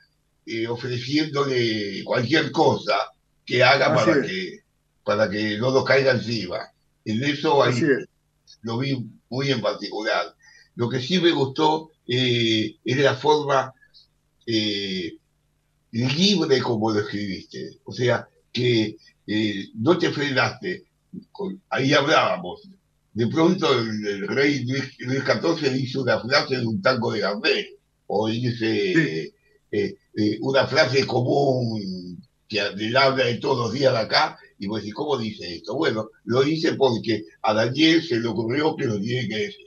eh, 0.44 0.66
ofreciéndole 0.66 2.02
cualquier 2.02 2.50
cosa 2.50 2.96
que 3.46 3.62
haga 3.62 3.94
para 3.94 4.20
que, 4.20 4.62
para 5.08 5.30
que 5.30 5.56
no 5.56 5.70
nos 5.70 5.86
caiga 5.86 6.12
encima. 6.12 6.70
En 7.02 7.24
eso 7.24 7.62
ahí 7.62 7.80
lo 8.60 8.76
vi 8.76 9.08
muy 9.30 9.50
en 9.50 9.62
particular. 9.62 10.36
Lo 10.74 10.86
que 10.90 11.00
sí 11.00 11.18
me 11.18 11.30
gustó 11.30 11.92
eh, 12.06 12.76
es 12.84 12.98
la 12.98 13.14
forma 13.14 13.72
eh, 14.44 15.16
libre 15.92 16.60
como 16.60 16.90
lo 16.92 17.00
escribiste. 17.00 17.78
O 17.84 17.92
sea, 17.94 18.28
que 18.52 18.98
eh, 19.26 19.68
no 19.76 19.96
te 19.96 20.10
frenaste. 20.10 20.84
ahí 21.70 21.94
hablábamos. 21.94 22.68
De 23.14 23.28
pronto 23.28 23.66
el, 23.78 24.28
rey 24.28 24.66
Luis, 24.66 24.94
XIV 24.98 25.74
hizo 25.74 26.02
una 26.02 26.20
frase 26.20 26.58
de 26.58 26.66
un 26.66 26.82
tango 26.82 27.12
de 27.12 27.20
Gardel, 27.20 27.66
o 28.08 28.28
dice 28.28 29.32
eh, 29.70 29.96
eh, 30.14 30.38
una 30.42 30.66
frase 30.66 31.06
común 31.06 32.22
que 32.46 32.60
le 32.76 32.98
habla 32.98 33.24
de 33.24 33.38
todos 33.38 33.56
los 33.56 33.72
días 33.72 33.94
de 33.94 34.00
acá, 34.00 34.38
y 34.58 34.66
vos 34.66 34.80
decís, 34.80 34.94
¿cómo 34.94 35.16
dice 35.16 35.56
esto? 35.56 35.74
Bueno, 35.74 36.10
lo 36.24 36.42
dice 36.42 36.74
porque 36.74 37.24
a 37.42 37.54
Daniel 37.54 38.02
se 38.02 38.18
le 38.18 38.28
ocurrió 38.28 38.76
que 38.76 38.86
lo 38.86 39.00
tiene 39.00 39.28
que 39.28 39.36
decir. 39.36 39.66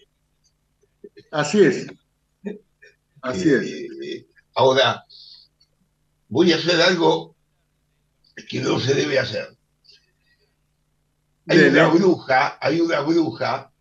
Así 1.31 1.61
es. 1.61 1.87
Así 3.21 3.49
es. 3.49 4.25
Ahora, 4.53 5.05
voy 6.27 6.51
a 6.51 6.57
hacer 6.57 6.81
algo 6.81 7.35
que 8.49 8.59
no 8.59 8.79
se 8.79 8.93
debe 8.93 9.19
hacer. 9.19 9.55
Hay 11.47 11.59
una 11.59 11.87
bruja, 11.87 12.57
hay 12.61 12.81
una 12.81 13.01
bruja 13.01 13.71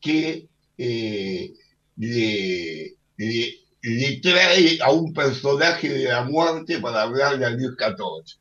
que 0.00 0.48
eh, 0.76 1.54
le, 1.96 2.96
trae 4.22 4.78
a 4.80 4.90
un 4.90 5.12
personaje 5.12 5.88
de 5.88 6.04
la 6.04 6.24
muerte 6.24 6.78
para 6.78 7.02
hablarle 7.02 7.44
a 7.44 7.50
Luis 7.50 7.70
XIV. 7.76 8.38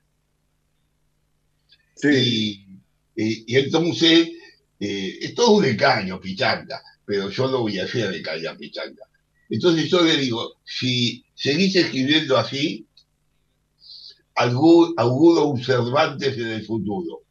Sí. 1.98 2.66
Y, 3.16 3.56
entonces, 3.56 4.30
eh, 4.80 5.18
es 5.22 5.34
todo 5.36 5.58
un 5.58 5.66
engaño, 5.66 6.22
pichanga, 6.22 6.82
pero 7.06 7.30
yo 7.30 7.50
no 7.50 7.62
voy 7.62 7.80
a 7.80 7.86
hacer 7.86 8.12
de 8.12 8.22
caña, 8.22 8.56
pichanga. 8.56 9.04
Entonces 9.50 9.90
yo 9.90 10.02
le 10.04 10.18
digo, 10.18 10.56
si 10.64 11.26
seguís 11.34 11.76
escribiendo 11.76 12.38
así, 12.38 12.86
auguro 14.36 15.46
un 15.46 15.64
Cervantes 15.64 16.38
en 16.38 16.48
el 16.48 16.66
futuro. 16.66 17.22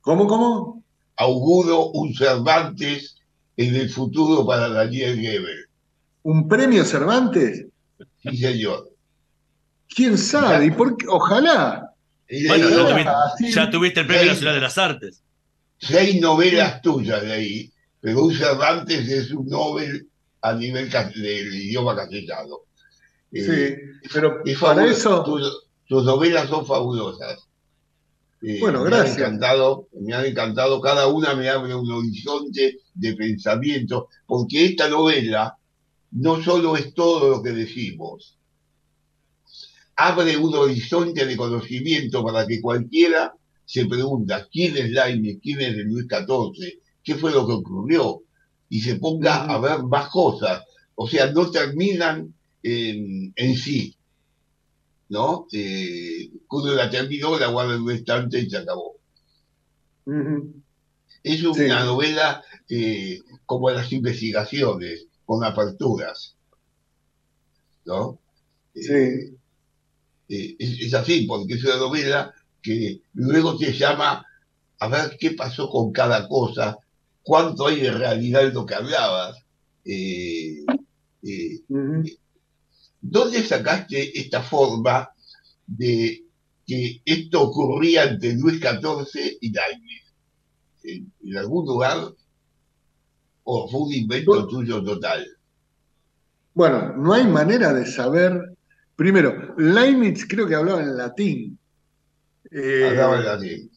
¿Cómo, 0.00 0.26
cómo? 0.26 0.84
Auguro 1.16 1.86
un 1.86 2.14
Cervantes 2.14 3.16
en 3.56 3.74
el 3.74 3.88
futuro 3.88 4.46
para 4.46 4.68
Daniel 4.68 5.18
Gebel. 5.18 5.66
¿Un 6.22 6.48
premio 6.48 6.84
Cervantes? 6.84 7.66
Sí, 8.22 8.36
señor. 8.36 8.90
¿Quién 9.88 10.18
sabe? 10.18 10.66
¿Y 10.66 10.70
por 10.72 10.96
qué? 10.96 11.06
Ojalá. 11.08 11.85
Bueno, 12.28 12.68
ya 13.38 13.70
tuviste 13.70 14.00
el 14.00 14.06
Premio 14.06 14.26
Nacional 14.26 14.54
de 14.54 14.60
las 14.60 14.78
Artes. 14.78 15.22
Seis 15.78 16.20
novelas 16.20 16.82
tuyas 16.82 17.22
de 17.22 17.32
ahí, 17.32 17.72
pero 18.00 18.24
un 18.24 18.34
Cervantes 18.34 19.08
es 19.08 19.30
un 19.30 19.46
Nobel 19.48 20.08
a 20.40 20.54
nivel 20.54 20.90
del 20.90 21.54
idioma 21.54 21.94
castellano. 21.94 22.60
Sí, 23.32 23.40
eh, 23.48 23.78
pero 24.12 24.42
para 24.60 24.86
eso... 24.86 25.22
Tus, 25.88 26.04
novelas 26.04 26.48
son 26.48 26.66
fabulosas. 26.66 27.46
Eh, 28.42 28.58
bueno, 28.60 28.82
gracias. 28.82 29.18
Me 29.18 29.24
han, 29.24 29.34
encantado, 29.34 29.88
me 30.00 30.14
han 30.14 30.24
encantado, 30.24 30.80
cada 30.80 31.06
una 31.06 31.34
me 31.34 31.48
abre 31.48 31.74
un 31.74 31.90
horizonte 31.90 32.78
de 32.94 33.14
pensamiento, 33.14 34.08
porque 34.26 34.66
esta 34.66 34.88
novela 34.88 35.56
no 36.12 36.42
solo 36.42 36.76
es 36.76 36.92
todo 36.94 37.30
lo 37.30 37.42
que 37.42 37.50
decimos, 37.50 38.36
abre 39.96 40.36
un 40.36 40.54
horizonte 40.54 41.24
de 41.24 41.36
conocimiento 41.36 42.22
para 42.22 42.46
que 42.46 42.60
cualquiera 42.60 43.34
se 43.64 43.86
pregunta 43.86 44.46
quién 44.50 44.76
es 44.76 44.90
Laime, 44.90 45.40
quién 45.42 45.60
es 45.60 45.76
Luis 45.78 46.06
XIV, 46.06 46.78
qué 47.02 47.14
fue 47.16 47.32
lo 47.32 47.46
que 47.46 47.54
ocurrió, 47.54 48.22
y 48.68 48.80
se 48.80 48.96
ponga 48.96 49.44
a 49.44 49.58
ver 49.58 49.82
más 49.84 50.08
cosas. 50.08 50.62
O 50.94 51.08
sea, 51.08 51.32
no 51.32 51.50
terminan 51.50 52.32
en, 52.62 53.56
sí, 53.56 53.96
¿no? 55.08 55.46
Eh, 55.52 56.30
cuando 56.46 56.74
la 56.74 56.90
terminó, 56.90 57.38
la 57.38 57.48
guarda 57.48 57.74
en 57.74 57.82
un 57.82 57.92
estante 57.92 58.40
y 58.40 58.50
se 58.50 58.58
acabó. 58.58 58.96
Es 61.22 61.42
una 61.42 61.84
novela 61.84 62.42
eh, 62.68 63.20
como 63.44 63.70
las 63.70 63.92
investigaciones, 63.92 65.06
con 65.24 65.42
aperturas, 65.42 66.36
¿no? 67.84 68.20
Sí. 68.74 68.92
Eh, 68.92 69.35
es, 70.28 70.94
así, 70.94 71.26
porque 71.26 71.54
es 71.54 71.64
una 71.64 71.76
novela 71.76 72.34
que 72.62 73.00
luego 73.14 73.56
te 73.56 73.72
llama 73.72 74.24
a 74.78 74.88
ver 74.88 75.16
qué 75.18 75.32
pasó 75.32 75.70
con 75.70 75.92
cada 75.92 76.28
cosa, 76.28 76.76
cuánto 77.22 77.66
hay 77.66 77.80
de 77.80 77.92
realidad 77.92 78.44
en 78.44 78.54
lo 78.54 78.66
que 78.66 78.74
hablabas. 78.74 79.36
Eh, 79.84 80.64
¿Dónde 83.00 83.42
sacaste 83.42 84.18
esta 84.18 84.42
forma 84.42 85.08
de 85.66 86.24
que 86.66 87.00
esto 87.04 87.42
ocurría 87.42 88.04
entre 88.04 88.34
Luis 88.34 88.60
XIV 88.60 89.38
y 89.40 89.52
Daimler? 89.52 90.02
¿En, 90.82 91.36
algún 91.36 91.66
lugar? 91.66 92.12
¿O 93.44 93.68
fue 93.68 93.80
un 93.80 93.92
invento 93.92 94.46
tuyo 94.48 94.82
total? 94.82 95.24
Bueno, 96.54 96.96
no 96.96 97.12
hay 97.12 97.26
manera 97.26 97.72
de 97.72 97.86
saber. 97.86 98.55
Primero, 98.96 99.54
Leibniz 99.58 100.26
creo 100.26 100.48
que 100.48 100.54
hablaba 100.54 100.82
en 100.82 100.96
latín. 100.96 101.58
Eh, 102.50 102.88
hablaba 102.88 103.18
en 103.18 103.24
latín. 103.24 103.70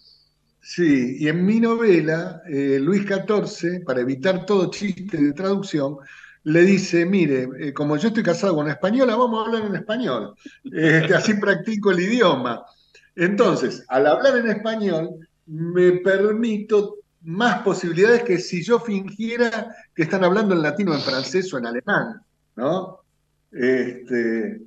Sí, 0.61 1.17
y 1.19 1.27
en 1.27 1.45
mi 1.45 1.59
novela, 1.59 2.41
eh, 2.47 2.79
Luis 2.79 3.03
XIV, 3.05 3.83
para 3.83 4.01
evitar 4.01 4.45
todo 4.45 4.69
chiste 4.71 5.17
de 5.17 5.33
traducción, 5.33 5.97
le 6.43 6.61
dice, 6.61 7.05
mire, 7.05 7.49
eh, 7.59 7.73
como 7.73 7.97
yo 7.97 8.09
estoy 8.09 8.23
casado 8.23 8.55
con 8.55 8.63
una 8.63 8.73
española, 8.73 9.15
vamos 9.15 9.39
a 9.39 9.47
hablar 9.47 9.69
en 9.69 9.75
español. 9.75 10.35
Este, 10.63 11.13
así 11.13 11.33
practico 11.33 11.91
el 11.91 11.99
idioma. 11.99 12.63
Entonces, 13.15 13.83
al 13.89 14.07
hablar 14.07 14.37
en 14.37 14.47
español, 14.47 15.27
me 15.47 15.93
permito 15.93 16.99
más 17.21 17.61
posibilidades 17.63 18.23
que 18.23 18.37
si 18.37 18.63
yo 18.63 18.79
fingiera 18.79 19.75
que 19.93 20.03
están 20.03 20.23
hablando 20.23 20.55
en 20.55 20.61
latino, 20.61 20.93
en 20.93 21.01
francés 21.01 21.53
o 21.53 21.57
en 21.57 21.65
alemán, 21.65 22.21
¿no? 22.55 22.99
Este, 23.51 24.61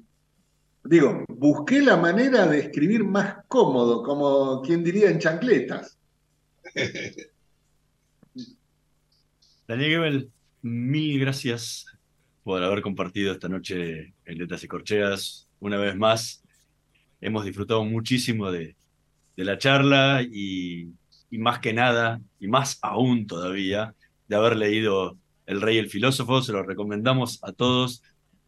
digo, 0.85 1.25
busqué 1.29 1.81
la 1.81 1.97
manera 1.97 2.47
de 2.47 2.61
escribir 2.61 3.05
más 3.05 3.37
cómodo, 3.49 4.03
como 4.03 4.63
quien 4.63 4.83
diría 4.83 5.11
en 5.11 5.19
chancletas. 5.19 5.99
Daniel 9.67 9.91
Gebel, 9.91 10.31
mil 10.63 11.21
gracias 11.21 11.87
por 12.43 12.63
haber 12.63 12.83
compartido 12.83 13.33
esta 13.33 13.49
noche 13.49 14.15
en 14.25 14.39
Letras 14.39 14.65
y 14.65 14.69
Corcheas. 14.69 15.49
Una 15.61 15.79
vez 15.79 15.97
más, 15.97 16.43
hemos 17.21 17.45
disfrutado 17.45 17.85
muchísimo 17.85 18.51
de, 18.51 18.75
la 19.37 19.59
charla 19.59 20.23
y, 20.23 20.89
y, 21.31 21.39
más 21.39 21.61
que 21.61 21.73
nada, 21.73 22.21
y 22.39 22.49
más 22.49 22.79
aún 22.83 23.27
todavía, 23.27 23.95
de 24.29 24.37
haber 24.37 24.57
leído 24.57 25.17
El 25.47 25.61
Rey 25.61 25.77
y 25.77 25.79
el 25.79 25.89
Filósofo. 25.89 26.43
Se 26.43 26.53
lo 26.53 26.63
recomendamos 26.63 27.39
a 27.43 27.53
todos 27.53 28.03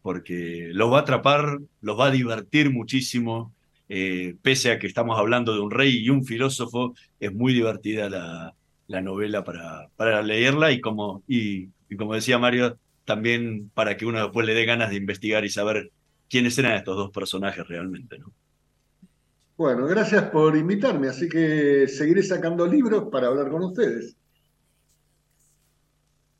porque 0.05 0.69
los 0.71 0.93
va 0.93 0.99
a 0.99 1.01
atrapar, 1.01 1.57
los 1.81 1.99
va 1.99 2.09
a 2.09 2.11
divertir 2.11 2.69
muchísimo. 2.69 3.55
Eh, 3.89 4.35
pese 4.43 4.69
a 4.69 4.77
que 4.77 4.85
estamos 4.85 5.17
hablando 5.17 5.55
de 5.55 5.61
un 5.61 5.71
rey 5.71 5.97
y 5.97 6.11
un 6.11 6.23
filósofo, 6.23 6.93
es 7.19 7.33
muy 7.33 7.55
divertida 7.55 8.07
la, 8.07 8.53
la 8.85 9.01
novela 9.01 9.43
para, 9.43 9.89
para 9.95 10.21
leerla 10.21 10.71
y 10.71 10.79
como, 10.79 11.23
y, 11.27 11.69
y 11.89 11.97
como 11.97 12.13
decía 12.13 12.37
Mario, 12.37 12.77
también 13.03 13.71
para 13.73 13.97
que 13.97 14.05
uno 14.05 14.21
después 14.21 14.45
le 14.45 14.53
dé 14.53 14.65
ganas 14.65 14.91
de 14.91 14.97
investigar 14.97 15.43
y 15.43 15.49
saber 15.49 15.89
quiénes 16.29 16.55
eran 16.59 16.73
estos 16.73 16.95
dos 16.95 17.09
personajes 17.09 17.67
realmente, 17.67 18.19
¿no? 18.19 18.31
Bueno, 19.57 19.87
gracias 19.87 20.29
por 20.29 20.55
invitarme, 20.55 21.07
así 21.07 21.27
que 21.27 21.87
seguiré 21.87 22.21
sacando 22.21 22.67
libros 22.67 23.05
para 23.11 23.25
hablar 23.25 23.49
con 23.49 23.63
ustedes. 23.63 24.15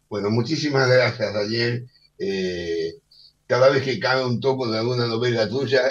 Bueno, 0.08 0.30
muchísimas 0.30 0.88
gracias, 0.88 1.34
Daniel. 1.34 1.90
Eh, 2.20 2.94
cada 3.48 3.70
vez 3.70 3.84
que 3.84 4.00
cae 4.00 4.24
un 4.26 4.40
tomo 4.40 4.68
de 4.68 4.80
alguna 4.80 5.08
novela 5.08 5.48
tuya, 5.48 5.82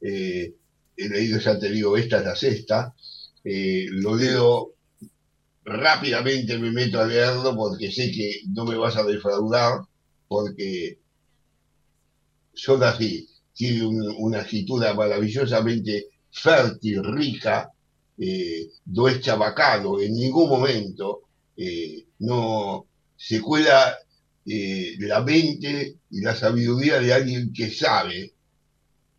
eh, 0.00 0.54
he 0.96 1.08
leído, 1.08 1.38
ya 1.38 1.58
te 1.58 1.70
digo, 1.70 1.96
esta 1.96 2.18
es 2.18 2.24
la 2.24 2.36
sexta, 2.36 2.94
eh, 3.44 3.86
lo 3.90 4.16
leo 4.16 4.74
rápidamente, 5.64 6.58
me 6.58 6.70
meto 6.70 7.00
a 7.00 7.06
leerlo 7.06 7.56
porque 7.56 7.90
sé 7.90 8.10
que 8.12 8.42
no 8.48 8.64
me 8.64 8.76
vas 8.76 8.96
a 8.96 9.04
defraudar, 9.04 9.80
porque 10.28 10.98
son 12.52 12.82
así, 12.82 13.28
tiene 13.52 13.86
un, 13.86 14.14
una 14.18 14.40
escritura 14.40 14.94
maravillosamente 14.94 16.06
fértil, 16.30 17.02
rica, 17.04 17.70
eh, 18.18 18.68
no 18.86 19.08
es 19.08 19.20
chabacano 19.20 20.00
en 20.00 20.12
ningún 20.14 20.48
momento, 20.48 21.22
eh, 21.56 22.06
no 22.20 22.86
se 23.16 23.40
cuela 23.40 23.96
eh, 24.46 24.96
la 24.98 25.22
mente 25.22 25.96
y 26.10 26.20
la 26.20 26.34
sabiduría 26.34 27.00
de 27.00 27.12
alguien 27.12 27.52
que 27.52 27.70
sabe 27.70 28.32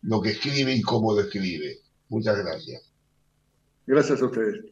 lo 0.02 0.20
que 0.20 0.30
escribe 0.30 0.74
y 0.74 0.82
cómo 0.82 1.14
lo 1.14 1.22
escribe. 1.22 1.78
Muchas 2.08 2.38
gracias. 2.38 2.92
Gracias 3.86 4.22
a 4.22 4.24
ustedes. 4.26 4.64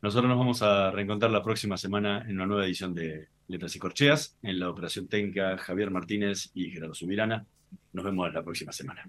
Nosotros 0.00 0.28
nos 0.28 0.38
vamos 0.38 0.62
a 0.62 0.90
reencontrar 0.90 1.30
la 1.30 1.42
próxima 1.42 1.76
semana 1.76 2.24
en 2.28 2.36
una 2.36 2.46
nueva 2.46 2.66
edición 2.66 2.94
de 2.94 3.28
Letras 3.48 3.76
y 3.76 3.78
Corcheas, 3.78 4.36
en 4.42 4.58
la 4.58 4.70
operación 4.70 5.06
técnica 5.08 5.56
Javier 5.58 5.90
Martínez 5.90 6.50
y 6.54 6.70
Gerardo 6.70 6.94
Subirana. 6.94 7.46
Nos 7.92 8.04
vemos 8.04 8.32
la 8.32 8.42
próxima 8.42 8.72
semana. 8.72 9.08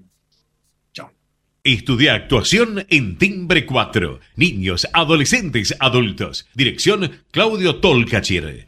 Chao. 0.94 1.12
Estudia 1.64 2.14
actuación 2.14 2.86
en 2.90 3.18
Timbre 3.18 3.66
4. 3.66 4.20
Niños, 4.36 4.88
adolescentes, 4.94 5.76
adultos. 5.80 6.48
Dirección 6.54 7.10
Claudio 7.32 7.78
Tolcachir. 7.78 8.68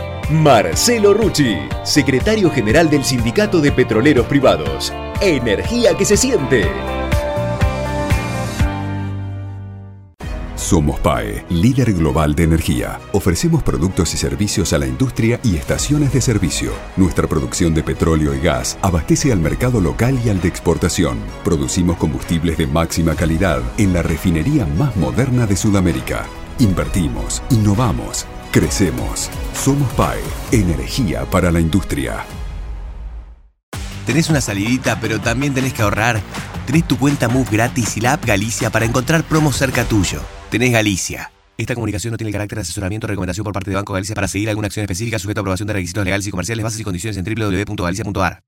Marcelo 0.31 1.13
Rucci, 1.13 1.57
secretario 1.83 2.49
general 2.49 2.89
del 2.89 3.03
Sindicato 3.03 3.59
de 3.59 3.73
Petroleros 3.73 4.25
Privados. 4.27 4.93
Energía 5.19 5.97
que 5.97 6.05
se 6.05 6.15
siente. 6.15 6.65
Somos 10.55 11.01
PAE, 11.01 11.43
líder 11.49 11.91
global 11.93 12.33
de 12.33 12.43
energía. 12.43 13.01
Ofrecemos 13.11 13.61
productos 13.61 14.13
y 14.13 14.17
servicios 14.17 14.71
a 14.71 14.77
la 14.77 14.87
industria 14.87 15.37
y 15.43 15.57
estaciones 15.57 16.13
de 16.13 16.21
servicio. 16.21 16.71
Nuestra 16.95 17.27
producción 17.27 17.73
de 17.73 17.83
petróleo 17.83 18.33
y 18.33 18.39
gas 18.39 18.77
abastece 18.81 19.33
al 19.33 19.39
mercado 19.39 19.81
local 19.81 20.17
y 20.23 20.29
al 20.29 20.39
de 20.39 20.47
exportación. 20.47 21.17
Producimos 21.43 21.97
combustibles 21.97 22.57
de 22.57 22.67
máxima 22.67 23.15
calidad 23.15 23.61
en 23.77 23.91
la 23.91 24.01
refinería 24.01 24.65
más 24.65 24.95
moderna 24.95 25.45
de 25.45 25.57
Sudamérica. 25.57 26.25
Invertimos, 26.59 27.43
innovamos, 27.49 28.25
crecemos. 28.51 29.29
Somos 29.53 29.91
PAE, 29.93 30.21
energía 30.51 31.25
para 31.25 31.51
la 31.51 31.59
industria. 31.59 32.25
¿Tenés 34.05 34.29
una 34.29 34.41
salidita 34.41 34.99
pero 34.99 35.19
también 35.19 35.53
tenés 35.53 35.73
que 35.73 35.81
ahorrar? 35.81 36.21
Tenés 36.65 36.87
tu 36.87 36.97
cuenta 36.97 37.27
Move 37.27 37.47
gratis 37.51 37.97
y 37.97 38.01
la 38.01 38.13
app 38.13 38.25
Galicia 38.25 38.69
para 38.69 38.85
encontrar 38.85 39.23
promos 39.23 39.57
cerca 39.57 39.85
tuyo. 39.85 40.21
Tenés 40.49 40.71
Galicia. 40.71 41.31
Esta 41.57 41.75
comunicación 41.75 42.11
no 42.11 42.17
tiene 42.17 42.29
el 42.29 42.33
carácter 42.33 42.57
de 42.57 42.61
asesoramiento 42.63 43.05
o 43.05 43.09
recomendación 43.09 43.43
por 43.43 43.53
parte 43.53 43.69
de 43.69 43.75
Banco 43.75 43.93
Galicia 43.93 44.15
para 44.15 44.27
seguir 44.27 44.49
alguna 44.49 44.67
acción 44.67 44.83
específica 44.83 45.19
sujeta 45.19 45.39
a 45.39 45.41
aprobación 45.41 45.67
de 45.67 45.73
requisitos 45.73 46.03
legales 46.03 46.25
y 46.25 46.31
comerciales, 46.31 46.63
bases 46.63 46.79
y 46.79 46.83
condiciones 46.83 47.17
en 47.17 47.25
www.galicia.ar. 47.25 48.41